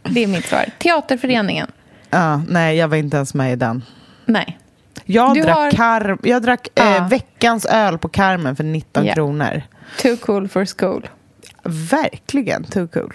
Det 0.03 0.23
är 0.23 0.27
mitt 0.27 0.45
svar. 0.45 0.65
Teaterföreningen. 0.77 1.71
Ja, 2.09 2.41
nej, 2.49 2.77
jag 2.77 2.87
var 2.87 2.97
inte 2.97 3.17
ens 3.17 3.33
med 3.33 3.53
i 3.53 3.55
den. 3.55 3.83
Nej. 4.25 4.59
Jag 5.05 5.35
du 5.35 5.41
drack, 5.41 5.57
har... 5.57 5.71
kar 5.71 6.17
jag 6.23 6.41
drack 6.41 6.67
ja. 6.75 6.95
eh, 6.95 7.07
veckans 7.07 7.65
öl 7.65 7.97
på 7.97 8.09
Carmen 8.09 8.55
för 8.55 8.63
19 8.63 9.03
yeah. 9.03 9.15
kronor. 9.15 9.61
Too 10.01 10.17
cool 10.17 10.47
for 10.47 10.65
school. 10.65 11.07
Verkligen 11.63 12.63
too 12.63 12.87
cool. 12.87 13.13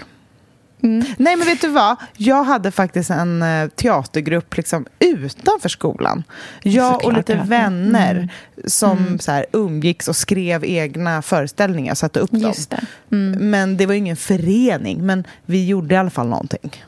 Mm. 0.82 1.04
Nej, 1.18 1.36
men 1.36 1.46
vet 1.46 1.60
du 1.60 1.68
vad? 1.68 1.96
Jag 2.16 2.44
hade 2.44 2.70
faktiskt 2.70 3.10
en 3.10 3.42
uh, 3.42 3.68
teatergrupp 3.68 4.56
liksom, 4.56 4.86
utanför 4.98 5.68
skolan. 5.68 6.24
Jag 6.62 6.92
Såklart, 6.92 7.04
och 7.04 7.12
lite 7.12 7.32
ja. 7.32 7.42
vänner 7.44 8.14
mm. 8.14 8.28
som 8.66 8.98
mm. 8.98 9.18
Så 9.18 9.32
här, 9.32 9.46
umgicks 9.52 10.08
och 10.08 10.16
skrev 10.16 10.64
egna 10.64 11.22
föreställningar, 11.22 11.94
satte 11.94 12.20
upp 12.20 12.30
dem. 12.30 12.52
Det. 12.70 12.80
Mm. 13.16 13.50
Men 13.50 13.76
det 13.76 13.86
var 13.86 13.94
ingen 13.94 14.16
förening, 14.16 15.06
men 15.06 15.24
vi 15.46 15.66
gjorde 15.66 15.94
i 15.94 15.98
alla 15.98 16.10
fall 16.10 16.28
någonting. 16.28 16.84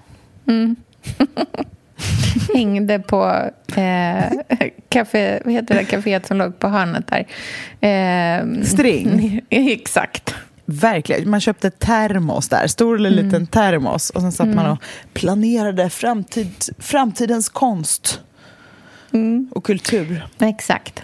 Mm. 0.47 0.77
Hängde 2.55 2.99
på 2.99 3.51
eh, 3.77 4.25
café, 4.89 5.41
vad 5.45 5.55
heter 5.55 5.75
det 5.75 5.85
kaféet 5.85 6.27
som 6.27 6.37
låg 6.37 6.59
på 6.59 6.69
hörnet 6.69 7.05
där? 7.07 7.27
Eh, 7.89 8.63
String. 8.65 9.41
Exakt. 9.51 10.35
Verkligen. 10.81 11.31
Man 11.31 11.41
köpte 11.41 11.71
termos 11.71 12.49
där, 12.49 12.67
stor 12.67 12.97
eller 12.97 13.13
mm. 13.13 13.25
liten 13.25 13.47
termos. 13.47 14.11
Och 14.11 14.21
sen 14.21 14.33
satt 14.33 14.45
mm. 14.45 14.57
man 14.57 14.71
och 14.71 14.79
planerade 15.13 15.91
framtid, 15.91 16.53
framtidens 16.79 17.49
konst 17.49 18.21
mm. 19.13 19.51
och 19.55 19.65
kultur. 19.65 20.27
Exakt. 20.39 21.03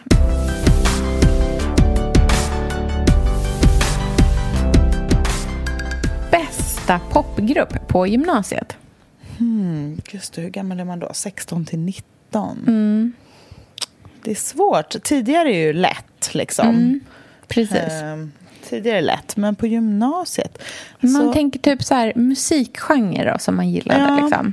Bästa 6.31 7.01
popgrupp 7.11 7.89
på 7.89 8.07
gymnasiet? 8.07 8.77
Hmm, 9.39 10.01
just 10.11 10.33
det, 10.33 10.43
hur 10.43 10.49
gammal 10.49 10.81
är 10.81 10.85
man 10.85 10.99
då? 10.99 11.11
16 11.13 11.65
till 11.65 11.79
19? 11.79 12.65
Mm. 12.67 13.13
Det 14.23 14.31
är 14.31 14.35
svårt. 14.35 15.03
Tidigare 15.03 15.55
är 15.55 15.67
ju 15.67 15.73
lätt, 15.73 16.35
liksom. 16.35 16.69
Mm, 16.69 17.01
precis. 17.49 18.03
Um, 18.03 18.33
tidigare 18.69 19.01
lätt, 19.01 19.37
men 19.37 19.55
på 19.55 19.67
gymnasiet... 19.67 20.63
Man 21.01 21.13
så... 21.13 21.33
tänker 21.33 21.59
typ 21.59 21.85
så 21.85 21.95
här 21.95 22.13
musikgenre 22.17 23.33
då, 23.33 23.39
som 23.39 23.57
man 23.57 23.71
gillade. 23.71 24.01
Ja. 24.01 24.21
Liksom. 24.21 24.53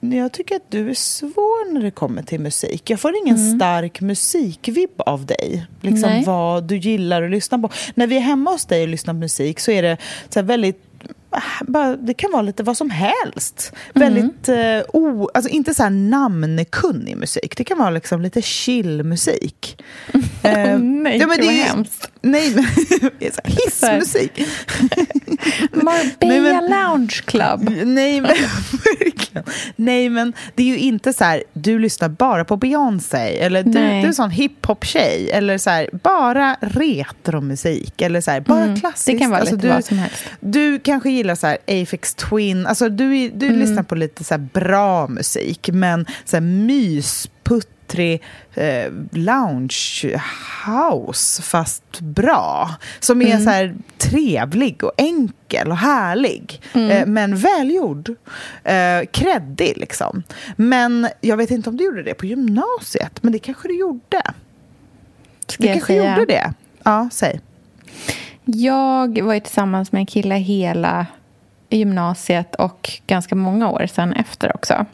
Jag 0.00 0.32
tycker 0.32 0.56
att 0.56 0.70
du 0.70 0.90
är 0.90 0.94
svår 0.94 1.72
när 1.72 1.82
det 1.82 1.90
kommer 1.90 2.22
till 2.22 2.40
musik. 2.40 2.90
Jag 2.90 3.00
får 3.00 3.16
ingen 3.16 3.36
mm. 3.36 3.58
stark 3.58 4.00
musikvibb 4.00 5.00
av 5.00 5.26
dig. 5.26 5.66
Liksom 5.80 6.24
vad 6.26 6.64
du 6.64 6.76
gillar 6.76 7.22
att 7.22 7.30
lyssna 7.30 7.58
på. 7.58 7.70
När 7.94 8.06
vi 8.06 8.16
är 8.16 8.20
hemma 8.20 8.50
hos 8.50 8.64
dig 8.64 8.82
och 8.82 8.88
lyssnar 8.88 9.14
på 9.14 9.18
musik 9.18 9.60
så 9.60 9.70
är 9.70 9.82
det 9.82 9.96
så 10.28 10.42
väldigt 10.42 10.92
bara, 11.60 11.96
det 11.96 12.14
kan 12.14 12.32
vara 12.32 12.42
lite 12.42 12.62
vad 12.62 12.76
som 12.76 12.90
helst. 12.90 13.72
Mm. 13.94 14.14
Väldigt, 14.14 14.48
eh, 14.48 14.96
o, 14.96 15.30
alltså 15.34 15.50
inte 15.50 15.74
så 15.74 15.82
här 15.82 15.90
namnkunnig 15.90 17.16
musik. 17.16 17.56
Det 17.56 17.64
kan 17.64 17.78
vara 17.78 17.90
liksom 17.90 18.22
lite 18.22 18.42
chill 18.42 19.02
musik. 19.02 19.82
eh, 20.42 20.78
nej, 20.78 21.18
ja, 21.18 21.26
men 21.26 21.38
det 21.38 21.46
är 21.46 21.64
hemskt. 21.64 22.11
Nej, 22.22 22.54
men 22.54 22.64
hissmusik. 23.44 24.46
Marbella 25.72 26.60
Lounge 26.60 27.22
Club. 27.24 27.70
Nej 27.84 28.20
men, 28.20 28.34
nej, 29.76 30.08
men 30.08 30.32
det 30.54 30.62
är 30.62 30.66
ju 30.66 30.78
inte 30.78 31.12
så 31.12 31.24
här, 31.24 31.42
du 31.52 31.78
lyssnar 31.78 32.08
bara 32.08 32.44
på 32.44 32.56
Beyoncé 32.56 33.38
eller 33.38 33.62
du, 33.62 33.70
du 33.70 33.78
är 33.78 34.06
en 34.06 34.14
sån 34.14 34.30
hiphop-tjej 34.30 35.30
eller 35.30 35.58
så 35.58 35.70
här, 35.70 35.88
bara 35.92 36.56
retromusik 36.60 38.02
eller 38.02 38.20
så 38.20 38.30
här, 38.30 38.40
bara 38.40 38.64
mm, 38.64 38.80
klassiskt. 38.80 39.06
Det 39.06 39.18
kan 39.18 39.30
vara 39.30 39.40
alltså, 39.40 39.54
lite 39.54 39.66
du, 39.66 39.72
vad 39.72 39.84
som 39.84 39.98
helst. 39.98 40.24
Du 40.40 40.78
kanske 40.78 41.10
gillar 41.10 41.34
så 41.34 41.46
här 41.46 41.58
Afex 41.66 42.14
Twin, 42.14 42.66
alltså 42.66 42.88
du, 42.88 43.28
du 43.28 43.46
mm. 43.46 43.58
lyssnar 43.58 43.82
på 43.82 43.94
lite 43.94 44.24
så 44.24 44.38
bra 44.38 45.08
musik 45.08 45.70
men 45.72 46.06
så 46.24 46.36
här 46.36 46.40
mysputtrig 47.92 48.22
eh, 48.54 48.92
lounge 49.10 50.20
house 50.66 51.42
fast 51.42 52.00
bra. 52.00 52.70
Som 53.00 53.22
är 53.22 53.26
mm. 53.26 53.44
så 53.44 53.50
här 53.50 53.74
trevlig 53.98 54.84
och 54.84 54.92
enkel 54.96 55.70
och 55.70 55.76
härlig. 55.76 56.60
Mm. 56.72 56.90
Eh, 56.90 57.06
men 57.06 57.36
välgjord. 57.36 58.14
Eh, 58.64 59.06
kreddig 59.10 59.76
liksom. 59.76 60.22
Men 60.56 61.08
jag 61.20 61.36
vet 61.36 61.50
inte 61.50 61.70
om 61.70 61.76
du 61.76 61.84
gjorde 61.84 62.02
det 62.02 62.14
på 62.14 62.26
gymnasiet. 62.26 63.22
Men 63.22 63.32
det 63.32 63.38
kanske 63.38 63.68
du 63.68 63.78
gjorde. 63.78 64.22
Ska 65.46 65.62
du 65.62 65.68
kanske 65.68 65.86
säga? 65.86 66.18
gjorde 66.18 66.32
det. 66.32 66.54
Ja, 66.82 67.08
säg. 67.12 67.40
Jag 68.44 69.22
var 69.22 69.34
ju 69.34 69.40
tillsammans 69.40 69.92
med 69.92 70.00
en 70.00 70.06
kille 70.06 70.34
hela 70.34 71.06
gymnasiet 71.70 72.54
och 72.54 72.90
ganska 73.06 73.34
många 73.34 73.70
år 73.70 73.86
sen 73.86 74.12
efter 74.12 74.56
också. 74.56 74.86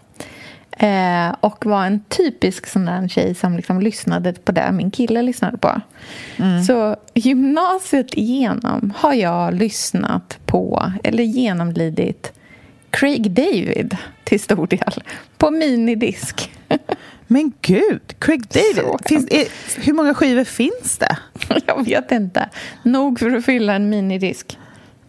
Eh, 0.78 1.34
och 1.40 1.66
var 1.66 1.84
en 1.84 2.00
typisk 2.08 2.66
sån 2.66 2.84
där 2.84 3.08
tjej 3.08 3.34
som 3.34 3.56
liksom 3.56 3.80
lyssnade 3.80 4.32
på 4.32 4.52
det 4.52 4.72
min 4.72 4.90
kille 4.90 5.22
lyssnade 5.22 5.58
på. 5.58 5.80
Mm. 6.36 6.64
Så 6.64 6.96
gymnasiet 7.14 8.14
igenom 8.14 8.92
har 8.96 9.14
jag 9.14 9.54
lyssnat 9.54 10.38
på, 10.46 10.92
eller 11.04 11.24
genomlidit, 11.24 12.32
Craig 12.90 13.30
David 13.30 13.96
till 14.24 14.40
stor 14.40 14.66
del, 14.66 15.02
på 15.38 15.50
minidisk. 15.50 16.50
Men 17.26 17.52
gud, 17.60 18.14
Craig 18.18 18.42
David. 18.48 19.00
Finns, 19.04 19.26
är, 19.30 19.44
hur 19.86 19.92
många 19.92 20.14
skivor 20.14 20.44
finns 20.44 20.98
det? 20.98 21.16
Jag 21.66 21.84
vet 21.84 22.12
inte. 22.12 22.48
Nog 22.82 23.18
för 23.18 23.36
att 23.36 23.44
fylla 23.44 23.74
en 23.74 23.88
minidisk. 23.88 24.58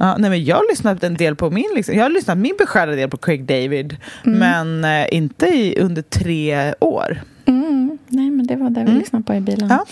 Ja, 0.01 0.17
nej, 0.17 0.29
men 0.29 0.45
jag 0.45 0.55
har 0.55 0.71
lyssnat 0.71 1.03
en 1.03 1.13
del 1.13 1.35
på 1.35 1.51
min, 1.51 1.69
liksom, 1.75 1.95
jag 1.95 2.03
har 2.03 2.09
lyssnat 2.09 2.37
min 2.37 2.55
beskärda 2.59 2.91
del 2.91 3.09
på 3.09 3.17
Craig 3.17 3.45
David, 3.45 3.97
mm. 4.25 4.39
men 4.39 4.85
eh, 4.85 5.07
inte 5.11 5.47
i, 5.47 5.79
under 5.79 6.01
tre 6.01 6.73
år. 6.79 7.21
Mm. 7.45 7.97
Nej, 8.07 8.29
men 8.29 8.47
det 8.47 8.55
var 8.55 8.69
det 8.69 8.83
vi 8.83 8.89
mm. 8.89 8.99
lyssnade 8.99 9.23
på 9.23 9.35
i 9.35 9.41
bilen. 9.41 9.69
Ja. 9.69 9.85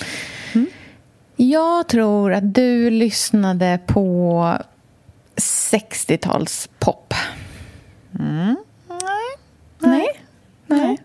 Mm. 0.53 0.68
Jag 1.36 1.88
tror 1.88 2.34
att 2.34 2.55
du 2.55 2.89
lyssnade 2.89 3.80
på 3.86 4.53
60-talspop. 5.36 7.14
Mm. 8.20 8.55
Nej. 8.88 8.97
Nej. 9.80 10.08
Nej. 10.68 10.80
Nej. 10.80 10.97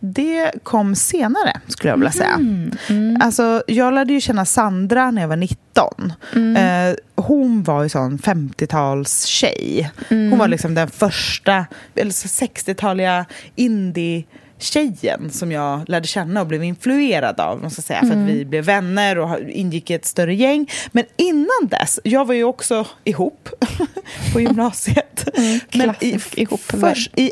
Det 0.00 0.52
kom 0.62 0.94
senare, 0.94 1.60
skulle 1.68 1.90
jag 1.90 1.96
vilja 1.96 2.12
säga. 2.12 2.34
Mm. 2.34 2.72
Mm. 2.88 3.18
Alltså, 3.20 3.62
jag 3.66 3.94
lärde 3.94 4.12
ju 4.12 4.20
känna 4.20 4.44
Sandra 4.44 5.10
när 5.10 5.22
jag 5.22 5.28
var 5.28 5.36
19. 5.36 6.12
Mm. 6.34 6.56
Eh, 6.56 6.96
hon 7.14 7.62
var 7.62 7.82
ju 7.82 7.88
sån 7.88 8.18
50-tals-tjej. 8.18 9.90
Hon 10.08 10.38
var 10.38 10.48
liksom 10.48 10.74
den 10.74 10.88
första, 10.88 11.66
eller 11.94 12.10
60-taliga 12.10 13.24
indie 13.54 14.24
tjejen 14.58 15.30
som 15.30 15.52
jag 15.52 15.88
lärde 15.88 16.06
känna 16.06 16.40
och 16.40 16.46
blev 16.46 16.64
influerad 16.64 17.40
av. 17.40 17.62
Måste 17.62 17.82
säga, 17.82 18.00
För 18.00 18.10
att 18.10 18.28
vi 18.28 18.44
blev 18.44 18.64
vänner 18.64 19.18
och 19.18 19.40
ingick 19.40 19.90
i 19.90 19.94
ett 19.94 20.04
större 20.04 20.34
gäng. 20.34 20.70
Men 20.92 21.04
innan 21.16 21.68
dess, 21.70 22.00
jag 22.04 22.24
var 22.24 22.34
ju 22.34 22.44
också 22.44 22.86
ihop 23.04 23.48
på 24.32 24.40
gymnasiet. 24.40 25.38
Mm, 25.38 25.60
Men 25.74 25.94
i, 26.00 26.18
ihop. 26.32 26.60
först, 26.60 27.18
i 27.18 27.30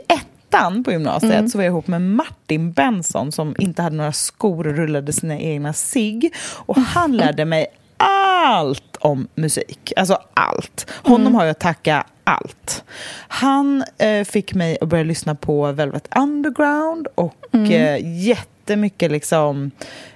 ettan 0.54 0.84
på 0.84 0.92
gymnasiet 0.92 1.50
så 1.50 1.58
var 1.58 1.64
jag 1.64 1.70
ihop 1.70 1.86
med 1.86 2.02
Martin 2.02 2.72
Benson 2.72 3.32
som 3.32 3.54
inte 3.58 3.82
hade 3.82 3.96
några 3.96 4.12
skor 4.12 4.66
och 4.66 4.76
rullade 4.76 5.12
sina 5.12 5.38
egna 5.38 5.72
sig. 5.72 6.30
Och 6.56 6.76
han 6.76 7.12
lärde 7.16 7.44
mig 7.44 7.66
allt 7.96 8.96
om 9.00 9.28
musik. 9.34 9.92
Alltså 9.96 10.18
allt. 10.34 10.90
Honom 11.02 11.34
har 11.34 11.44
jag 11.44 11.50
att 11.50 11.60
tacka 11.60 12.06
allt. 12.24 12.84
Han 13.28 13.84
eh, 13.98 14.24
fick 14.24 14.54
mig 14.54 14.78
att 14.80 14.88
börja 14.88 15.04
lyssna 15.04 15.34
på 15.34 15.72
Velvet 15.72 16.08
Underground 16.16 17.06
och 17.14 17.54
eh, 17.54 18.24
jättemycket 18.26 19.10
liksom 19.10 19.70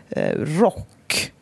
eh, 0.08 0.38
rock. 0.38 0.88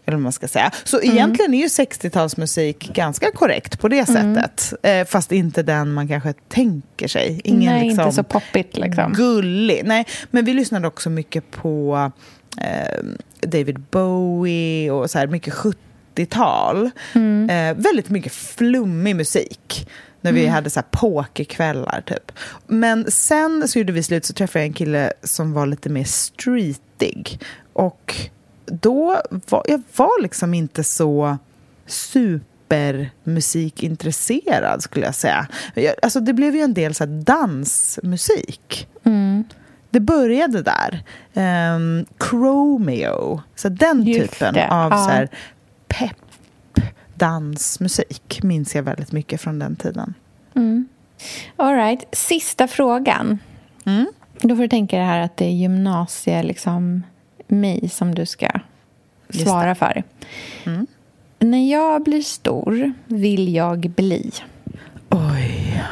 Eller 0.07 0.17
vad 0.17 0.23
man 0.23 0.33
ska 0.33 0.49
säga. 0.49 0.71
Så 0.85 1.03
egentligen 1.03 1.55
är 1.55 1.59
ju 1.59 1.67
60-talsmusik 1.67 2.93
ganska 2.93 3.31
korrekt 3.31 3.81
på 3.81 3.89
det 3.89 4.07
sättet. 4.07 4.73
Eh, 4.83 5.07
fast 5.07 5.33
inte 5.33 5.63
den 5.63 5.93
man 5.93 6.09
kanske 6.09 6.33
tänker 6.49 7.09
sig. 7.09 7.41
Ingen 7.45 7.73
Nej, 7.73 7.89
liksom, 7.89 8.05
inte 8.05 8.17
så 8.17 8.23
poppigt 8.23 8.77
liksom. 8.77 9.13
gullig. 9.13 9.83
Nej, 9.85 10.07
men 10.31 10.45
vi 10.45 10.55
lyssnade 10.55 10.89
också 10.89 11.11
mycket 11.11 11.51
på 11.51 12.11
eh, 12.61 13.05
David 13.41 13.81
Bowie 13.81 14.91
och 14.91 15.11
så 15.11 15.19
här 15.19 15.27
mycket 15.27 15.55
70-tal. 15.55 16.91
Eh, 17.51 17.77
väldigt 17.77 18.11
mycket 18.11 18.33
flummig 18.33 19.17
musik. 19.17 19.89
När 20.21 20.33
vi 20.33 20.47
hade 20.47 20.71
så 20.71 20.81
här 20.81 20.87
pokerkvällar 20.91 22.03
typ. 22.07 22.33
Men 22.67 23.11
sen 23.11 23.69
så 23.69 23.79
gjorde 23.79 23.93
vi 23.93 24.03
slut 24.03 24.25
så 24.25 24.33
träffade 24.33 24.59
jag 24.59 24.67
en 24.67 24.73
kille 24.73 25.13
som 25.23 25.53
var 25.53 25.67
lite 25.67 25.89
mer 25.89 26.05
streetig. 26.05 27.41
Och 27.73 28.15
då 28.67 29.23
var 29.31 29.65
jag 29.69 29.83
var 29.97 30.23
liksom 30.23 30.55
inte 30.55 30.85
så 30.85 31.39
supermusikintresserad 31.87 34.83
skulle 34.83 35.07
jag 35.07 35.15
säga. 35.15 35.47
Jag, 35.75 35.95
alltså 36.03 36.21
det 36.21 36.33
blev 36.33 36.55
ju 36.55 36.61
en 36.61 36.75
del 36.75 36.95
så 36.95 37.05
här 37.05 37.23
dansmusik. 37.23 38.89
Det 39.91 40.01
började 40.01 40.63
där. 40.63 41.05
Um, 41.75 42.07
Chromeo, 42.21 43.43
så 43.55 43.69
den 43.69 44.03
Just 44.03 44.33
typen 44.33 44.55
det, 44.55 44.69
av 44.69 44.93
ja. 44.93 44.99
så 44.99 45.11
här 45.11 45.29
pepp 45.89 46.17
dansmusik 47.15 48.43
minns 48.43 48.75
jag 48.75 48.83
väldigt 48.83 49.13
mycket 49.13 49.41
från 49.41 49.59
den 49.59 49.77
tiden. 49.77 50.15
All 51.57 51.75
right. 51.75 52.05
Sista 52.13 52.69
frågan. 52.69 53.39
Mm. 53.85 54.07
Då 54.41 54.57
får 54.57 54.63
du 54.63 54.69
tänka 54.69 54.97
dig 54.97 55.07
här 55.07 55.21
att 55.21 55.37
det 55.37 55.45
är 55.45 55.51
gymnasie, 55.51 56.43
liksom 56.43 57.03
mig 57.51 57.89
som 57.89 58.15
du 58.15 58.27
ska 58.27 58.49
svara 59.31 59.75
för. 59.75 60.03
Mm. 60.65 60.87
När 61.39 61.71
jag 61.71 62.03
blir 62.03 62.23
stor 62.23 62.93
vill 63.07 63.55
jag 63.55 63.91
bli. 63.91 64.31
Oj. 65.11 65.83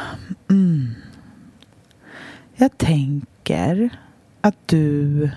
Mm. 0.49 0.95
Jag 2.55 2.77
tänker 2.77 3.89
att 4.41 4.67
du 4.67 5.29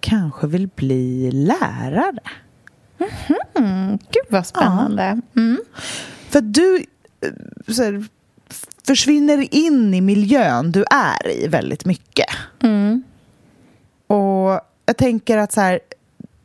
kanske 0.00 0.46
vill 0.46 0.68
bli 0.68 1.30
lärare. 1.30 2.30
Mm, 3.54 3.90
gud 3.90 4.26
vad 4.28 4.46
spännande. 4.46 5.20
Mm. 5.36 5.60
För 6.28 6.40
du 6.40 6.84
eh, 7.20 7.32
här, 7.76 8.04
försvinner 8.86 9.54
in 9.54 9.94
i 9.94 10.00
miljön 10.00 10.72
du 10.72 10.84
är 10.90 11.44
i 11.44 11.48
väldigt 11.48 11.84
mycket. 11.84 12.26
Mm. 12.62 13.02
Och 14.06 14.60
jag 14.90 14.96
tänker 14.96 15.38
att 15.38 15.52
så 15.52 15.60
här, 15.60 15.80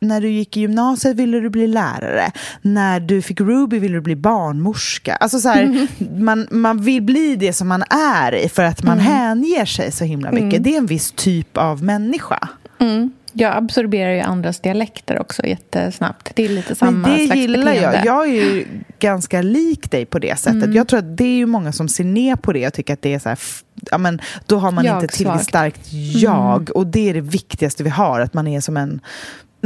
när 0.00 0.20
du 0.20 0.30
gick 0.30 0.56
i 0.56 0.60
gymnasiet 0.60 1.16
ville 1.16 1.40
du 1.40 1.50
bli 1.50 1.66
lärare. 1.66 2.32
När 2.62 3.00
du 3.00 3.22
fick 3.22 3.40
Ruby 3.40 3.78
ville 3.78 3.94
du 3.94 4.00
bli 4.00 4.16
barnmorska. 4.16 5.16
Alltså 5.16 5.38
så 5.38 5.48
här, 5.48 5.86
man, 6.20 6.48
man 6.50 6.82
vill 6.82 7.02
bli 7.02 7.36
det 7.36 7.52
som 7.52 7.68
man 7.68 7.82
är 7.90 8.48
för 8.48 8.62
att 8.62 8.82
man 8.82 8.98
hänger 8.98 9.64
sig 9.64 9.92
så 9.92 10.04
himla 10.04 10.32
mycket. 10.32 10.64
Det 10.64 10.74
är 10.74 10.78
en 10.78 10.86
viss 10.86 11.12
typ 11.12 11.56
av 11.56 11.82
människa. 11.82 12.48
Mm. 12.78 13.12
Jag 13.38 13.56
absorberar 13.56 14.12
ju 14.12 14.20
andras 14.20 14.60
dialekter 14.60 15.18
också 15.20 15.46
jättesnabbt. 15.46 16.32
Det 16.34 16.44
är 16.44 16.48
lite 16.48 16.74
samma 16.74 16.90
Men 17.08 17.18
det 17.18 17.26
slags 17.26 17.40
gillar 17.40 17.64
beteende. 17.64 18.02
jag. 18.04 18.06
Jag 18.06 18.28
är 18.28 18.32
ju 18.32 18.66
ganska 18.98 19.42
lik 19.42 19.90
dig 19.90 20.06
på 20.06 20.18
det 20.18 20.38
sättet. 20.38 20.74
Jag 20.74 20.88
tror 20.88 20.98
att 20.98 21.16
det 21.16 21.24
är 21.24 21.36
ju 21.36 21.46
många 21.46 21.72
som 21.72 21.88
ser 21.88 22.04
ner 22.04 22.36
på 22.36 22.52
det 22.52 22.66
och 22.66 22.72
tycker 22.72 22.94
att 22.94 23.02
det 23.02 23.14
är 23.14 23.18
så 23.18 23.28
här, 23.28 23.38
ja 23.90 23.98
men 23.98 24.20
då 24.46 24.58
har 24.58 24.70
man 24.70 24.84
inte 24.84 24.94
Jag-svagt. 24.94 25.14
tillräckligt 25.14 25.48
starkt 25.48 25.80
jag. 26.22 26.70
Och 26.76 26.86
det 26.86 27.10
är 27.10 27.14
det 27.14 27.20
viktigaste 27.20 27.82
vi 27.82 27.90
har, 27.90 28.20
att 28.20 28.34
man 28.34 28.46
är 28.46 28.60
som 28.60 28.76
en, 28.76 29.00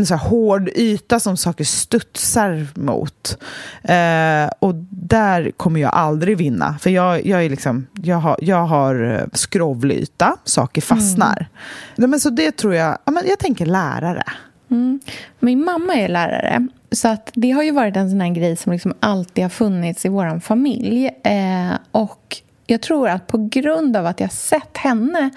en 0.01 0.07
så 0.07 0.15
hård 0.15 0.69
yta 0.69 1.21
som 1.21 1.37
saker 1.37 1.65
studsar 1.65 2.67
mot. 2.75 3.39
Eh, 3.83 4.51
och 4.59 4.75
där 4.91 5.51
kommer 5.51 5.81
jag 5.81 5.95
aldrig 5.95 6.37
vinna. 6.37 6.79
För 6.81 6.91
jag, 6.91 7.27
jag, 7.27 7.45
är 7.45 7.51
liksom, 7.51 7.87
jag 8.03 8.17
har, 8.17 8.37
jag 8.43 8.67
har 8.67 9.03
eh, 9.03 9.23
skrovlyta, 9.33 10.37
saker 10.45 10.83
fastnar. 10.83 11.49
Nej, 11.97 12.09
men 12.09 12.21
så 12.21 12.31
det 12.31 12.57
tror 12.57 12.75
jag, 12.75 12.99
ja, 13.05 13.13
men 13.13 13.25
jag 13.27 13.39
tänker 13.39 13.67
lärare. 13.67 14.25
Mm. 14.71 15.01
Min 15.41 15.65
mamma 15.65 15.95
är 15.95 16.09
lärare. 16.09 16.67
Så 16.93 17.09
att 17.09 17.31
det 17.35 17.51
har 17.51 17.63
ju 17.63 17.71
varit 17.71 17.97
en 17.97 18.11
sån 18.11 18.35
grej 18.35 18.57
som 18.57 18.73
liksom 18.73 18.95
alltid 19.01 19.45
har 19.45 19.49
funnits 19.49 20.05
i 20.05 20.09
vår 20.09 20.41
familj. 20.41 21.11
Eh, 21.25 21.73
och 21.91 22.37
jag 22.71 22.81
tror 22.81 23.09
att 23.09 23.27
på 23.27 23.49
grund 23.51 23.97
av 23.97 24.07
att 24.07 24.21
jag 24.21 24.33
sett 24.33 24.77
henne 24.77 25.31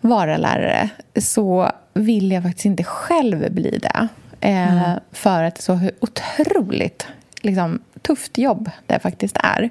vara 0.00 0.36
lärare 0.36 0.88
så 1.20 1.72
vill 1.94 2.32
jag 2.32 2.42
faktiskt 2.42 2.66
inte 2.66 2.84
själv 2.84 3.52
bli 3.52 3.78
det. 3.82 4.08
Eh, 4.40 4.92
För 5.12 5.42
att 5.42 5.54
det 5.54 5.60
är 5.60 5.62
så 5.62 5.80
otroligt 6.00 7.06
liksom, 7.42 7.78
tufft 8.02 8.38
jobb 8.38 8.70
det 8.86 8.98
faktiskt 8.98 9.36
är. 9.42 9.70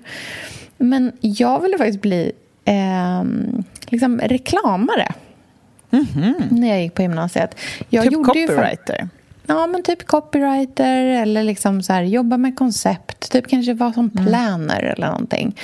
Men 0.78 1.12
jag 1.22 1.62
ville 1.62 1.78
faktiskt 1.78 2.02
bli 2.02 2.32
eh, 2.66 3.24
liksom 3.86 4.20
reklamare 4.20 5.14
när 6.50 6.68
jag 6.68 6.82
gick 6.82 6.94
på 6.94 7.02
gymnasiet. 7.02 7.56
Jag 7.90 8.04
typ 8.04 8.14
gjorde 8.14 8.40
ju 8.40 8.48
copywriter. 8.48 9.10
Ja, 9.48 9.68
men 9.68 9.84
typ 9.84 10.08
copywriter 10.08 11.06
eller 11.06 11.44
liksom 11.44 11.82
så 11.82 11.94
här, 11.94 12.04
jobba 12.04 12.38
med 12.38 12.56
koncept. 12.56 13.32
Typ 13.32 13.48
kanske 13.48 13.74
vara 13.74 13.94
som 13.94 14.10
planer 14.10 14.84
eller 14.84 15.08
någonting. 15.08 15.56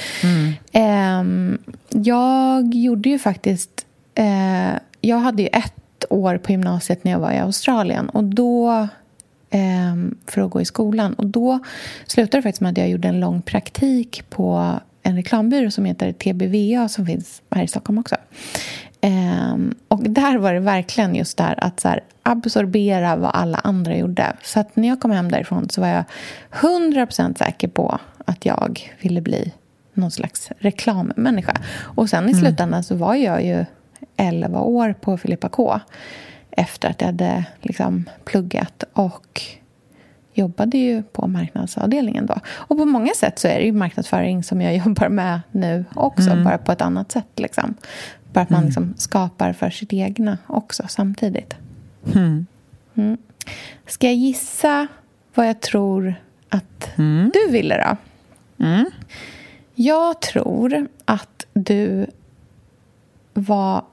Ehm, 0.72 1.58
jag 1.90 2.76
gjorde 2.76 3.10
ju 3.10 3.20
faktiskt... 3.20 3.86
Eh, 4.16 4.74
jag 5.02 5.18
hade 5.18 5.42
ju 5.42 5.48
ett 5.48 6.06
år 6.10 6.38
på 6.38 6.52
gymnasiet 6.52 7.04
när 7.04 7.12
jag 7.12 7.20
var 7.20 7.32
i 7.32 7.40
Australien. 7.40 8.10
Och 8.10 8.24
då... 8.24 8.88
ehm, 9.50 10.18
för 10.28 10.42
att 10.42 10.52
gå 10.52 10.62
i 10.62 10.66
skolan. 10.66 11.14
Och 11.14 11.26
då 11.26 11.60
slutade 12.08 12.38
det 12.38 12.42
faktiskt 12.42 12.62
med 12.62 12.72
att 12.72 12.78
jag 12.78 12.90
gjorde 12.90 13.08
en 13.08 13.20
lång 13.20 13.42
praktik 13.42 14.24
på 14.30 14.80
en 15.04 15.16
reklambyrå 15.16 15.72
som 15.72 15.86
heter 15.86 16.12
TBVA 16.12 16.90
som 16.90 17.06
finns 17.06 17.42
här 17.52 17.64
i 17.64 17.68
Stockholm 17.68 17.98
också. 17.98 18.16
Ehm, 19.06 19.76
och 19.88 20.04
där 20.10 20.38
var 20.38 20.54
det 20.54 20.60
verkligen 20.60 21.16
just 21.16 21.38
där 21.38 21.64
att 21.64 21.80
så 21.80 21.88
här, 21.88 22.04
absorbera 22.24 23.16
vad 23.16 23.32
alla 23.34 23.58
andra 23.58 23.98
gjorde. 23.98 24.34
Så 24.44 24.60
att 24.60 24.76
när 24.76 24.88
jag 24.88 25.00
kom 25.00 25.12
hem 25.12 25.32
därifrån 25.32 25.70
så 25.70 25.82
var 25.82 25.88
jag 25.88 26.04
100% 26.52 27.38
säker 27.38 27.68
på 27.68 28.00
att 28.26 28.46
jag 28.46 28.94
ville 29.02 29.22
bli 29.22 29.54
någon 29.94 30.12
slags 30.12 30.52
reklammänniska. 30.60 31.58
Och 31.80 32.10
sen 32.10 32.30
i 32.30 32.34
slutändan 32.34 32.84
så 32.84 32.96
var 32.96 33.16
jag 33.16 33.44
ju 33.46 33.66
11 34.18 34.62
år 34.62 34.96
på 35.02 35.18
Filippa 35.18 35.50
K 35.50 35.80
efter 36.52 36.90
att 36.90 37.02
jag 37.02 37.08
hade 37.08 37.46
liksom 37.62 38.10
pluggat 38.26 38.84
och 38.94 39.42
jobbade 40.34 40.78
ju 40.78 41.04
på 41.04 41.28
marknadsavdelningen 41.28 42.26
då. 42.26 42.36
Och 42.50 42.78
på 42.78 42.86
många 42.86 43.14
sätt 43.14 43.40
så 43.40 43.48
är 43.48 43.56
det 43.56 43.66
ju 43.66 43.72
marknadsföring 43.72 44.44
som 44.44 44.62
jag 44.62 44.78
jobbar 44.86 45.10
med 45.10 45.42
nu 45.52 45.86
också, 45.96 46.36
bara 46.44 46.58
på 46.58 46.72
ett 46.72 46.82
annat 46.82 47.12
sätt. 47.12 47.28
Liksom. 47.36 47.76
Bara 48.34 48.42
att 48.42 48.50
man 48.50 48.66
liksom 48.66 48.94
skapar 48.98 49.54
för 49.54 49.70
sitt 49.70 49.94
egna 49.94 50.38
också 50.48 50.84
samtidigt. 50.88 51.56
Mm. 52.96 53.18
Ska 53.88 54.08
jag 54.08 54.16
gissa 54.16 54.88
vad 55.36 55.48
jag 55.48 55.62
tror 55.62 56.16
att 56.50 56.90
du 57.34 57.52
ville 57.52 57.78
då? 57.78 57.98
Jag 59.76 60.22
tror 60.22 60.88
att 61.06 61.46
du 61.54 62.08
var 63.34 63.86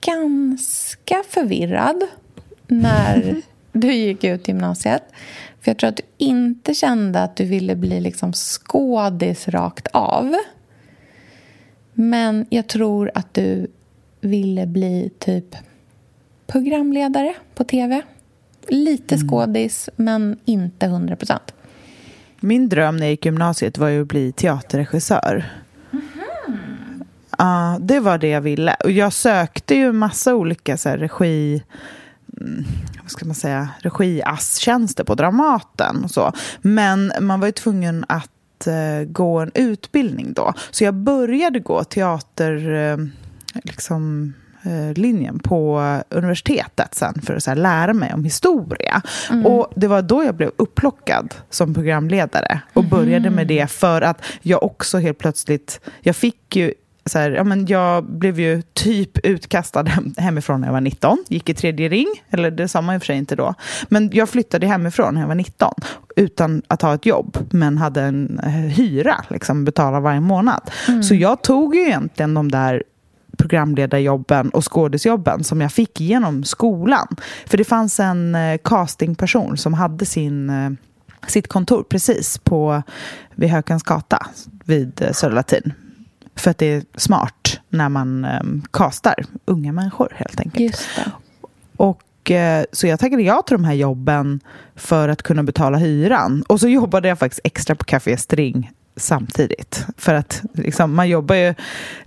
ganska 0.00 1.22
förvirrad 1.28 2.02
när 2.66 3.42
du 3.72 3.92
gick 3.92 4.24
ut 4.24 4.48
gymnasiet. 4.48 5.02
För 5.60 5.70
jag 5.70 5.78
tror 5.78 5.88
att 5.88 5.96
du 5.96 6.02
inte 6.16 6.74
kände 6.74 7.22
att 7.22 7.36
du 7.36 7.44
ville 7.44 7.76
bli 7.76 8.00
liksom 8.00 8.32
skådis 8.32 9.48
rakt 9.48 9.86
av. 9.86 10.34
Men 12.00 12.46
jag 12.50 12.66
tror 12.66 13.10
att 13.14 13.34
du 13.34 13.66
ville 14.20 14.66
bli 14.66 15.10
typ 15.18 15.56
programledare 16.46 17.34
på 17.54 17.64
tv. 17.64 18.02
Lite 18.68 19.18
skådis, 19.18 19.88
men 19.96 20.38
inte 20.44 20.86
100 20.86 21.16
procent. 21.16 21.54
Min 22.40 22.68
dröm 22.68 22.96
när 22.96 23.02
jag 23.02 23.10
gick 23.10 23.24
gymnasiet 23.24 23.78
var 23.78 23.88
ju 23.88 24.02
att 24.02 24.08
bli 24.08 24.32
teaterregissör. 24.32 25.44
Ja, 27.38 27.78
det 27.80 28.00
var 28.00 28.18
det 28.18 28.28
jag 28.28 28.40
ville. 28.40 28.76
Och 28.84 28.90
jag 28.90 29.12
sökte 29.12 29.74
ju 29.74 29.92
massa 29.92 30.34
olika 30.34 30.76
så 30.76 30.88
här, 30.88 30.98
regi 30.98 31.62
mm, 32.40 32.64
vad 33.02 33.10
ska 33.10 33.26
man 33.26 33.34
säga, 33.34 33.68
regiasstjänster 33.78 35.04
på 35.04 35.14
Dramaten 35.14 36.04
och 36.04 36.10
så. 36.10 36.32
Men 36.60 37.12
man 37.20 37.40
var 37.40 37.46
ju 37.46 37.52
tvungen 37.52 38.04
att 38.08 38.30
uh, 38.66 39.04
gå 39.04 39.38
en 39.38 39.50
utbildning 39.54 40.32
då. 40.32 40.52
Så 40.70 40.84
jag 40.84 40.94
började 40.94 41.60
gå 41.60 41.84
teater, 41.84 42.68
uh, 42.68 43.06
liksom 43.64 44.34
linjen 44.94 45.38
på 45.38 45.82
universitetet 46.08 46.94
sen 46.94 47.20
för 47.22 47.36
att 47.36 47.42
så 47.42 47.54
lära 47.54 47.92
mig 47.92 48.14
om 48.14 48.24
historia. 48.24 49.02
Mm. 49.30 49.46
Och 49.46 49.72
Det 49.76 49.86
var 49.86 50.02
då 50.02 50.24
jag 50.24 50.34
blev 50.34 50.50
upplockad 50.56 51.34
som 51.50 51.74
programledare 51.74 52.60
och 52.72 52.84
började 52.84 53.30
med 53.30 53.46
det 53.46 53.70
för 53.70 54.02
att 54.02 54.22
jag 54.42 54.62
också 54.62 54.98
helt 54.98 55.18
plötsligt... 55.18 55.80
Jag 56.00 56.16
fick 56.16 56.56
ju 56.56 56.74
så 57.08 57.18
här, 57.18 57.30
ja, 57.30 57.44
men 57.44 57.66
jag 57.66 58.04
blev 58.04 58.40
ju 58.40 58.62
typ 58.62 59.18
utkastad 59.26 59.84
hemifrån 60.16 60.60
när 60.60 60.68
jag 60.68 60.72
var 60.72 60.80
19. 60.80 61.24
Gick 61.28 61.48
i 61.48 61.54
tredje 61.54 61.88
ring, 61.88 62.06
eller 62.30 62.50
det 62.50 62.68
sa 62.68 62.80
man 62.80 62.94
i 62.94 62.98
och 62.98 63.02
för 63.02 63.06
sig 63.06 63.16
inte 63.16 63.36
då. 63.36 63.54
Men 63.88 64.10
jag 64.12 64.28
flyttade 64.28 64.66
hemifrån 64.66 65.14
när 65.14 65.20
jag 65.20 65.28
var 65.28 65.34
19 65.34 65.74
utan 66.16 66.62
att 66.68 66.82
ha 66.82 66.94
ett 66.94 67.06
jobb, 67.06 67.38
men 67.50 67.78
hade 67.78 68.02
en 68.02 68.40
eh, 68.42 68.50
hyra, 68.50 69.24
liksom, 69.28 69.64
betala 69.64 70.00
varje 70.00 70.20
månad. 70.20 70.70
Mm. 70.88 71.02
Så 71.02 71.14
jag 71.14 71.42
tog 71.42 71.74
ju 71.74 71.80
egentligen 71.80 72.34
de 72.34 72.50
där 72.50 72.82
programledarjobben 73.38 74.50
och 74.50 74.72
skådisjobben 74.72 75.44
som 75.44 75.60
jag 75.60 75.72
fick 75.72 76.00
genom 76.00 76.44
skolan. 76.44 77.16
För 77.46 77.58
det 77.58 77.64
fanns 77.64 78.00
en 78.00 78.34
eh, 78.34 78.58
castingperson 78.64 79.56
som 79.56 79.74
hade 79.74 80.06
sin, 80.06 80.50
eh, 80.50 80.70
sitt 81.26 81.48
kontor 81.48 81.82
precis 81.82 82.38
på, 82.38 82.82
vid 83.34 83.50
Hökens 83.50 83.82
gata 83.82 84.26
vid 84.64 85.08
Södra 85.12 85.34
Latin 85.34 85.72
för 86.38 86.50
att 86.50 86.58
det 86.58 86.66
är 86.66 86.82
smart 86.96 87.60
när 87.68 87.88
man 87.88 88.24
um, 88.24 88.62
kastar 88.72 89.14
unga 89.44 89.72
människor 89.72 90.12
helt 90.16 90.40
enkelt. 90.40 90.88
Och 91.76 92.30
eh, 92.30 92.64
så 92.72 92.86
jag 92.86 93.00
tackade 93.00 93.22
ja 93.22 93.42
till 93.42 93.56
de 93.56 93.64
här 93.64 93.74
jobben 93.74 94.40
för 94.76 95.08
att 95.08 95.22
kunna 95.22 95.42
betala 95.42 95.78
hyran. 95.78 96.42
Och 96.42 96.60
så 96.60 96.68
jobbade 96.68 97.08
jag 97.08 97.18
faktiskt 97.18 97.40
extra 97.44 97.74
på 97.74 97.84
Café 97.84 98.16
String 98.16 98.70
samtidigt. 98.96 99.86
För 99.96 100.14
att 100.14 100.42
liksom, 100.54 100.94
man 100.94 101.08
jobbar 101.08 101.34
ju, 101.34 101.54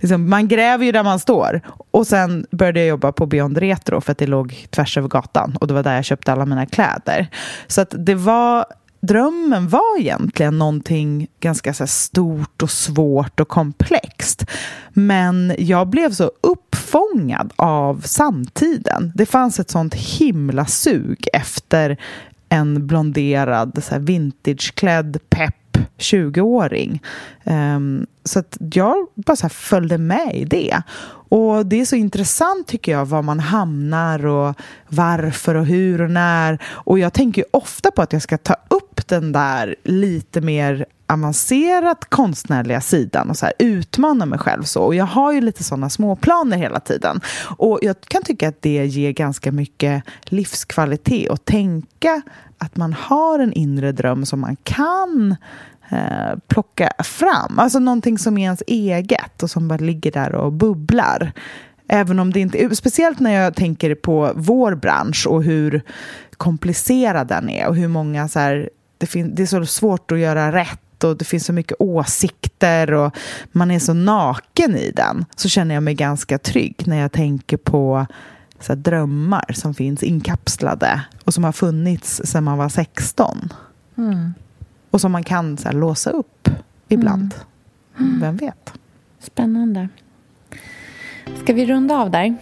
liksom, 0.00 0.30
man 0.30 0.48
gräver 0.48 0.84
ju 0.84 0.92
där 0.92 1.02
man 1.02 1.18
står. 1.18 1.60
Och 1.90 2.06
sen 2.06 2.46
började 2.50 2.80
jag 2.80 2.88
jobba 2.88 3.12
på 3.12 3.26
Beyond 3.26 3.58
Retro 3.58 4.00
för 4.00 4.12
att 4.12 4.18
det 4.18 4.26
låg 4.26 4.66
tvärs 4.70 4.98
över 4.98 5.08
gatan. 5.08 5.56
Och 5.60 5.66
det 5.66 5.74
var 5.74 5.82
där 5.82 5.94
jag 5.94 6.04
köpte 6.04 6.32
alla 6.32 6.46
mina 6.46 6.66
kläder. 6.66 7.26
Så 7.66 7.80
att 7.80 7.94
det 7.98 8.14
var 8.14 8.64
drömmen 9.02 9.68
var 9.68 9.98
egentligen 9.98 10.58
någonting 10.58 11.28
ganska 11.40 11.74
så 11.74 11.86
stort 11.86 12.62
och 12.62 12.70
svårt 12.70 13.40
och 13.40 13.48
komplext. 13.48 14.44
Men 14.90 15.54
jag 15.58 15.88
blev 15.88 16.12
så 16.12 16.30
uppfångad 16.40 17.52
av 17.56 18.00
samtiden. 18.00 19.12
Det 19.14 19.26
fanns 19.26 19.60
ett 19.60 19.70
sånt 19.70 19.94
himla 19.94 20.66
sug 20.66 21.28
efter 21.32 22.00
en 22.48 22.86
blonderad, 22.86 23.84
så 23.84 23.98
vintageklädd, 23.98 25.18
pepp 25.30 25.56
20-åring. 25.98 27.02
Um, 27.44 27.52
ehm, 27.54 28.06
så 28.24 28.38
att 28.38 28.56
jag 28.74 29.06
bara 29.14 29.36
så 29.36 29.48
följde 29.48 29.98
med 29.98 30.34
i 30.34 30.44
det. 30.44 30.82
Och 31.28 31.66
det 31.66 31.80
är 31.80 31.84
så 31.84 31.96
intressant 31.96 32.66
tycker 32.66 32.92
jag 32.92 33.06
var 33.06 33.22
man 33.22 33.40
hamnar 33.40 34.26
och 34.26 34.54
varför 34.88 35.54
och 35.54 35.66
hur 35.66 36.00
och 36.00 36.10
när. 36.10 36.58
Och 36.64 36.98
jag 36.98 37.12
tänker 37.12 37.44
ofta 37.50 37.90
på 37.90 38.02
att 38.02 38.12
jag 38.12 38.22
ska 38.22 38.38
ta 38.38 38.56
upp 38.68 39.08
den 39.08 39.32
där 39.32 39.76
lite 39.84 40.40
mer 40.40 40.86
avancerat 41.06 42.04
konstnärliga 42.04 42.80
sidan 42.80 43.30
och 43.30 43.36
så 43.36 43.46
här, 43.46 43.54
utmana 43.58 44.26
mig 44.26 44.38
själv 44.38 44.62
så. 44.62 44.82
Och 44.82 44.94
jag 44.94 45.04
har 45.04 45.32
ju 45.32 45.40
lite 45.40 45.64
sådana 45.64 45.90
småplaner 45.90 46.56
hela 46.56 46.80
tiden. 46.80 47.20
Och 47.56 47.78
jag 47.82 48.00
kan 48.00 48.22
tycka 48.22 48.48
att 48.48 48.62
det 48.62 48.86
ger 48.86 49.12
ganska 49.12 49.52
mycket 49.52 50.02
livskvalitet 50.24 51.30
att 51.30 51.44
tänka 51.44 52.22
att 52.58 52.76
man 52.76 52.92
har 52.92 53.38
en 53.38 53.52
inre 53.52 53.92
dröm 53.92 54.26
som 54.26 54.40
man 54.40 54.56
kan 54.62 55.36
eh, 55.92 56.38
plocka 56.48 56.90
fram. 57.04 57.58
Alltså 57.58 57.78
någonting 57.78 58.18
som 58.18 58.38
är 58.38 58.42
ens 58.42 58.62
eget 58.66 59.42
och 59.42 59.50
som 59.50 59.68
bara 59.68 59.78
ligger 59.78 60.12
där 60.12 60.34
och 60.34 60.52
bubblar. 60.52 61.32
Även 61.88 62.18
om 62.18 62.32
det 62.32 62.40
inte 62.40 62.76
speciellt 62.76 63.20
när 63.20 63.32
jag 63.32 63.54
tänker 63.54 63.94
på 63.94 64.32
vår 64.34 64.74
bransch 64.74 65.26
och 65.26 65.42
hur 65.44 65.82
komplicerad 66.36 67.26
den 67.28 67.48
är 67.48 67.68
och 67.68 67.76
hur 67.76 67.88
många 67.88 68.28
så 68.28 68.38
här, 68.38 68.70
det, 68.98 69.06
fin- 69.06 69.34
det 69.34 69.42
är 69.42 69.46
så 69.46 69.66
svårt 69.66 70.12
att 70.12 70.18
göra 70.18 70.52
rätt 70.52 71.04
och 71.04 71.16
det 71.16 71.24
finns 71.24 71.44
så 71.46 71.52
mycket 71.52 71.76
åsikter 71.80 72.92
och 72.92 73.16
man 73.52 73.70
är 73.70 73.78
så 73.78 73.94
naken 73.94 74.76
i 74.76 74.90
den 74.96 75.24
så 75.36 75.48
känner 75.48 75.74
jag 75.74 75.82
mig 75.82 75.94
ganska 75.94 76.38
trygg 76.38 76.82
när 76.86 76.96
jag 76.96 77.12
tänker 77.12 77.56
på 77.56 78.06
så 78.60 78.74
drömmar 78.74 79.52
som 79.54 79.74
finns 79.74 80.02
inkapslade 80.02 81.00
och 81.24 81.34
som 81.34 81.44
har 81.44 81.52
funnits 81.52 82.20
sedan 82.24 82.44
man 82.44 82.58
var 82.58 82.68
16. 82.68 83.52
Mm. 83.98 84.34
Och 84.92 85.00
som 85.00 85.12
man 85.12 85.22
kan 85.22 85.56
så 85.56 85.72
låsa 85.72 86.10
upp 86.10 86.48
ibland. 86.88 87.34
Mm. 87.98 88.20
Vem 88.20 88.36
vet? 88.36 88.72
Spännande. 89.20 89.88
Ska 91.42 91.52
vi 91.52 91.66
runda 91.66 91.96
av 91.96 92.10
där? 92.10 92.36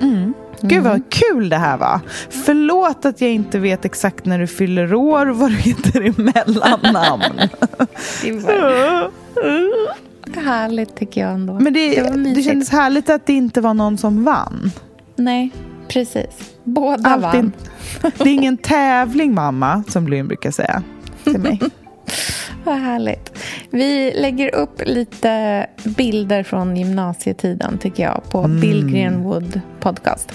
Mm. 0.00 0.34
Gud 0.60 0.84
vad 0.84 1.02
kul 1.08 1.48
det 1.48 1.56
här 1.56 1.76
var. 1.76 2.00
Förlåt 2.30 3.04
att 3.04 3.20
jag 3.20 3.30
inte 3.30 3.58
vet 3.58 3.84
exakt 3.84 4.24
när 4.24 4.38
du 4.38 4.46
fyller 4.46 4.94
år 4.94 5.30
och 5.30 5.36
vad 5.36 5.50
du 5.50 5.56
heter 5.56 6.06
i 6.06 6.14
mellannamn. 6.16 7.22
det 8.22 8.32
var 8.32 9.10
härligt 10.44 10.96
tycker 10.96 11.20
jag 11.20 11.30
ändå. 11.30 11.60
Men 11.60 11.72
det, 11.72 12.02
det, 12.02 12.34
det 12.34 12.42
kändes 12.42 12.70
härligt 12.70 13.10
att 13.10 13.26
det 13.26 13.32
inte 13.32 13.60
var 13.60 13.74
någon 13.74 13.98
som 13.98 14.24
vann. 14.24 14.70
Nej, 15.16 15.50
precis. 15.88 16.54
Båda 16.64 17.08
Alltid, 17.08 17.42
vann. 17.42 17.52
det 18.18 18.24
är 18.24 18.34
ingen 18.34 18.56
tävling 18.56 19.34
mamma, 19.34 19.82
som 19.88 20.08
Lynn 20.08 20.28
brukar 20.28 20.50
säga 20.50 20.82
till 21.32 21.40
mig. 21.40 21.60
Vad 22.64 22.78
härligt. 22.78 23.32
Vi 23.70 24.12
lägger 24.16 24.54
upp 24.54 24.82
lite 24.86 25.66
bilder 25.84 26.42
från 26.42 26.76
gymnasietiden 26.76 27.78
tycker 27.78 28.02
jag 28.02 28.22
på 28.30 28.38
mm. 28.38 28.60
Bill 28.60 28.90
Greenwood 28.90 29.60
podcast. 29.80 30.32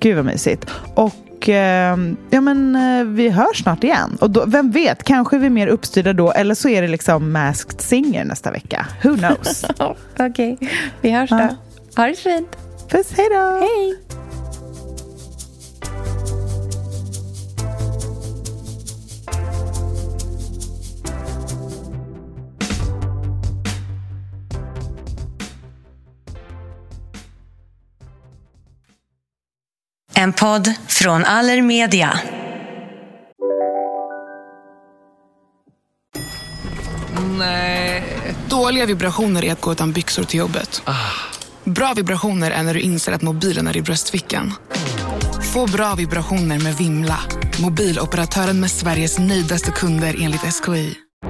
Gud 0.00 0.16
vad 0.16 0.24
mysigt. 0.24 0.70
Och 0.94 1.48
eh, 1.48 1.98
ja, 2.30 2.40
men, 2.40 2.76
eh, 2.76 3.04
vi 3.04 3.28
hörs 3.28 3.62
snart 3.62 3.84
igen. 3.84 4.18
Och 4.20 4.30
då, 4.30 4.44
vem 4.46 4.70
vet, 4.70 5.04
kanske 5.04 5.36
är 5.36 5.40
vi 5.40 5.50
mer 5.50 5.66
uppstyrda 5.66 6.12
då 6.12 6.32
eller 6.32 6.54
så 6.54 6.68
är 6.68 6.82
det 6.82 6.88
liksom 6.88 7.32
Masked 7.32 7.80
Singer 7.80 8.24
nästa 8.24 8.50
vecka. 8.50 8.86
Who 9.02 9.16
knows? 9.16 9.64
Okej, 10.18 10.52
okay. 10.52 10.68
vi 11.00 11.10
hörs 11.10 11.30
då. 11.30 11.36
Ja. 11.36 11.56
Ha 11.96 12.06
det 12.06 12.14
fint. 12.14 12.56
Puss, 12.88 13.12
hej 13.16 13.28
då. 13.30 13.58
Hej. 13.60 13.98
En 30.20 30.32
podd 30.32 30.74
från 30.88 31.24
Allermedia. 31.24 32.20
Nej. 37.38 38.04
Dåliga 38.48 38.86
vibrationer 38.86 39.44
är 39.44 39.52
att 39.52 39.60
gå 39.60 39.72
utan 39.72 39.92
byxor 39.92 40.24
till 40.24 40.38
jobbet. 40.38 40.82
Ah. 40.84 40.94
Bra 41.64 41.92
vibrationer 41.96 42.50
är 42.50 42.62
när 42.62 42.74
du 42.74 42.80
inser 42.80 43.12
att 43.12 43.22
mobilen 43.22 43.66
är 43.66 43.76
i 43.76 43.82
bröstfickan. 43.82 44.52
Få 45.54 45.66
bra 45.66 45.94
vibrationer 45.94 46.58
med 46.58 46.74
Vimla. 46.74 47.18
Mobiloperatören 47.62 48.60
med 48.60 48.70
Sveriges 48.70 49.18
nöjdaste 49.18 49.70
kunder 49.70 50.16
enligt 50.18 50.40
SKI. 50.40 51.09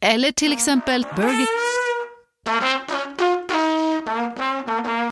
eller 0.00 0.32
till 0.32 0.52
exempel 0.52 1.06
Burger... 1.16 1.46